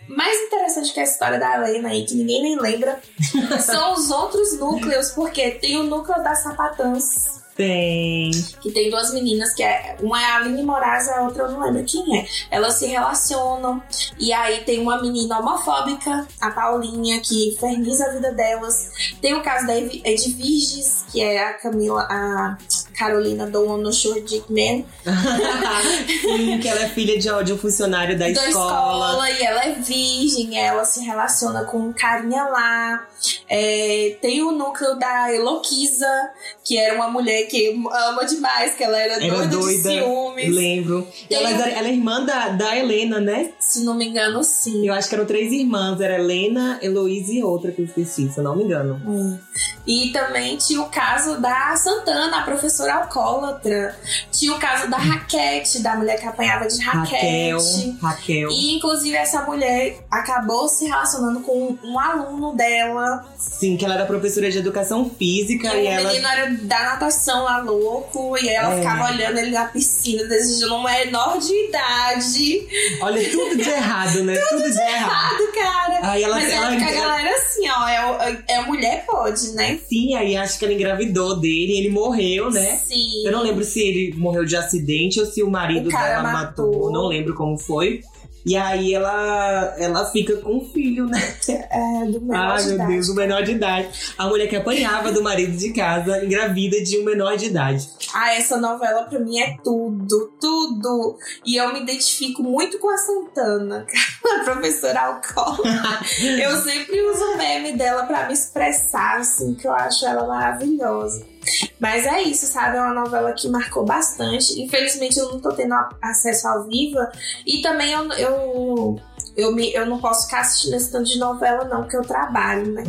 mais 0.08 0.40
interessante 0.42 0.94
que 0.94 1.00
a 1.00 1.04
história 1.04 1.40
da 1.40 1.56
Helena 1.56 1.90
aí, 1.90 2.06
que 2.06 2.16
ninguém 2.16 2.42
nem 2.42 2.60
lembra, 2.60 3.00
são 3.62 3.94
os 3.94 4.10
outros 4.12 4.58
núcleos, 4.60 5.12
porque 5.12 5.52
tem 5.52 5.78
o 5.78 5.84
núcleo 5.84 6.24
das 6.24 6.44
sapatãs, 6.44 7.43
Tem. 7.56 8.32
que 8.62 8.72
tem 8.72 8.90
duas 8.90 9.14
meninas, 9.14 9.54
que 9.54 9.62
é 9.62 9.96
uma 10.02 10.20
é 10.20 10.26
a 10.26 10.36
Aline 10.38 10.64
Moraes, 10.64 11.08
a 11.08 11.22
outra 11.22 11.44
eu 11.44 11.52
não 11.52 11.60
lembro 11.60 11.84
quem 11.84 12.20
é. 12.20 12.26
Elas 12.50 12.76
se 12.76 12.88
relacionam, 12.88 13.82
e 14.20 14.34
aí 14.34 14.62
tem 14.62 14.80
uma 14.80 15.02
menina 15.02 15.40
homofóbica, 15.40 16.28
a 16.42 16.52
Paulinha, 16.52 17.20
que 17.20 17.50
inferniza 17.50 18.06
a 18.06 18.10
vida 18.14 18.32
delas. 18.32 18.90
Tem 19.22 19.36
o 19.36 19.44
caso 19.44 19.68
da 19.68 19.78
Edviges, 19.78 21.06
que 21.12 21.22
é 21.22 21.48
a 21.48 21.54
Camila, 21.54 22.02
a 22.10 22.58
Carolina 22.98 23.46
do 23.48 23.68
Ono 23.68 23.92
Shore 23.94 24.22
Dickman, 24.22 24.86
Sim, 26.22 26.60
que 26.60 26.68
ela 26.68 26.82
é 26.82 26.90
filha 26.90 27.20
de, 27.20 27.44
de 27.44 27.54
um 27.54 27.58
funcionário 27.58 28.18
da, 28.18 28.26
da 28.26 28.32
escola. 28.32 28.50
escola 28.50 29.30
e 29.30 29.44
ela 29.44 29.66
é 29.66 29.72
virgem, 29.74 30.58
ela 30.58 30.84
se 30.86 31.04
relaciona 31.04 31.66
com 31.66 31.78
um 31.78 31.94
carinha 31.94 32.44
lá. 32.46 33.08
É, 33.48 34.18
tem 34.22 34.42
o 34.42 34.52
núcleo 34.52 34.96
da 34.96 35.34
Eloquisa, 35.34 36.32
que 36.64 36.78
era 36.78 36.96
uma 36.96 37.08
mulher 37.10 37.43
que 37.44 37.70
ama 37.92 38.26
demais, 38.26 38.74
que 38.76 38.84
ela 38.84 38.98
era, 38.98 39.14
Era 39.14 39.28
doida, 39.28 39.48
de 39.48 39.56
doida. 39.58 39.90
ciúmes. 39.90 40.56
Lembro. 40.56 41.08
E 41.24 41.28
Tem 41.28 41.38
ela, 41.38 41.50
ela 41.70 41.88
é 41.88 41.92
irmã 41.92 42.24
da, 42.26 42.50
da 42.50 42.78
Helena, 42.78 43.20
né? 43.20 43.52
Se 43.60 43.84
não 43.84 43.94
me 43.96 44.06
engano, 44.06 44.44
sim. 44.44 44.88
Eu 44.88 44.94
acho 44.94 45.08
que 45.10 45.16
eram 45.16 45.26
três 45.26 45.52
irmãs. 45.52 46.00
Era 46.02 46.16
Helena, 46.20 46.80
Heloísa 46.82 47.32
e 47.34 47.44
outra 47.44 47.72
que 47.72 47.82
eu 47.82 47.86
esqueci, 47.86 48.30
se 48.30 48.38
eu 48.38 48.44
não 48.44 48.56
me 48.56 48.64
engano. 48.64 49.00
Hum. 49.06 49.38
E 49.86 50.10
também 50.12 50.56
tinha 50.58 50.82
o 50.82 50.90
caso 50.90 51.40
da 51.42 51.76
Santana, 51.76 52.38
a 52.40 52.42
professora 52.44 52.96
alcoólatra. 52.96 53.96
Tinha 54.32 54.54
o 54.54 54.60
caso 54.60 54.90
da 54.90 54.98
raquete, 54.98 55.80
da 55.82 55.96
mulher 55.96 56.20
que 56.20 56.26
apanhava 56.28 56.68
de 56.68 56.82
Raquel. 56.82 57.58
raquete. 57.60 57.98
Raquel. 58.02 58.50
E 58.52 58.76
inclusive 58.76 59.16
essa 59.16 59.42
mulher 59.44 59.98
acabou 60.10 60.68
se 60.68 60.86
relacionando 60.86 61.42
com 61.42 61.78
um 61.84 62.00
aluno 62.00 62.56
dela. 62.56 63.26
Sim, 63.38 63.76
que 63.78 63.84
ela 63.86 63.96
era 63.96 64.06
professora 64.06 64.50
de 64.50 64.58
educação 64.58 65.10
física 65.10 65.74
E 65.76 65.84
e 65.84 65.88
o 65.88 65.92
ela. 65.92 66.10
menino 66.10 66.28
era 66.28 66.50
da 66.62 66.80
natação 66.84 67.33
lá 67.42 67.58
louco, 67.60 68.38
e 68.38 68.48
ela 68.50 68.74
É. 68.74 68.78
ficava 68.78 69.12
olhando 69.12 69.38
ele 69.38 69.52
na 69.52 69.66
piscina, 69.66 70.24
desejando 70.26 70.76
um 70.76 70.84
menor 70.84 71.38
de 71.40 71.68
idade. 71.68 72.68
Olha, 73.02 73.30
tudo 73.32 73.56
de 73.58 73.70
errado, 73.70 74.24
né? 74.24 74.36
Tudo, 74.50 74.70
de 74.72 74.78
errado. 74.80 75.42
Errado, 75.42 75.52
cara. 75.54 76.00
Aí 76.12 76.24
ela, 76.24 76.36
Mas 76.36 76.50
é 76.50 76.56
ela, 76.56 76.68
porque 76.68 76.84
a 76.84 76.92
galera 76.92 77.32
assim, 77.36 77.70
ó, 77.70 77.88
é, 77.88 78.06
o- 78.12 78.44
é 78.48 78.62
mulher 78.64 79.06
pode, 79.06 79.52
né? 79.54 79.80
Sim, 79.88 80.16
aí 80.16 80.36
acho 80.36 80.58
que 80.60 80.66
ela 80.66 80.74
engravidou 80.74 81.40
dele, 81.40 81.78
ele 81.78 81.90
morreu, 81.90 82.52
né? 82.52 82.78
Sim. 82.78 83.26
Eu 83.26 83.32
não 83.32 83.42
lembro 83.44 83.64
se 83.64 83.80
ele 83.82 84.14
morreu 84.18 84.46
de 84.46 84.56
acidente 84.56 85.20
ou 85.20 85.26
se 85.26 85.42
o 85.44 85.50
marido 85.50 85.88
O 85.88 85.92
dela 85.92 86.22
matou. 86.24 86.72
matou. 86.72 86.92
Não 86.92 87.08
lembro 87.08 87.34
como 87.36 87.58
foi. 87.58 88.02
E 88.46 88.58
aí 88.58 88.94
ela, 88.94 89.76
ela 89.78 90.06
fica 90.12 90.38
com 90.38 90.58
o 90.58 90.66
filho, 90.70 91.06
né? 91.08 91.34
É, 91.48 92.06
do 92.06 92.22
menor 92.22 92.52
Ai, 92.52 92.58
de 92.58 92.66
meu 92.66 92.76
idade. 92.76 92.92
Deus, 92.92 93.10
o 93.10 93.16
menor 93.16 93.44
de 93.44 93.52
idade. 93.52 94.14
A 94.18 94.28
mulher 94.28 94.48
que 94.48 94.56
apanhava 94.56 95.12
do 95.12 95.24
marido 95.24 95.56
de 95.56 95.72
casa, 95.72 96.24
engravida 96.24 96.82
de 96.84 97.00
um 97.00 97.06
menor 97.06 97.38
de 97.38 97.46
idade. 97.46 97.90
Ah, 98.14 98.34
essa 98.36 98.58
novela 98.58 99.04
pra 99.04 99.20
mim 99.20 99.40
é 99.40 99.58
tudo, 99.64 100.34
tudo. 100.40 101.18
E 101.46 101.56
eu 101.56 101.72
me 101.72 101.82
identifico 101.82 102.44
muito 102.44 102.78
com 102.80 102.90
a 102.90 102.98
Santana, 102.98 103.86
a 104.42 104.44
professora 104.44 105.00
alcoólatra. 105.02 106.00
eu 106.42 106.58
sempre 106.58 107.02
uso 107.02 107.24
o 107.24 107.38
meme 107.38 107.74
dela 107.74 108.04
pra 108.06 108.28
me 108.28 108.34
expressar, 108.34 109.20
assim, 109.20 109.54
que 109.56 109.68
eu 109.68 109.72
acho 109.72 110.06
ela 110.06 110.28
maravilhosa. 110.28 111.33
Mas 111.80 112.06
é 112.06 112.22
isso, 112.22 112.46
sabe? 112.46 112.78
É 112.78 112.82
uma 112.82 112.94
novela 112.94 113.34
que 113.34 113.48
marcou 113.48 113.86
bastante. 113.86 114.62
Infelizmente 114.62 115.18
eu 115.18 115.30
não 115.30 115.40
tô 115.40 115.52
tendo 115.52 115.76
acesso 116.02 116.48
ao 116.48 116.64
Viva. 116.64 117.12
E 117.46 117.62
também 117.62 117.92
eu, 117.92 118.12
eu, 118.14 119.00
eu, 119.36 119.52
me, 119.54 119.74
eu 119.74 119.86
não 119.86 120.00
posso 120.00 120.26
ficar 120.26 120.42
assistindo 120.42 120.76
esse 120.76 120.92
tanto 120.92 121.10
de 121.10 121.20
novela, 121.20 121.66
não, 121.66 121.82
porque 121.82 121.98
eu 121.98 122.04
trabalho, 122.04 122.72
né? 122.72 122.84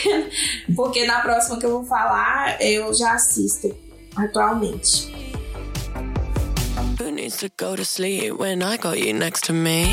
porque 0.76 1.06
na 1.06 1.20
próxima 1.20 1.58
que 1.58 1.66
eu 1.66 1.70
vou 1.70 1.84
falar, 1.84 2.60
eu 2.60 2.92
já 2.94 3.12
assisto 3.12 3.74
atualmente. 4.16 5.10
Who 6.98 7.10
needs 7.10 7.38
to 7.38 7.48
go 7.58 7.76
to 7.76 7.84
sleep 7.84 8.32
when 8.32 8.62
I 8.62 8.76
got 8.76 8.98
you 8.98 9.14
next 9.14 9.46
to 9.46 9.54
me? 9.54 9.86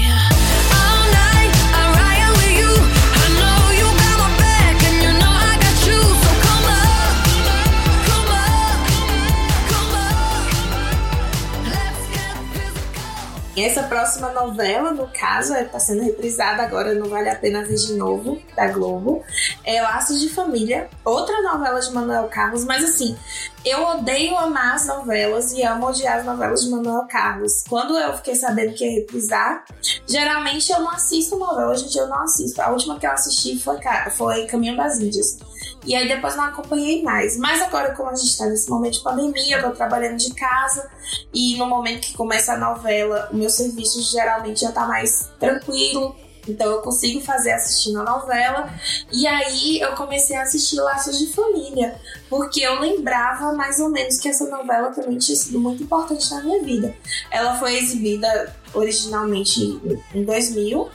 Essa 13.58 13.82
próxima 13.84 14.30
novela, 14.32 14.92
no 14.92 15.08
caso, 15.08 15.56
está 15.56 15.80
sendo 15.80 16.04
reprisada 16.04 16.62
agora, 16.62 16.94
não 16.94 17.10
vale 17.10 17.28
a 17.28 17.36
pena 17.36 17.66
ver 17.66 17.76
de 17.76 17.94
novo, 17.94 18.40
da 18.56 18.68
Globo. 18.68 19.24
É 19.68 19.82
Laços 19.82 20.22
de 20.22 20.30
Família, 20.30 20.90
outra 21.04 21.42
novela 21.42 21.78
de 21.82 21.92
Manuel 21.92 22.30
Carlos, 22.30 22.64
mas 22.64 22.86
assim, 22.86 23.18
eu 23.66 23.84
odeio 23.84 24.38
amar 24.38 24.76
as 24.76 24.88
novelas 24.88 25.52
e 25.52 25.62
amo 25.62 25.88
odiar 25.88 26.20
as 26.20 26.26
novelas 26.26 26.64
de 26.64 26.70
Manuel 26.70 27.06
Carlos. 27.10 27.66
Quando 27.68 27.98
eu 27.98 28.16
fiquei 28.16 28.34
sabendo 28.34 28.74
que 28.74 28.86
ia 28.86 29.02
reprisar, 29.02 29.66
geralmente 30.08 30.72
eu 30.72 30.80
não 30.80 30.92
assisto 30.92 31.38
novela, 31.38 31.76
gente, 31.76 31.98
eu 31.98 32.08
não 32.08 32.22
assisto. 32.22 32.62
A 32.62 32.70
última 32.70 32.98
que 32.98 33.06
eu 33.06 33.12
assisti 33.12 33.60
foi, 33.60 33.78
foi 34.16 34.46
Caminho 34.46 34.78
das 34.78 35.02
Índias. 35.02 35.38
E 35.86 35.94
aí 35.94 36.08
depois 36.08 36.38
não 36.38 36.46
acompanhei 36.46 37.04
mais. 37.04 37.38
Mas 37.38 37.62
agora, 37.62 37.94
como 37.94 38.10
a 38.10 38.16
gente 38.16 38.38
tá 38.38 38.46
nesse 38.46 38.70
momento 38.70 38.94
de 38.94 39.04
pandemia, 39.04 39.58
eu 39.58 39.64
tô 39.64 39.72
trabalhando 39.72 40.16
de 40.16 40.34
casa. 40.34 40.90
E 41.34 41.58
no 41.58 41.66
momento 41.66 42.08
que 42.08 42.14
começa 42.16 42.54
a 42.54 42.58
novela, 42.58 43.28
o 43.34 43.36
meu 43.36 43.50
serviço 43.50 44.02
geralmente 44.02 44.62
já 44.62 44.72
tá 44.72 44.86
mais 44.86 45.30
tranquilo. 45.38 46.16
Então 46.48 46.72
eu 46.72 46.82
consigo 46.82 47.22
fazer 47.22 47.52
assistindo 47.52 48.00
a 48.00 48.04
novela. 48.04 48.74
E 49.12 49.28
aí 49.28 49.80
eu 49.80 49.96
comecei 49.96 50.36
a 50.36 50.44
assistir 50.44 50.80
Laços 50.80 51.18
de 51.20 51.28
Família. 51.28 52.00
Porque 52.30 52.62
eu 52.62 52.80
lembrava 52.80 53.54
mais 53.54 53.80
ou 53.80 53.90
menos 53.90 54.18
que 54.20 54.30
essa 54.30 54.48
novela 54.50 54.92
também 54.92 55.18
tinha 55.18 55.36
sido 55.36 55.60
muito 55.60 55.84
importante 55.84 56.30
na 56.32 56.42
minha 56.42 56.64
vida. 56.64 56.96
Ela 57.32 57.58
foi 57.58 57.78
exibida 57.78 58.56
originalmente 58.74 59.80
em 60.14 60.24
2000. 60.24 60.90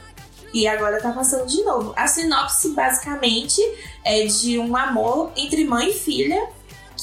E 0.55 0.66
agora 0.66 1.00
tá 1.00 1.11
passando 1.12 1.46
de 1.46 1.62
novo. 1.62 1.94
A 1.96 2.07
sinopse, 2.07 2.70
basicamente, 2.70 3.59
é 4.05 4.26
de 4.26 4.59
um 4.59 4.76
amor 4.76 5.32
entre 5.34 5.64
mãe 5.64 5.88
e 5.88 5.94
filha. 5.94 6.46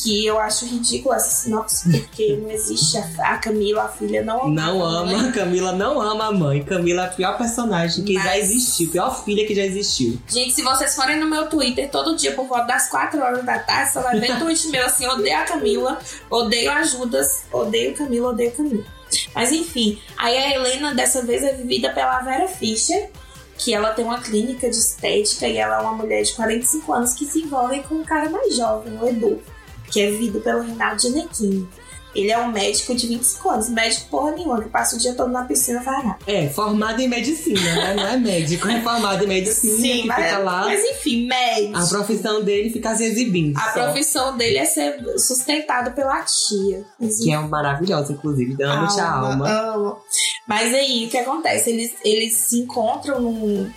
Que 0.01 0.25
eu 0.25 0.39
acho 0.39 0.65
ridículo 0.65 1.13
essa 1.13 1.29
sinopse, 1.29 1.91
porque 1.91 2.37
não 2.37 2.49
existe 2.49 2.97
a, 2.97 3.33
a 3.33 3.37
Camila, 3.37 3.83
a 3.83 3.89
filha, 3.89 4.23
não 4.23 4.43
ama. 4.43 4.49
Não 4.49 4.81
ama, 4.81 5.31
Camila 5.33 5.71
não 5.73 6.01
ama 6.01 6.27
a 6.27 6.31
mãe. 6.31 6.63
Camila 6.63 7.01
é 7.01 7.05
a 7.05 7.09
pior 7.09 7.37
personagem 7.37 8.05
que 8.05 8.13
Mas- 8.13 8.23
já 8.23 8.37
existiu, 8.37 8.89
pior 8.91 9.23
filha 9.25 9.45
que 9.45 9.53
já 9.53 9.63
existiu. 9.63 10.17
Gente, 10.27 10.53
se 10.53 10.61
vocês 10.61 10.95
forem 10.95 11.19
no 11.19 11.27
meu 11.29 11.47
Twitter 11.49 11.91
todo 11.91 12.15
dia 12.15 12.31
por 12.31 12.47
volta 12.47 12.67
das 12.67 12.87
4 12.87 13.19
horas 13.21 13.43
da 13.45 13.59
tarde, 13.59 13.91
você 13.91 13.99
vai 13.99 14.19
ver 14.19 14.37
tweet 14.39 14.67
meu 14.69 14.85
assim: 14.85 15.05
odeio 15.05 15.37
a 15.37 15.43
Camila, 15.43 15.99
odeio 16.29 16.71
a 16.71 16.81
Judas, 16.83 17.43
odeio 17.51 17.93
Camila, 17.93 18.29
odeio 18.29 18.51
Camila. 18.53 18.85
Mas 19.35 19.51
enfim, 19.51 19.99
aí 20.17 20.37
a 20.37 20.55
Helena 20.55 20.93
dessa 20.93 21.21
vez 21.23 21.43
é 21.43 21.51
vivida 21.53 21.89
pela 21.91 22.19
Vera 22.21 22.47
Fischer, 22.47 23.09
que 23.57 23.73
ela 23.73 23.91
tem 23.91 24.05
uma 24.05 24.19
clínica 24.21 24.69
de 24.69 24.77
estética 24.77 25.47
e 25.47 25.57
ela 25.57 25.79
é 25.79 25.81
uma 25.81 25.93
mulher 25.93 26.23
de 26.23 26.31
45 26.33 26.93
anos 26.93 27.13
que 27.13 27.25
se 27.25 27.39
envolve 27.41 27.81
com 27.83 27.95
um 27.95 28.03
cara 28.05 28.29
mais 28.29 28.55
jovem, 28.55 28.97
o 29.01 29.07
Edu, 29.07 29.41
que 29.89 30.01
é 30.01 30.11
vivido 30.11 30.39
pelo 30.41 30.61
Renato 30.61 31.01
Ginequini. 31.01 31.67
Ele 32.15 32.31
é 32.31 32.39
um 32.39 32.51
médico 32.51 32.95
de 32.95 33.07
25 33.07 33.49
anos, 33.49 33.69
médico 33.69 34.09
porra 34.09 34.31
nenhuma, 34.31 34.61
que 34.61 34.69
passa 34.69 34.95
o 34.95 34.99
dia 34.99 35.13
todo 35.13 35.31
na 35.31 35.43
piscina 35.43 35.79
varada. 35.81 36.17
É, 36.25 36.49
formado 36.49 36.99
em 36.99 37.07
medicina, 37.07 37.61
né? 37.61 37.93
Não 37.93 38.07
é 38.07 38.17
médico, 38.17 38.67
é 38.67 38.81
formado 38.81 39.23
em 39.23 39.27
medicina 39.27 39.77
que 39.77 40.07
mas, 40.07 40.25
fica 40.25 40.37
lá. 40.39 40.65
mas 40.65 40.83
enfim, 40.83 41.27
médico. 41.27 41.77
A 41.77 41.87
profissão 41.87 42.43
dele 42.43 42.71
fica 42.71 42.95
se 42.95 43.03
exibindo. 43.03 43.57
A 43.57 43.73
só. 43.73 43.83
profissão 43.83 44.35
dele 44.35 44.57
é 44.57 44.65
ser 44.65 45.19
sustentado 45.19 45.93
pela 45.93 46.23
tia. 46.23 46.83
Que 47.23 47.31
é 47.31 47.37
maravilhosa, 47.37 48.13
inclusive. 48.13 48.61
Amo 48.63 48.87
a 48.99 49.11
alma. 49.11 49.49
amo. 49.49 49.97
Mas 50.47 50.73
aí, 50.73 51.05
o 51.05 51.09
que 51.09 51.17
acontece? 51.17 51.69
Eles, 51.69 51.93
eles 52.03 52.33
se 52.33 52.59
encontram 52.61 53.21
num, 53.21 53.71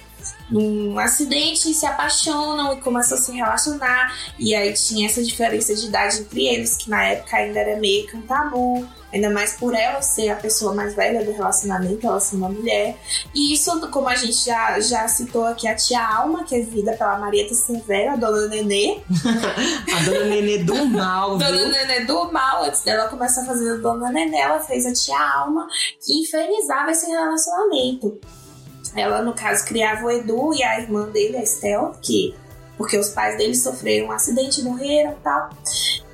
num 0.53 0.99
acidente 0.99 1.71
e 1.71 1.75
se 1.75 1.87
apaixonam 1.87 2.75
e 2.75 2.81
começam 2.81 3.17
a 3.17 3.21
se 3.21 3.33
relacionar. 3.33 4.15
E 4.39 4.55
aí 4.55 4.73
tinha 4.75 5.07
essa 5.07 5.23
diferença 5.23 5.75
de 5.75 5.87
idade 5.87 6.21
entre 6.21 6.47
eles, 6.47 6.77
que 6.77 6.91
na 6.91 7.03
época 7.05 7.37
ainda 7.37 7.59
era 7.59 7.81
meio 7.81 8.07
que 8.07 8.17
um 8.17 8.23
tabu. 8.23 8.87
Ainda 9.13 9.29
mais 9.29 9.53
por 9.53 9.75
ela 9.75 10.01
ser 10.01 10.31
a 10.31 10.37
pessoa 10.37 10.75
mais 10.75 10.95
velha 10.95 11.23
do 11.23 11.33
relacionamento, 11.33 12.07
ela 12.07 12.19
ser 12.19 12.37
uma 12.37 12.49
mulher. 12.49 12.97
E 13.35 13.53
isso, 13.53 13.79
como 13.91 14.09
a 14.09 14.15
gente 14.15 14.47
já, 14.47 14.81
já 14.81 15.07
citou 15.07 15.45
aqui, 15.45 15.69
a 15.69 15.75
tia 15.75 16.03
Alma, 16.03 16.45
que 16.45 16.55
é 16.55 16.61
vivida 16.61 16.93
pela 16.97 17.19
Marieta 17.19 17.53
Severo, 17.53 18.13
a 18.13 18.17
dona 18.17 18.49
Nenê. 18.49 19.01
A 19.95 20.05
dona 20.05 20.25
Nenê 20.25 20.59
do 20.59 20.87
mal, 20.87 21.37
Dona 21.39 21.51
viu? 21.51 21.69
Nenê 21.69 22.05
do 22.07 22.33
mal, 22.33 22.65
antes 22.65 22.81
dela 22.81 23.09
começar 23.09 23.43
a 23.43 23.47
fazer 23.47 23.73
a 23.73 23.77
Dona 23.77 24.11
Nenê, 24.11 24.39
ela 24.39 24.61
fez 24.61 24.87
a 24.87 24.93
tia 24.95 25.19
Alma, 25.19 25.69
que 26.01 26.23
infernizava 26.23 26.91
esse 26.91 27.07
relacionamento. 27.07 28.19
Ela, 28.95 29.23
no 29.23 29.33
caso, 29.33 29.65
criava 29.65 30.05
o 30.05 30.11
Edu 30.11 30.53
e 30.55 30.63
a 30.63 30.81
irmã 30.81 31.09
dele, 31.09 31.37
a 31.37 31.43
Estel, 31.43 31.97
que 32.01 32.35
porque 32.77 32.99
os 32.99 33.11
pais 33.11 33.37
dele 33.37 33.55
sofreram 33.55 34.09
um 34.09 34.13
acidente 34.13 34.61
e 34.61 34.65
morreram 34.65 35.13
e 35.13 35.23
tal. 35.23 35.51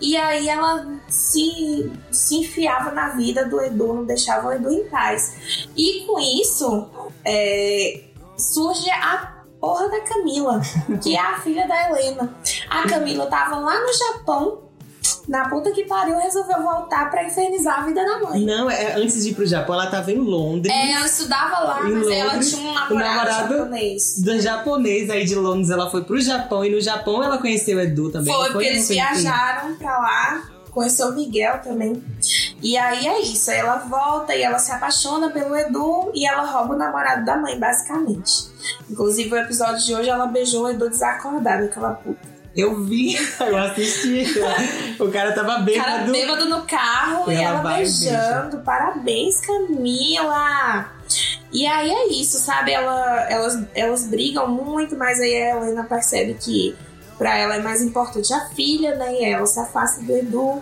E 0.00 0.16
aí 0.16 0.48
ela 0.48 0.86
se, 1.08 1.90
se 2.10 2.36
enfiava 2.36 2.90
na 2.90 3.08
vida 3.10 3.46
do 3.46 3.60
Edu, 3.60 3.94
não 3.94 4.04
deixava 4.04 4.48
o 4.48 4.52
Edu 4.52 4.70
em 4.70 4.84
paz. 4.84 5.66
E 5.74 6.04
com 6.04 6.20
isso, 6.20 6.88
é, 7.24 8.02
surge 8.36 8.90
a 8.90 9.38
porra 9.60 9.88
da 9.88 10.00
Camila, 10.02 10.60
que 11.02 11.16
é 11.16 11.20
a 11.20 11.40
filha 11.40 11.66
da 11.66 11.88
Helena. 11.88 12.34
A 12.68 12.88
Camila 12.88 13.26
tava 13.26 13.56
lá 13.56 13.80
no 13.80 13.92
Japão, 13.92 14.67
na 15.28 15.48
puta 15.48 15.70
que 15.72 15.84
pariu, 15.84 16.16
resolveu 16.18 16.62
voltar 16.62 17.10
pra 17.10 17.24
infernizar 17.24 17.80
a 17.80 17.86
vida 17.86 18.04
da 18.04 18.18
mãe. 18.20 18.44
Não, 18.44 18.70
é, 18.70 18.94
antes 18.94 19.22
de 19.22 19.30
ir 19.30 19.34
pro 19.34 19.46
Japão, 19.46 19.74
ela 19.74 19.86
tava 19.90 20.10
em 20.10 20.18
Londres. 20.18 20.72
É, 20.72 20.92
ela 20.92 21.06
estudava 21.06 21.58
lá, 21.60 21.80
mas 21.82 22.08
ela 22.08 22.32
Londres, 22.32 22.50
tinha 22.50 22.70
um 22.70 22.74
namorado, 22.74 23.04
namorado 23.04 23.54
japonês. 23.56 24.22
Da 24.22 24.38
japonês 24.38 25.10
aí 25.10 25.24
de 25.24 25.34
Londres, 25.34 25.70
ela 25.70 25.90
foi 25.90 26.04
pro 26.04 26.20
Japão 26.20 26.64
e 26.64 26.70
no 26.70 26.80
Japão 26.80 27.22
ela 27.22 27.38
conheceu 27.38 27.78
o 27.78 27.80
Edu 27.80 28.10
também. 28.10 28.32
Foi, 28.32 28.44
não 28.44 28.52
porque 28.52 28.68
eles 28.68 28.86
foi 28.86 28.98
assim? 28.98 29.22
viajaram 29.22 29.74
pra 29.76 29.98
lá, 29.98 30.42
conheceu 30.70 31.08
o 31.08 31.14
Miguel 31.14 31.60
também. 31.62 32.02
E 32.62 32.76
aí 32.76 33.06
é 33.06 33.20
isso, 33.20 33.50
aí 33.50 33.58
ela 33.58 33.76
volta 33.76 34.34
e 34.34 34.42
ela 34.42 34.58
se 34.58 34.72
apaixona 34.72 35.30
pelo 35.30 35.56
Edu 35.56 36.10
e 36.14 36.26
ela 36.26 36.44
rouba 36.44 36.74
o 36.74 36.78
namorado 36.78 37.24
da 37.24 37.36
mãe, 37.36 37.58
basicamente. 37.58 38.48
Inclusive, 38.90 39.32
o 39.32 39.38
episódio 39.38 39.84
de 39.84 39.94
hoje 39.94 40.08
ela 40.08 40.26
beijou 40.26 40.64
o 40.64 40.70
Edu 40.70 40.88
desacordado, 40.88 41.64
aquela 41.64 41.94
puta. 41.94 42.37
Eu 42.58 42.82
vi, 42.82 43.14
eu 43.38 43.56
assisti. 43.56 44.24
o 44.98 45.08
cara 45.12 45.32
tava 45.32 45.62
O 45.62 45.74
cara 45.74 45.98
bêbado. 45.98 46.10
bêbado 46.12 46.48
no 46.48 46.62
carro 46.62 47.30
E 47.30 47.36
ela 47.36 47.60
ela 47.60 47.76
beijando. 47.76 48.58
Parabéns, 48.62 49.40
Camila! 49.40 50.90
E 51.52 51.64
aí 51.64 51.88
é 51.88 52.08
isso, 52.08 52.36
sabe? 52.38 52.72
Ela, 52.72 53.30
elas, 53.30 53.62
elas 53.76 54.06
brigam 54.08 54.48
muito, 54.48 54.96
mas 54.96 55.20
aí 55.20 55.34
a 55.36 55.56
Helena 55.56 55.84
percebe 55.84 56.34
que 56.34 56.76
pra 57.16 57.38
ela 57.38 57.54
é 57.54 57.60
mais 57.60 57.80
importante 57.80 58.32
a 58.34 58.48
filha, 58.48 58.96
né? 58.96 59.14
E 59.14 59.24
ela 59.24 59.46
se 59.46 59.60
afasta 59.60 60.02
do 60.02 60.16
Edu. 60.16 60.60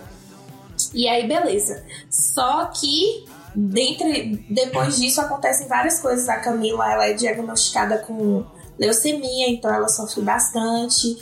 E 0.93 1.07
aí, 1.07 1.27
beleza. 1.27 1.83
Só 2.11 2.65
que 2.67 3.25
dentre, 3.55 4.45
depois 4.49 4.97
disso 4.97 5.19
acontecem 5.19 5.67
várias 5.67 5.99
coisas. 5.99 6.29
A 6.29 6.37
Camila 6.37 6.91
ela 6.91 7.07
é 7.07 7.13
diagnosticada 7.13 7.97
com 7.97 8.45
leucemia, 8.79 9.49
então 9.49 9.73
ela 9.73 9.87
sofre 9.89 10.21
bastante. 10.21 11.17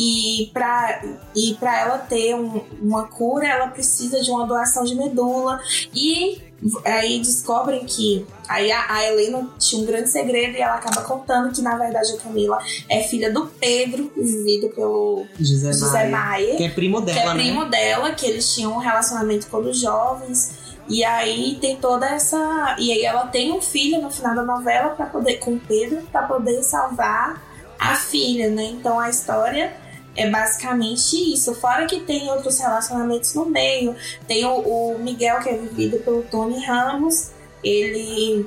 E 0.00 0.50
para 0.54 1.02
e 1.34 1.54
pra 1.54 1.80
ela 1.80 1.98
ter 1.98 2.34
um- 2.34 2.62
uma 2.80 3.08
cura, 3.08 3.48
ela 3.48 3.66
precisa 3.68 4.20
de 4.20 4.30
uma 4.30 4.46
doação 4.46 4.84
de 4.84 4.94
medula. 4.94 5.60
E 5.92 6.40
aí 6.84 7.18
descobrem 7.20 7.84
que 7.84 8.24
aí 8.48 8.70
a, 8.70 8.92
a 8.94 9.04
Helena 9.04 9.48
tinha 9.58 9.82
um 9.82 9.86
grande 9.86 10.08
segredo 10.08 10.56
e 10.56 10.60
ela 10.60 10.74
acaba 10.76 11.02
contando 11.02 11.52
que 11.52 11.60
na 11.62 11.76
verdade 11.76 12.12
a 12.12 12.16
Camila 12.16 12.58
é 12.88 13.02
filha 13.02 13.32
do 13.32 13.46
Pedro, 13.46 14.10
vivido 14.16 14.68
pelo 14.74 15.24
José, 15.40 15.72
José 15.72 16.08
Maia, 16.08 16.56
Que 16.56 16.64
é 16.64 16.68
primo 16.68 17.00
dela, 17.00 17.20
que 17.20 17.26
é 17.26 17.34
né? 17.34 17.40
primo 17.42 17.64
dela, 17.64 18.12
que 18.12 18.26
eles 18.26 18.54
tinham 18.54 18.72
um 18.74 18.78
relacionamento 18.78 19.48
quando 19.50 19.72
jovens. 19.74 20.50
E 20.88 21.04
aí 21.04 21.58
tem 21.60 21.76
toda 21.76 22.06
essa. 22.06 22.76
E 22.78 22.90
aí 22.92 23.04
ela 23.04 23.26
tem 23.26 23.52
um 23.52 23.60
filho 23.60 24.00
no 24.00 24.10
final 24.10 24.34
da 24.34 24.42
novela 24.42 24.90
para 24.90 25.06
poder 25.06 25.36
com 25.36 25.58
Pedro 25.58 26.02
para 26.10 26.22
poder 26.22 26.62
salvar 26.62 27.42
a 27.78 27.94
filha, 27.94 28.48
né? 28.50 28.64
Então 28.64 28.98
a 28.98 29.10
história 29.10 29.76
é 30.16 30.28
basicamente 30.28 31.14
isso. 31.32 31.54
Fora 31.54 31.86
que 31.86 32.00
tem 32.00 32.30
outros 32.30 32.58
relacionamentos 32.58 33.34
no 33.34 33.44
meio. 33.44 33.94
Tem 34.26 34.44
o, 34.44 34.60
o 34.60 34.98
Miguel, 34.98 35.40
que 35.40 35.50
é 35.50 35.56
vivido 35.56 35.98
pelo 35.98 36.22
Tony 36.22 36.64
Ramos. 36.64 37.30
Ele 37.62 38.46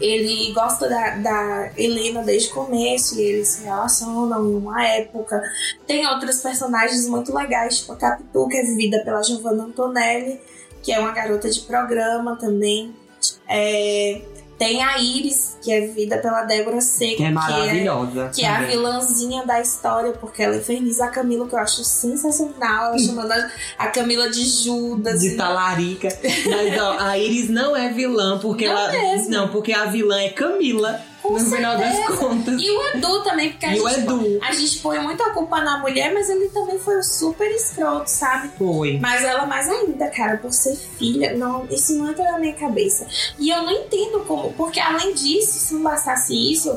ele 0.00 0.52
gosta 0.52 0.88
da, 0.88 1.16
da 1.16 1.70
Helena 1.76 2.22
desde 2.22 2.50
o 2.50 2.54
começo 2.54 3.18
e 3.18 3.22
eles 3.22 3.48
se 3.48 3.64
relacionam 3.64 4.50
em 4.50 4.54
uma 4.54 4.84
época. 4.84 5.40
Tem 5.86 6.06
outros 6.06 6.40
personagens 6.40 7.06
muito 7.08 7.34
legais, 7.34 7.78
tipo 7.78 7.92
a 7.92 7.96
Capitu, 7.96 8.48
que 8.48 8.56
é 8.56 8.62
vivida 8.62 9.02
pela 9.04 9.22
Giovanna 9.22 9.64
Antonelli, 9.64 10.40
que 10.82 10.92
é 10.92 10.98
uma 10.98 11.12
garota 11.12 11.48
de 11.50 11.60
programa 11.60 12.36
também. 12.36 12.94
É, 13.48 14.20
tem 14.58 14.82
a 14.82 14.98
Iris, 14.98 15.56
que 15.62 15.72
é 15.72 15.80
vivida 15.80 16.18
pela 16.18 16.42
Débora 16.42 16.80
Seco, 16.80 17.16
Que 17.16 17.24
é 17.24 17.30
maravilhosa. 17.30 18.30
que 18.34 18.44
é 18.44 18.48
a 18.48 18.54
também. 18.56 18.70
vilãzinha 18.70 19.44
da 19.44 19.60
história, 19.60 20.12
porque 20.12 20.42
ela 20.42 20.56
inferniza 20.56 21.04
a 21.04 21.08
Camila, 21.08 21.48
que 21.48 21.54
eu 21.54 21.58
acho 21.58 21.82
sensacional. 21.84 22.86
Ela 22.88 22.98
chamando 22.98 23.32
a- 23.32 23.50
a 23.78 23.86
Camila 23.88 24.28
de 24.30 24.44
Judas. 24.44 25.20
de 25.20 25.28
e- 25.28 25.36
talarica. 25.36 26.08
Mas 26.22 26.80
ó, 26.80 26.96
a 26.98 27.18
Iris 27.18 27.48
não 27.48 27.74
é 27.76 27.88
vilã, 27.92 28.38
porque 28.38 28.66
Não 28.68 28.76
ela. 28.78 28.92
mesmo. 28.92 29.30
Não, 29.30 29.48
porque 29.48 29.72
a 29.72 29.86
vilã 29.86 30.20
é 30.20 30.28
Camila. 30.30 31.00
Com 31.22 31.34
no 31.34 31.40
final 31.40 31.78
das 31.78 31.94
certeza. 31.94 32.16
contas. 32.18 32.60
E 32.60 32.68
o 32.70 32.86
Edu 32.96 33.22
também, 33.22 33.50
porque 33.50 33.66
a 33.66 33.72
E 33.74 33.78
gente, 33.78 33.98
Edu. 34.00 34.38
a 34.42 34.52
gente 34.52 34.78
põe 34.80 34.98
muita 34.98 35.30
culpa 35.30 35.60
na 35.60 35.78
mulher, 35.78 36.12
mas 36.12 36.28
ele 36.28 36.48
também 36.48 36.78
foi 36.80 37.00
super 37.02 37.48
escroto, 37.50 38.08
sabe? 38.10 38.50
Foi. 38.58 38.98
Mas 39.00 39.22
ela 39.22 39.46
mais 39.46 39.68
ainda, 39.68 40.08
cara, 40.08 40.36
por 40.38 40.52
ser 40.52 40.76
filha, 40.76 41.36
não, 41.36 41.64
isso 41.70 41.94
não 41.96 42.10
entra 42.10 42.24
na 42.32 42.38
minha 42.38 42.54
cabeça. 42.54 43.06
E 43.38 43.50
eu 43.50 43.62
não 43.62 43.70
entendo 43.70 44.20
como, 44.26 44.52
porque 44.54 44.80
além 44.80 45.14
disso, 45.14 45.58
se 45.58 45.74
não 45.74 45.82
bastasse 45.82 46.34
isso, 46.34 46.76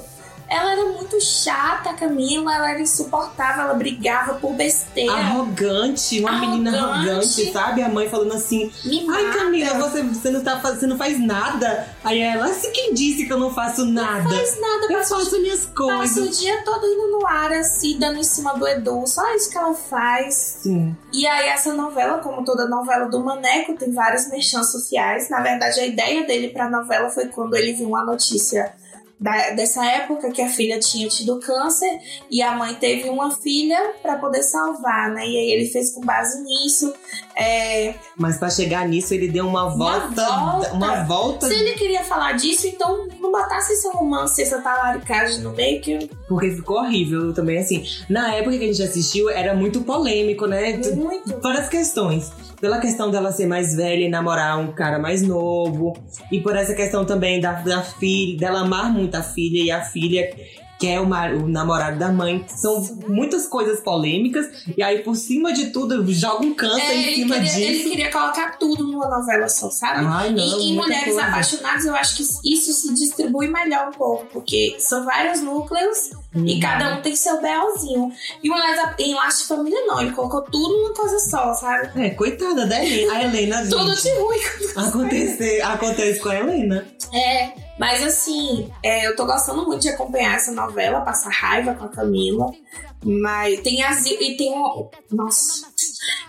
ela 0.55 0.71
era 0.71 0.85
muito 0.85 1.19
chata, 1.19 1.89
a 1.89 1.93
Camila, 1.93 2.53
ela 2.55 2.71
era 2.71 2.81
insuportável, 2.81 3.63
ela 3.63 3.73
brigava 3.73 4.35
por 4.35 4.53
besteira, 4.53 5.11
Arrogante, 5.13 6.19
uma 6.19 6.39
menina 6.39 6.69
Arrogante. 6.71 7.09
arrogante, 7.09 7.51
sabe? 7.51 7.81
A 7.83 7.89
mãe 7.89 8.09
falando 8.09 8.33
assim: 8.33 8.71
me 8.83 9.05
Ai, 9.09 9.23
mata. 9.25 9.37
Camila, 9.37 9.73
você, 9.75 10.03
você, 10.03 10.29
não 10.29 10.43
tá, 10.43 10.55
você 10.55 10.87
não 10.87 10.97
faz 10.97 11.19
nada. 11.19 11.87
Aí 12.03 12.19
ela, 12.21 12.45
assim, 12.45 12.71
quem 12.71 12.93
disse 12.93 13.25
que 13.25 13.33
eu 13.33 13.39
não 13.39 13.53
faço 13.53 13.85
nada? 13.85 14.23
Não 14.23 14.31
faz 14.31 14.59
nada, 14.59 14.93
eu 14.93 15.03
faço 15.03 15.41
minhas 15.41 15.65
passa 15.65 15.83
o 15.83 15.97
coisas. 15.97 16.39
dia 16.39 16.63
todo 16.63 16.85
indo 16.85 17.19
no 17.19 17.27
ar, 17.27 17.51
assim, 17.51 17.97
dando 17.99 18.17
em 18.19 18.23
cima 18.23 18.53
do 18.53 18.67
Edu, 18.67 19.05
só 19.07 19.35
isso 19.35 19.49
que 19.49 19.57
ela 19.57 19.73
faz. 19.73 20.59
Sim. 20.61 20.95
E 21.11 21.27
aí 21.27 21.47
essa 21.49 21.73
novela, 21.73 22.19
como 22.19 22.43
toda 22.45 22.67
novela 22.67 23.07
do 23.07 23.19
Maneco, 23.23 23.75
tem 23.75 23.91
vários 23.91 24.29
merchans 24.29 24.71
sociais. 24.71 25.29
Na 25.29 25.41
verdade, 25.41 25.79
a 25.79 25.85
ideia 25.85 26.25
dele 26.25 26.49
pra 26.49 26.69
novela 26.69 27.09
foi 27.09 27.27
quando 27.27 27.55
ele 27.55 27.73
viu 27.73 27.87
uma 27.87 28.05
notícia 28.05 28.73
da- 29.19 29.51
dessa 29.51 29.85
época 29.85 30.31
que 30.31 30.41
a 30.41 30.49
filha 30.49 30.79
tinha 30.79 31.07
tido 31.07 31.39
câncer 31.39 31.99
e 32.29 32.41
a 32.41 32.51
mãe 32.53 32.75
teve 32.75 33.09
uma 33.09 33.31
filha 33.31 33.93
pra 34.01 34.17
poder 34.17 34.43
salvar, 34.43 35.09
né? 35.11 35.25
E 35.25 35.37
aí 35.37 35.51
ele 35.51 35.67
fez 35.67 35.91
com 35.93 36.01
base 36.01 36.43
nisso. 36.43 36.93
É, 37.37 37.95
Mas 38.17 38.37
pra 38.37 38.49
chegar 38.49 38.87
nisso, 38.87 39.13
ele 39.13 39.27
deu 39.27 39.45
uma 39.45 39.65
Uma 39.65 39.99
volta. 39.99 40.25
volta. 40.25 40.73
Uma 40.73 41.03
volta. 41.03 41.47
se 41.47 41.53
ele 41.53 41.73
queria 41.73 42.03
falar 42.03 42.33
disso, 42.33 42.65
então 42.67 43.07
não 43.19 43.31
botasse 43.31 43.73
esse 43.73 43.87
romance, 43.89 44.41
essa 44.41 44.61
talaricagem 44.61 45.39
no 45.39 45.51
meio 45.51 45.81
que 45.81 46.09
Porque 46.29 46.51
ficou 46.51 46.77
horrível 46.77 47.33
também, 47.33 47.57
assim. 47.59 47.83
Na 48.09 48.33
época 48.35 48.57
que 48.57 48.63
a 48.63 48.67
gente 48.67 48.81
assistiu, 48.83 49.29
era 49.29 49.53
muito 49.53 49.81
polêmico, 49.81 50.45
né? 50.45 50.79
Muito. 50.95 51.39
Várias 51.41 51.67
questões. 51.67 52.31
Pela 52.61 52.79
questão 52.79 53.11
dela 53.11 53.31
ser 53.33 53.47
mais 53.47 53.75
velha 53.75 54.05
e 54.05 54.09
namorar 54.09 54.57
um 54.57 54.71
cara 54.71 54.97
mais 54.97 55.21
novo. 55.21 55.93
E 56.31 56.39
por 56.39 56.55
essa 56.55 56.73
questão 56.73 57.03
também 57.05 57.41
da, 57.41 57.51
da 57.53 57.81
filha, 57.81 58.39
dela 58.39 58.61
amar 58.61 58.91
muito 58.91 59.13
a 59.15 59.21
filha 59.21 59.61
e 59.61 59.71
a 59.71 59.81
filha 59.81 60.33
quer 60.79 60.99
o, 60.99 61.05
mar- 61.07 61.33
o 61.33 61.47
namorado 61.47 61.97
da 61.99 62.09
mãe. 62.11 62.45
São 62.47 62.81
muitas 63.07 63.47
coisas 63.47 63.79
polêmicas. 63.79 64.47
E 64.77 64.81
aí, 64.83 64.99
por 64.99 65.15
cima 65.15 65.53
de 65.53 65.67
tudo, 65.67 66.05
joga 66.13 66.43
um 66.45 66.53
câncer 66.53 66.81
É, 66.81 66.95
em 66.95 67.03
ele, 67.03 67.15
cima 67.15 67.35
queria, 67.35 67.57
ele 67.59 67.73
disso. 67.77 67.89
queria 67.89 68.11
colocar 68.11 68.57
tudo 68.57 68.83
numa 68.85 69.07
novela 69.09 69.47
só, 69.47 69.69
sabe? 69.69 70.05
Ai, 70.07 70.31
não, 70.31 70.43
e 70.59 70.71
em 70.71 70.75
Mulheres 70.75 71.05
coisa. 71.05 71.23
Apaixonadas, 71.23 71.85
eu 71.85 71.95
acho 71.95 72.15
que 72.17 72.23
isso 72.53 72.73
se 72.73 72.93
distribui 72.93 73.47
melhor 73.47 73.89
um 73.89 73.91
pouco, 73.91 74.25
porque 74.33 74.75
são 74.79 75.05
vários 75.05 75.41
núcleos 75.41 76.11
e 76.35 76.55
Uhum. 76.55 76.59
cada 76.59 76.95
um 76.95 77.01
tem 77.01 77.15
seu 77.15 77.41
belzinho. 77.41 78.11
E 78.43 78.49
Mulheres 78.49 78.79
em 78.99 79.13
Laço 79.13 79.43
de 79.43 79.47
Família, 79.47 79.79
não, 79.85 80.01
ele 80.01 80.11
colocou 80.11 80.41
tudo 80.41 80.77
numa 80.77 80.93
coisa 80.93 81.17
só, 81.19 81.53
sabe? 81.53 81.89
É, 82.05 82.09
coitada 82.09 82.65
da 82.65 82.83
Helena. 82.83 83.13
A 83.13 83.23
Helena, 83.23 83.57
gente. 83.63 83.69
Tudo 83.69 83.95
de 83.95 84.09
ruim. 84.19 84.39
Acontece, 84.75 85.61
acontece 85.61 86.19
com 86.19 86.29
a 86.29 86.35
Helena. 86.35 86.85
É, 87.13 87.51
mas 87.79 88.03
assim, 88.03 88.71
é, 88.83 89.07
eu 89.07 89.15
tô 89.15 89.25
gostando 89.25 89.65
muito 89.65 89.81
de 89.81 89.89
acompanhar 89.89 90.35
essa 90.35 90.51
novela, 90.51 91.01
passar 91.01 91.29
raiva 91.29 91.73
com 91.75 91.85
a 91.85 91.89
Camila. 91.89 92.51
Mas 93.03 93.59
tem 93.61 93.83
as. 93.83 94.05
E 94.05 94.35
tem 94.37 94.51
o. 94.53 94.89
Nossa. 95.11 95.67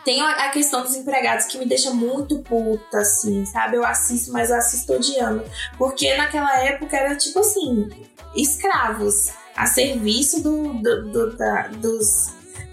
Tem 0.05 0.21
a 0.23 0.51
questão 0.51 0.83
dos 0.83 0.95
empregados 0.95 1.47
que 1.47 1.59
me 1.59 1.65
deixa 1.67 1.91
muito 1.91 2.39
puta, 2.41 2.99
assim, 2.99 3.45
sabe? 3.47 3.77
Eu 3.77 3.85
assisto, 3.85 4.33
mas 4.33 4.51
eu 4.51 4.57
assisto 4.57 4.93
odiando. 4.93 5.43
Porque 5.79 6.15
naquela 6.17 6.59
época 6.61 6.97
era 6.97 7.17
tipo 7.17 7.39
assim: 7.41 7.89
escravos. 8.35 9.31
a 9.57 9.65
serviço 9.67 10.43
do, 10.43 10.75
do- 10.75 11.11
do- 11.11 11.37
da- 11.37 11.69
dos, 11.69 12.29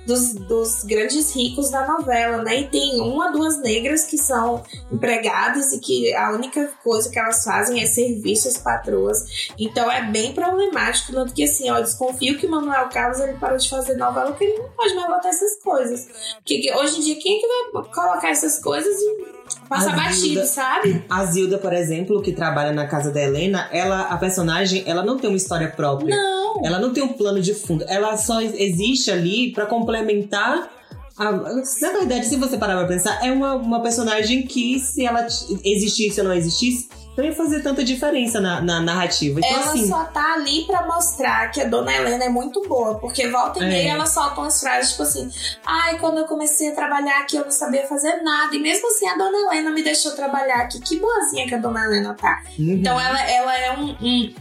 dos, 0.05 0.33
dos 0.33 0.83
grandes 0.83 1.33
ricos 1.35 1.69
da 1.69 1.87
novela, 1.87 2.43
né? 2.43 2.61
E 2.61 2.67
tem 2.67 2.99
uma, 2.99 3.31
duas 3.31 3.59
negras 3.59 4.05
que 4.05 4.17
são 4.17 4.63
empregadas 4.91 5.71
e 5.73 5.79
que 5.79 6.13
a 6.13 6.31
única 6.31 6.71
coisa 6.83 7.09
que 7.09 7.17
elas 7.17 7.43
fazem 7.43 7.81
é 7.81 7.85
servir 7.85 8.35
suas 8.35 8.57
patroas. 8.57 9.49
Então 9.57 9.89
é 9.91 10.01
bem 10.03 10.33
problemático, 10.33 11.13
tanto 11.13 11.33
que 11.33 11.43
assim, 11.43 11.69
ó, 11.69 11.77
eu 11.77 11.83
desconfio 11.83 12.37
que 12.37 12.45
o 12.45 12.51
Manuel 12.51 12.89
Carlos 12.89 13.19
ele 13.19 13.33
parou 13.33 13.57
de 13.57 13.69
fazer 13.69 13.95
novela 13.95 14.31
porque 14.31 14.45
ele 14.45 14.57
não 14.57 14.69
pode 14.69 14.95
mais 14.95 15.07
botar 15.07 15.29
essas 15.29 15.61
coisas. 15.61 16.07
Que, 16.45 16.59
que 16.59 16.73
hoje 16.73 16.97
em 16.97 17.01
dia, 17.01 17.15
quem 17.21 17.37
é 17.37 17.41
que 17.41 17.47
vai 17.47 17.83
colocar 17.83 18.29
essas 18.29 18.59
coisas 18.59 18.95
e 18.99 19.33
passar 19.69 19.93
A 19.93 19.95
batido, 19.95 20.15
Zilda- 20.19 20.45
sabe? 20.45 21.03
A 21.09 21.25
Zilda, 21.25 21.57
por 21.57 21.73
exemplo, 21.73 22.21
que 22.21 22.31
trabalha 22.31 22.71
na 22.71 22.87
casa 22.87 23.11
da 23.11 23.21
Helena, 23.21 23.67
ela, 23.71 24.01
a 24.01 24.17
personagem, 24.17 24.83
ela 24.85 25.03
não 25.03 25.17
tem 25.17 25.29
uma 25.29 25.37
história 25.37 25.69
própria. 25.69 26.15
Não. 26.15 26.65
Ela 26.65 26.79
não 26.79 26.93
tem 26.93 27.03
um 27.03 27.13
plano 27.13 27.41
de 27.41 27.53
fundo. 27.53 27.83
Ela 27.87 28.15
só 28.17 28.41
existe 28.41 29.09
ali 29.11 29.51
pra 29.51 29.65
complementar. 29.65 30.69
a- 31.15 31.31
na 31.31 31.89
verdade, 31.91 32.25
se 32.25 32.35
você 32.37 32.57
parar 32.57 32.75
pra 32.77 32.87
pensar, 32.87 33.23
é 33.23 33.31
uma, 33.31 33.53
uma 33.53 33.79
personagem 33.81 34.41
que, 34.47 34.79
se 34.79 35.05
ela 35.05 35.27
existisse 35.63 36.19
ou 36.19 36.25
não 36.27 36.33
existisse, 36.33 36.89
não 37.15 37.23
ia 37.23 37.33
fazer 37.33 37.61
tanta 37.61 37.83
diferença 37.83 38.39
na, 38.41 38.59
na 38.61 38.79
narrativa. 38.79 39.39
Então, 39.39 39.49
ela 39.51 39.65
assim. 39.71 39.87
só 39.87 40.03
tá 40.05 40.33
ali 40.33 40.65
pra 40.65 40.85
mostrar 40.87 41.51
que 41.51 41.61
a 41.61 41.65
dona 41.65 41.93
Helena 41.93 42.25
é 42.25 42.29
muito 42.29 42.61
boa, 42.67 42.95
porque 42.95 43.27
volta 43.29 43.59
e 43.59 43.63
É. 43.63 43.67
meia 43.67 43.91
ela 43.91 44.05
solta 44.05 44.41
umas 44.41 44.59
frases 44.59 44.91
tipo 44.91 45.03
assim: 45.03 45.29
ai, 45.65 45.99
quando 45.99 46.17
eu 46.19 46.25
comecei 46.25 46.69
a 46.71 46.75
trabalhar 46.75 47.19
aqui 47.19 47.35
eu 47.35 47.43
não 47.43 47.51
sabia 47.51 47.85
fazer 47.87 48.21
nada, 48.23 48.55
e 48.55 48.59
mesmo 48.59 48.87
assim 48.87 49.07
a 49.07 49.15
dona 49.15 49.37
Helena 49.37 49.71
me 49.71 49.83
deixou 49.83 50.13
trabalhar 50.13 50.61
aqui. 50.61 50.79
Que 50.79 50.99
boazinha 50.99 51.47
que 51.47 51.55
a 51.55 51.59
dona 51.59 51.85
Helena 51.85 52.13
tá. 52.13 52.41
uhum. 52.57 52.71
Então 52.73 52.99
ela, 52.99 53.21
ela 53.29 53.57
é 53.57 53.71
um, 53.77 53.95
um, 54.01 54.33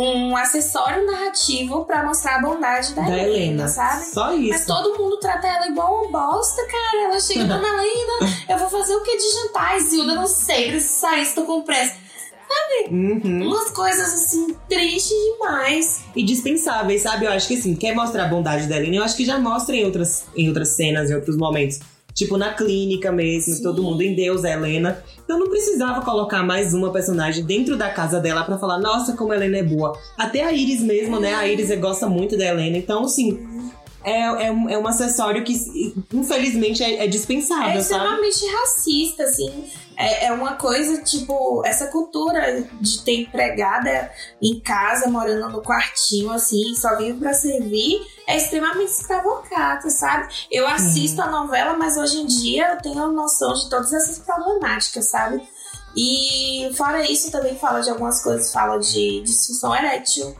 um 0.00 0.36
acessório 0.36 1.04
narrativo 1.06 1.84
pra 1.84 2.04
mostrar 2.04 2.36
a 2.36 2.40
bondade 2.40 2.94
da, 2.94 3.02
da 3.02 3.08
Helena, 3.08 3.26
Helena. 3.26 3.68
sabe? 3.68 4.04
Só 4.04 4.26
Mas 4.26 4.60
isso. 4.60 4.66
todo 4.66 4.96
mundo 4.96 5.18
trata 5.18 5.48
ela 5.48 5.66
igual 5.66 6.04
uma 6.04 6.12
bosta, 6.12 6.62
cara. 6.66 7.04
Ela 7.06 7.20
chega, 7.20 7.44
dona 7.44 7.66
Helena, 7.66 8.32
eu 8.48 8.58
vou 8.58 8.70
fazer 8.70 8.94
o 8.94 9.02
que 9.02 9.16
de 9.16 9.28
jantar? 9.32 9.80
Zilda, 9.80 10.14
não 10.14 10.28
sei, 10.28 10.68
preciso 10.68 11.00
sair, 11.00 11.22
estou 11.22 11.44
com 11.44 11.62
pressa. 11.62 11.96
Uhum. 12.90 13.46
Umas 13.48 13.70
coisas 13.70 14.14
assim, 14.14 14.56
tristes 14.68 15.12
demais. 15.32 16.00
E 16.14 16.22
dispensáveis, 16.22 17.02
sabe? 17.02 17.26
Eu 17.26 17.32
acho 17.32 17.48
que 17.48 17.54
assim, 17.54 17.74
quer 17.74 17.94
mostrar 17.94 18.24
a 18.24 18.28
bondade 18.28 18.66
da 18.66 18.76
Helena, 18.76 18.96
eu 18.96 19.02
acho 19.02 19.16
que 19.16 19.24
já 19.24 19.38
mostra 19.38 19.74
em 19.74 19.84
outras, 19.84 20.24
em 20.36 20.48
outras 20.48 20.70
cenas, 20.76 21.10
em 21.10 21.14
outros 21.14 21.36
momentos. 21.36 21.80
Tipo 22.14 22.36
na 22.36 22.54
clínica 22.54 23.12
mesmo, 23.12 23.54
Sim. 23.54 23.62
todo 23.62 23.82
mundo 23.82 24.00
em 24.02 24.14
Deus, 24.14 24.44
a 24.44 24.50
Helena. 24.50 25.02
Então 25.28 25.38
não 25.38 25.50
precisava 25.50 26.00
colocar 26.00 26.42
mais 26.42 26.72
uma 26.72 26.90
personagem 26.90 27.44
dentro 27.44 27.76
da 27.76 27.90
casa 27.90 28.18
dela 28.18 28.44
pra 28.44 28.56
falar, 28.56 28.78
nossa, 28.78 29.12
como 29.12 29.30
a 29.30 29.36
Helena 29.36 29.58
é 29.58 29.62
boa. 29.62 29.92
Até 30.16 30.42
a 30.42 30.50
Iris 30.54 30.80
mesmo, 30.80 31.20
né? 31.20 31.34
A 31.34 31.46
Iris 31.46 31.78
gosta 31.78 32.08
muito 32.08 32.34
da 32.34 32.46
Helena. 32.46 32.78
Então, 32.78 33.04
assim, 33.04 33.46
é, 34.04 34.46
é, 34.46 34.52
um, 34.52 34.68
é 34.68 34.78
um 34.78 34.86
acessório 34.86 35.44
que, 35.44 35.54
infelizmente, 36.12 36.82
é, 36.82 37.04
é 37.04 37.06
dispensável, 37.06 37.78
É 37.78 37.82
sabe? 37.82 38.04
extremamente 38.04 38.46
racista, 38.46 39.22
assim. 39.24 39.70
É, 39.96 40.26
é 40.26 40.32
uma 40.32 40.54
coisa, 40.54 41.02
tipo, 41.02 41.62
essa 41.66 41.88
cultura 41.88 42.62
de 42.80 43.02
ter 43.02 43.22
empregada 43.22 44.10
em 44.40 44.60
casa, 44.60 45.08
morando 45.10 45.48
no 45.48 45.60
quartinho, 45.60 46.30
assim, 46.30 46.74
só 46.76 46.96
vive 46.96 47.18
pra 47.18 47.32
servir, 47.32 48.00
é 48.28 48.36
extremamente 48.36 48.92
escravocrata, 48.92 49.90
sabe? 49.90 50.32
Eu 50.52 50.68
assisto 50.68 51.20
a 51.20 51.28
novela, 51.28 51.74
mas 51.76 51.96
hoje 51.96 52.18
em 52.18 52.26
dia 52.26 52.74
eu 52.74 52.78
tenho 52.80 53.10
noção 53.10 53.52
de 53.54 53.68
todas 53.68 53.92
essas 53.92 54.20
problemáticas, 54.20 55.06
sabe? 55.06 55.42
E 55.96 56.70
fora 56.76 57.04
isso, 57.10 57.32
também 57.32 57.56
fala 57.56 57.80
de 57.80 57.90
algumas 57.90 58.22
coisas, 58.22 58.52
fala 58.52 58.78
de 58.78 59.20
disfunção 59.22 59.74
erétil. 59.74 60.32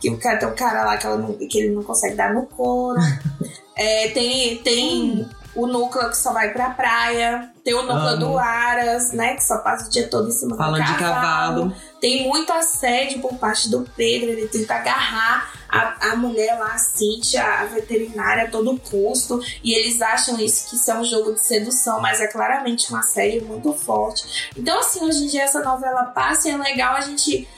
Que 0.00 0.10
o 0.10 0.18
cara 0.18 0.38
tem 0.38 0.48
um 0.48 0.54
cara 0.54 0.84
lá 0.84 0.96
que, 0.96 1.06
ela 1.06 1.16
não- 1.16 1.34
que 1.34 1.58
ele 1.58 1.74
não 1.74 1.82
consegue 1.82 2.14
dar 2.14 2.32
no 2.34 2.46
couro. 2.46 2.98
É, 3.76 4.08
tem, 4.10 4.58
tem 4.58 5.28
o 5.52 5.66
núcleo 5.66 6.08
que 6.08 6.16
só 6.16 6.32
vai 6.32 6.52
pra 6.52 6.70
praia. 6.70 7.50
Tem 7.64 7.74
o 7.74 7.82
núcleo 7.82 8.06
Amo. 8.10 8.16
do 8.18 8.38
Aras, 8.38 9.10
né? 9.12 9.34
Que 9.34 9.42
só 9.42 9.58
passa 9.58 9.88
o 9.88 9.90
dia 9.90 10.06
todo 10.06 10.28
em 10.28 10.30
cima 10.30 10.56
Falando 10.56 10.84
do 10.84 10.92
de 10.92 10.96
cavalo. 10.96 11.70
cavalo. 11.70 11.76
Tem 12.00 12.22
muito 12.28 12.52
assédio 12.52 13.20
por 13.20 13.34
parte 13.34 13.68
do 13.68 13.80
Pedro. 13.96 14.30
Ele 14.30 14.46
tenta 14.46 14.76
agarrar 14.76 15.50
a, 15.68 16.10
a 16.12 16.16
mulher 16.16 16.56
lá, 16.56 16.74
a 16.74 16.78
Cintia, 16.78 17.42
a 17.42 17.64
veterinária, 17.64 18.44
a 18.44 18.48
todo 18.48 18.78
custo. 18.78 19.40
E 19.64 19.74
eles 19.74 20.00
acham 20.00 20.38
isso 20.38 20.70
que 20.70 20.76
isso 20.76 20.88
é 20.92 20.94
um 20.96 21.02
jogo 21.04 21.32
de 21.34 21.40
sedução, 21.40 22.00
mas 22.00 22.20
é 22.20 22.28
claramente 22.28 22.92
um 22.94 22.96
assédio 22.96 23.44
muito 23.44 23.72
forte. 23.72 24.52
Então, 24.56 24.78
assim, 24.78 25.04
hoje 25.04 25.24
em 25.24 25.26
dia 25.26 25.42
essa 25.42 25.60
novela 25.64 26.04
passa 26.04 26.48
e 26.48 26.52
é 26.52 26.56
legal 26.56 26.94
a 26.94 27.00
gente 27.00 27.48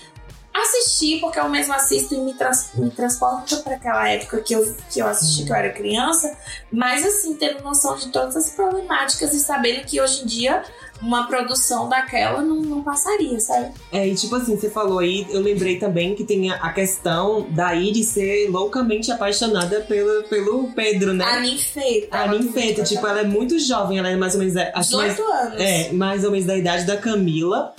assistir, 0.63 1.21
porque 1.21 1.39
eu 1.39 1.49
mesmo 1.49 1.73
assisto 1.75 2.15
e 2.15 2.19
me, 2.19 2.35
trans, 2.35 2.71
me 2.75 2.91
transporta 2.91 3.57
para 3.59 3.75
aquela 3.75 4.09
época 4.09 4.41
que 4.41 4.55
eu, 4.55 4.77
que 4.91 5.01
eu 5.01 5.07
assisti, 5.07 5.45
que 5.45 5.51
eu 5.51 5.57
era 5.57 5.73
criança, 5.73 6.37
mas 6.73 7.05
assim, 7.05 7.35
tendo 7.35 7.63
noção 7.63 7.97
de 7.97 8.09
todas 8.09 8.37
as 8.37 8.51
problemáticas 8.51 9.33
e 9.33 9.41
sabendo 9.41 9.85
que 9.85 10.01
hoje 10.01 10.23
em 10.23 10.27
dia 10.27 10.63
uma 11.01 11.27
produção 11.27 11.89
daquela 11.89 12.43
não, 12.43 12.57
não 12.57 12.83
passaria, 12.83 13.39
sabe? 13.41 13.73
É, 13.93 14.09
e 14.09 14.15
tipo 14.15 14.35
assim, 14.37 14.57
você 14.57 14.71
falou 14.71 14.99
aí, 14.99 15.27
eu 15.31 15.41
lembrei 15.41 15.79
também 15.79 16.15
que 16.15 16.25
tem 16.25 16.51
a, 16.51 16.73
questão 16.73 17.47
da 17.51 17.75
Iris 17.75 18.09
ser 18.09 18.49
loucamente 18.51 19.11
apaixonada 19.11 19.81
pelo, 19.83 20.25
pelo 20.25 20.69
Pedro, 20.73 21.13
né? 21.13 21.25
A 21.25 21.41
ninfeta. 21.41 22.17
A 22.17 22.29
ninfeta, 22.29 22.83
tipo, 22.83 23.07
ela 23.07 23.21
é 23.21 23.25
muito 23.25 23.59
jovem, 23.59 23.99
ela 23.99 24.11
é 24.11 24.17
mais 24.17 24.35
ou 24.35 24.41
menos. 24.41 24.57
Acho 24.57 24.97
mais, 24.97 25.17
18 25.17 25.33
anos. 25.33 25.61
é, 25.61 25.93
mais 25.93 26.25
ou 26.25 26.31
menos 26.31 26.47
da 26.47 26.57
idade 26.57 26.85
da 26.85 26.97
Camila. 26.97 27.75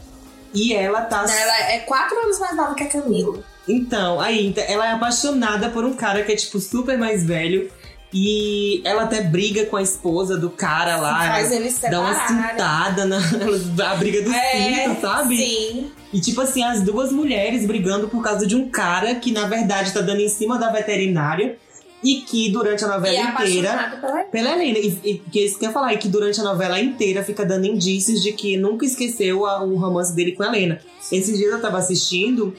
E 0.54 0.74
ela 0.74 1.02
tá. 1.02 1.26
Ela 1.30 1.72
é 1.72 1.80
4 1.80 2.20
anos 2.20 2.40
mais 2.40 2.56
nova 2.56 2.76
que 2.76 2.84
a 2.84 2.88
Camila. 2.90 3.40
Então, 3.68 4.20
aí, 4.20 4.48
então, 4.48 4.64
ela 4.68 4.88
é 4.88 4.92
apaixonada 4.94 5.70
por 5.70 5.84
um 5.84 5.94
cara 5.94 6.24
que 6.24 6.32
é, 6.32 6.36
tipo, 6.36 6.60
super 6.60 6.98
mais 6.98 7.26
velho. 7.26 7.70
E 8.14 8.82
ela 8.86 9.04
até 9.04 9.22
briga 9.22 9.66
com 9.66 9.76
a 9.76 9.82
esposa 9.82 10.38
do 10.38 10.50
cara 10.50 10.96
lá. 10.96 11.28
faz 11.28 11.52
ela 11.52 11.60
eles 11.60 11.78
dá 11.82 12.00
uma 12.00 12.14
separarem. 12.14 12.50
cintada 12.50 13.06
na 13.06 13.18
a 13.92 13.96
briga 13.96 14.22
do 14.22 14.34
É, 14.34 14.86
cinto, 14.86 15.02
sabe? 15.02 15.38
Sim. 15.38 15.92
E 16.14 16.22
tipo 16.22 16.40
assim, 16.40 16.64
as 16.64 16.82
duas 16.82 17.12
mulheres 17.12 17.66
brigando 17.66 18.08
por 18.08 18.24
causa 18.24 18.48
de 18.48 18.56
um 18.56 18.70
cara 18.70 19.16
que 19.16 19.34
na 19.34 19.46
verdade 19.46 19.92
tá 19.92 20.00
dando 20.00 20.22
em 20.22 20.30
cima 20.30 20.58
da 20.58 20.72
veterinária 20.72 21.58
e 22.04 22.22
que 22.22 22.52
durante 22.52 22.84
a 22.86 22.88
novela 22.88 23.16
é 23.16 23.32
inteira. 23.46 23.98
pela 24.02 24.24
Pela 24.26 24.52
Helena, 24.54 24.78
e, 24.80 25.00
e 25.04 25.14
que 25.20 25.40
isso 25.46 25.58
que 25.58 25.66
eu 25.66 25.70
ia 25.70 25.74
falar, 25.74 25.94
e 25.94 25.98
que 25.98 26.08
durante 26.08 26.40
a 26.40 26.44
novela 26.44 26.80
inteira 26.80 27.24
fica 27.24 27.44
dando 27.46 27.66
indícios 27.66 28.22
de 28.22 28.34
que 28.34 28.56
nunca 28.58 28.86
esqueceu 28.86 29.46
a- 29.46 29.64
o 29.64 29.76
romance 29.78 30.16
dele 30.16 30.34
com 30.34 30.44
a 30.44 30.48
Helena. 30.48 30.80
Esses 31.12 31.38
dias 31.38 31.52
eu 31.52 31.62
tava 31.62 31.78
assistindo 31.80 32.54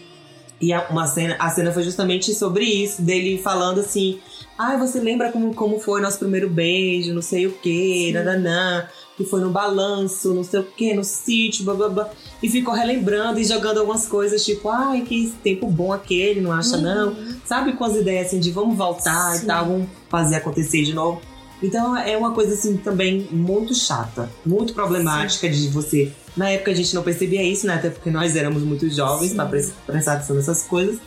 e 0.61 0.72
a, 0.72 0.89
uma 0.91 1.07
cena, 1.07 1.36
a 1.39 1.49
cena 1.51 1.70
foi 1.72 1.84
justamente 1.84 2.34
sobre 2.34 2.64
isso, 2.64 3.01
dele 3.01 3.39
falando 3.41 3.78
assim: 3.80 4.18
Ai, 4.59 4.76
você 4.76 4.99
lembra 4.99 5.30
como, 5.30 5.55
como 5.55 5.78
foi 5.78 6.01
nosso 6.01 6.18
primeiro 6.18 6.51
beijo, 6.51 7.14
não 7.14 7.22
sei 7.22 7.47
o 7.47 7.53
que, 7.53 8.11
nananã, 8.12 8.89
que 9.16 9.22
foi 9.24 9.41
no 9.41 9.51
balanço, 9.51 10.34
não 10.34 10.43
sei 10.43 10.59
o 10.61 10.64
que, 10.64 10.95
no 10.95 11.05
sítio, 11.05 11.64
blá 11.64 11.74
blá 11.74 11.89
blá. 11.89 12.11
E 12.43 12.49
ficou 12.49 12.72
relembrando 12.72 13.41
e 13.41 13.45
jogando 13.45 13.78
algumas 13.78 14.07
coisas, 14.07 14.45
tipo, 14.45 14.68
ai, 14.68 15.01
que 15.01 15.32
tempo 15.43 15.66
bom 15.68 15.93
aquele, 15.93 16.41
não 16.41 16.53
acha 16.53 16.76
não? 16.76 17.16
Sabe, 17.45 17.72
com 17.72 17.84
as 17.84 17.97
ideias 17.97 18.28
assim 18.28 18.39
de 18.39 18.51
vamos 18.53 18.76
voltar 18.76 19.32
Sim. 19.36 19.43
e 19.43 19.47
tal, 19.47 19.66
vamos 19.66 19.89
fazer 20.09 20.36
acontecer 20.36 20.84
de 20.84 20.95
novo. 20.95 21.20
Então 21.61 21.97
é 21.97 22.16
uma 22.16 22.30
coisa 22.32 22.55
assim 22.55 22.76
também 22.76 23.26
muito 23.32 23.74
chata, 23.74 24.30
muito 24.47 24.72
problemática 24.72 25.49
de 25.49 25.66
você. 25.68 26.12
Na 26.36 26.49
época 26.51 26.70
a 26.70 26.74
gente 26.74 26.95
não 26.95 27.03
percebia 27.03 27.43
isso, 27.43 27.66
né? 27.66 27.74
Até 27.74 27.91
porque 27.91 28.11
nós 28.11 28.36
éramos 28.36 28.62
muito 28.62 28.89
jovens 28.89 29.32
Sim. 29.32 29.45
pre- 29.49 29.68
prestar 29.84 30.12
atenção 30.12 30.36
nessas 30.36 30.62
coisas. 30.62 31.01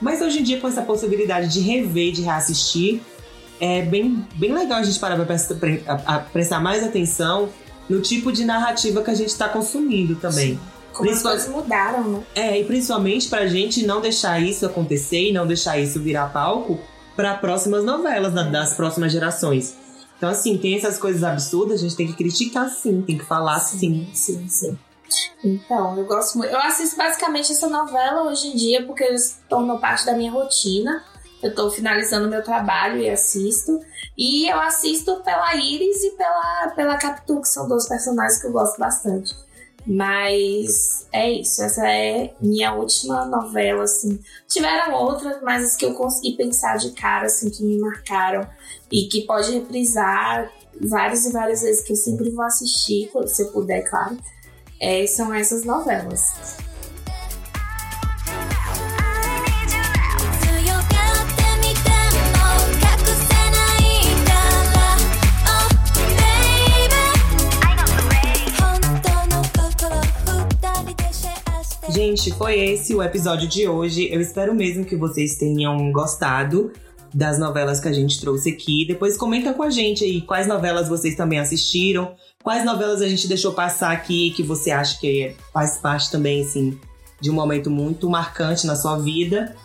Mas 0.00 0.22
hoje 0.22 0.38
em 0.38 0.42
dia, 0.42 0.58
com 0.58 0.68
essa 0.68 0.80
possibilidade 0.80 1.48
de 1.52 1.60
rever, 1.60 2.12
de 2.12 2.22
reassistir, 2.22 3.02
é 3.60 3.82
bem, 3.82 4.24
bem 4.36 4.54
legal 4.54 4.78
a 4.78 4.82
gente 4.82 4.98
parar 4.98 5.16
pra 5.16 5.36
prestar, 6.32 6.60
mais 6.60 6.82
atenção 6.82 7.50
no 7.90 8.00
tipo 8.00 8.32
de 8.32 8.44
narrativa 8.44 9.02
que 9.02 9.10
a 9.10 9.14
gente 9.14 9.36
tá 9.36 9.48
consumindo 9.48 10.14
também. 10.16 10.58
Como 10.98 11.10
as 11.10 11.22
Principal- 11.22 11.32
coisas 11.32 11.48
mudaram, 11.48 12.04
né? 12.04 12.22
É, 12.34 12.60
e 12.60 12.64
principalmente 12.64 13.28
pra 13.28 13.46
gente 13.46 13.86
não 13.86 14.00
deixar 14.00 14.40
isso 14.42 14.66
acontecer 14.66 15.30
e 15.30 15.32
não 15.32 15.46
deixar 15.46 15.78
isso 15.78 16.00
virar 16.00 16.26
palco 16.32 16.78
para 17.16 17.34
próximas 17.34 17.84
novelas 17.84 18.32
da- 18.34 18.42
das 18.42 18.74
próximas 18.74 19.10
gerações. 19.12 19.74
Então, 20.16 20.28
assim, 20.28 20.58
tem 20.58 20.76
essas 20.76 20.98
coisas 20.98 21.22
absurdas, 21.22 21.78
a 21.80 21.82
gente 21.82 21.94
tem 21.96 22.06
que 22.08 22.12
criticar 22.14 22.68
sim, 22.68 23.00
tem 23.02 23.16
que 23.16 23.24
falar 23.24 23.58
sim. 23.60 24.08
Sim, 24.12 24.48
sim. 24.48 24.78
Então, 25.42 25.96
eu 25.96 26.04
gosto 26.04 26.36
muito. 26.36 26.50
Eu 26.52 26.58
assisto 26.60 26.96
basicamente 26.96 27.52
essa 27.52 27.68
novela 27.68 28.24
hoje 28.24 28.48
em 28.48 28.56
dia 28.56 28.84
porque 28.84 29.04
eles 29.04 29.38
tornam 29.48 29.78
parte 29.78 30.04
da 30.04 30.12
minha 30.14 30.30
rotina. 30.32 31.02
Eu 31.42 31.54
tô 31.54 31.70
finalizando 31.70 32.28
meu 32.28 32.42
trabalho 32.42 32.98
e 33.00 33.08
assisto. 33.08 33.78
E 34.16 34.48
eu 34.52 34.60
assisto 34.60 35.16
pela 35.24 35.54
Iris 35.54 36.02
e 36.02 36.10
pela, 36.10 36.72
pela 36.74 36.96
Capitu, 36.96 37.40
que 37.40 37.48
são 37.48 37.68
dois 37.68 37.88
personagens 37.88 38.40
que 38.40 38.48
eu 38.48 38.52
gosto 38.52 38.76
bastante. 38.78 39.32
Mas 39.90 41.06
é 41.10 41.30
isso, 41.30 41.62
essa 41.62 41.88
é 41.88 42.34
minha 42.42 42.74
última 42.74 43.24
novela, 43.24 43.84
assim. 43.84 44.20
Tiveram 44.46 44.92
outras, 44.92 45.40
mas 45.42 45.64
as 45.64 45.76
que 45.76 45.86
eu 45.86 45.94
consegui 45.94 46.36
pensar 46.36 46.76
de 46.76 46.90
cara, 46.90 47.24
assim, 47.24 47.48
que 47.48 47.64
me 47.64 47.78
marcaram 47.78 48.46
e 48.92 49.08
que 49.08 49.22
pode 49.22 49.50
reprisar 49.50 50.52
várias 50.78 51.24
e 51.24 51.32
várias 51.32 51.62
vezes, 51.62 51.82
que 51.82 51.92
eu 51.92 51.96
sempre 51.96 52.28
vou 52.28 52.44
assistir, 52.44 53.10
se 53.26 53.42
eu 53.42 53.50
puder, 53.50 53.88
claro. 53.88 54.18
É, 54.78 55.06
são 55.06 55.32
essas 55.32 55.64
novelas. 55.64 56.58
Gente, 71.98 72.30
foi 72.30 72.60
esse 72.60 72.94
o 72.94 73.02
episódio 73.02 73.48
de 73.48 73.66
hoje. 73.66 74.08
Eu 74.08 74.20
espero 74.20 74.54
mesmo 74.54 74.84
que 74.84 74.94
vocês 74.94 75.36
tenham 75.36 75.90
gostado 75.90 76.70
das 77.12 77.40
novelas 77.40 77.80
que 77.80 77.88
a 77.88 77.92
gente 77.92 78.20
trouxe 78.20 78.50
aqui. 78.50 78.86
Depois 78.86 79.16
comenta 79.16 79.52
com 79.52 79.64
a 79.64 79.68
gente 79.70 80.04
aí 80.04 80.20
quais 80.20 80.46
novelas 80.46 80.88
vocês 80.88 81.16
também 81.16 81.40
assistiram, 81.40 82.14
quais 82.40 82.64
novelas 82.64 83.02
a 83.02 83.08
gente 83.08 83.26
deixou 83.26 83.52
passar 83.52 83.90
aqui 83.90 84.30
que 84.30 84.44
você 84.44 84.70
acha 84.70 84.96
que 85.00 85.34
faz 85.52 85.78
parte 85.78 86.08
também, 86.08 86.42
assim, 86.42 86.78
de 87.20 87.32
um 87.32 87.34
momento 87.34 87.68
muito 87.68 88.08
marcante 88.08 88.64
na 88.64 88.76
sua 88.76 88.96
vida. 88.96 89.56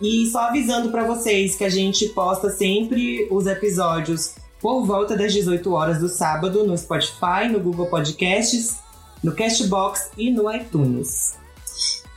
E 0.00 0.24
só 0.28 0.48
avisando 0.48 0.90
para 0.90 1.04
vocês 1.04 1.54
que 1.54 1.64
a 1.64 1.70
gente 1.70 2.08
posta 2.08 2.48
sempre 2.48 3.28
os 3.30 3.46
episódios 3.46 4.36
por 4.58 4.86
volta 4.86 5.14
das 5.14 5.34
18 5.34 5.70
horas 5.70 5.98
do 5.98 6.08
sábado 6.08 6.64
no 6.64 6.78
Spotify, 6.78 7.46
no 7.52 7.60
Google 7.60 7.88
Podcasts, 7.88 8.78
no 9.22 9.32
Castbox 9.32 10.12
e 10.16 10.30
no 10.30 10.50
iTunes. 10.50 11.43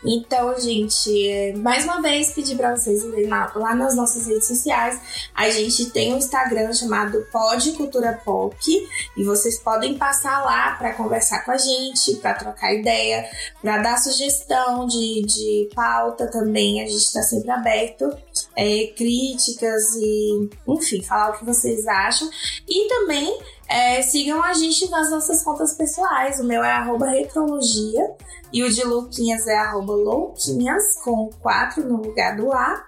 Então, 0.06 0.60
gente, 0.60 1.54
mais 1.58 1.84
uma 1.84 2.02
vez 2.02 2.32
pedir 2.32 2.56
para 2.56 2.76
vocês 2.76 3.04
irem 3.04 3.28
lá, 3.28 3.52
lá 3.56 3.74
nas 3.74 3.96
nossas 3.96 4.28
redes 4.28 4.48
sociais. 4.48 5.00
A 5.34 5.50
gente 5.50 5.90
tem 5.90 6.14
um 6.14 6.18
Instagram 6.18 6.72
chamado 6.74 7.26
Pod 7.32 7.72
Cultura 7.72 8.22
Pop 8.24 8.56
e 9.18 9.24
vocês 9.24 9.58
podem 9.60 9.98
passar 9.98 10.44
lá 10.46 10.76
para 10.76 10.94
conversar 10.94 11.44
com 11.44 11.52
a 11.52 11.58
gente, 11.58 12.16
para 12.18 12.36
trocar 12.36 12.74
ideia, 12.74 13.28
para 13.62 13.80
dar 13.80 13.98
sugestão 13.98 14.86
de, 14.86 15.24
de 15.26 15.70
pauta 15.74 16.28
também. 16.28 16.82
A 16.82 16.86
gente 16.86 17.04
está 17.04 17.24
sempre 17.24 17.50
aberto, 17.50 18.16
é, 18.58 18.92
críticas 18.98 19.96
e, 19.96 20.50
enfim, 20.68 21.04
falar 21.04 21.30
o 21.30 21.38
que 21.38 21.46
vocês 21.46 21.86
acham. 21.88 22.28
E 22.68 22.88
também 22.88 23.40
é, 23.70 24.02
sigam 24.02 24.44
a 24.44 24.54
gente 24.54 24.90
nas 24.90 25.12
nossas 25.12 25.44
contas 25.44 25.74
pessoais. 25.74 26.40
O 26.40 26.44
meu 26.44 26.64
é 26.64 26.72
arroba 26.72 27.08
retrologia 27.08 28.16
e 28.52 28.64
o 28.64 28.74
de 28.74 28.84
Louquinhas 28.84 29.46
é 29.46 29.56
arroba 29.56 29.94
louquinhas, 29.94 30.96
com 31.04 31.30
4 31.42 31.84
no 31.84 31.98
lugar 31.98 32.36
do 32.36 32.52
A. 32.52 32.86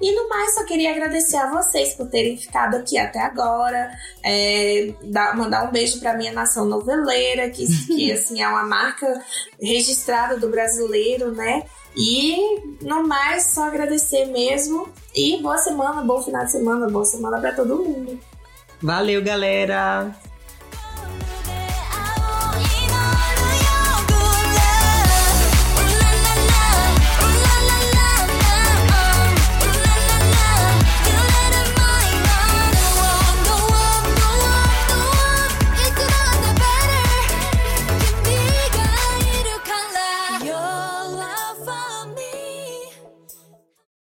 E 0.00 0.14
no 0.14 0.28
mais, 0.28 0.54
só 0.54 0.64
queria 0.64 0.92
agradecer 0.92 1.36
a 1.36 1.50
vocês 1.50 1.94
por 1.94 2.08
terem 2.08 2.36
ficado 2.36 2.76
aqui 2.76 2.96
até 2.96 3.18
agora. 3.18 3.90
É, 4.24 4.94
dar, 5.04 5.36
mandar 5.36 5.68
um 5.68 5.72
beijo 5.72 5.98
para 6.00 6.16
minha 6.16 6.32
nação 6.32 6.64
noveleira, 6.64 7.50
que, 7.50 7.66
que 7.86 8.12
assim, 8.12 8.40
é 8.40 8.48
uma 8.48 8.62
marca 8.62 9.22
registrada 9.60 10.38
do 10.38 10.48
brasileiro, 10.48 11.34
né? 11.34 11.64
E 11.98 12.76
no 12.80 13.06
mais, 13.06 13.54
só 13.54 13.64
agradecer 13.64 14.26
mesmo. 14.26 14.88
E 15.14 15.42
boa 15.42 15.58
semana, 15.58 16.02
bom 16.02 16.22
final 16.22 16.44
de 16.44 16.52
semana, 16.52 16.88
boa 16.88 17.04
semana 17.04 17.40
para 17.40 17.52
todo 17.52 17.76
mundo. 17.76 18.18
Valeu, 18.80 19.20
galera! 19.22 20.14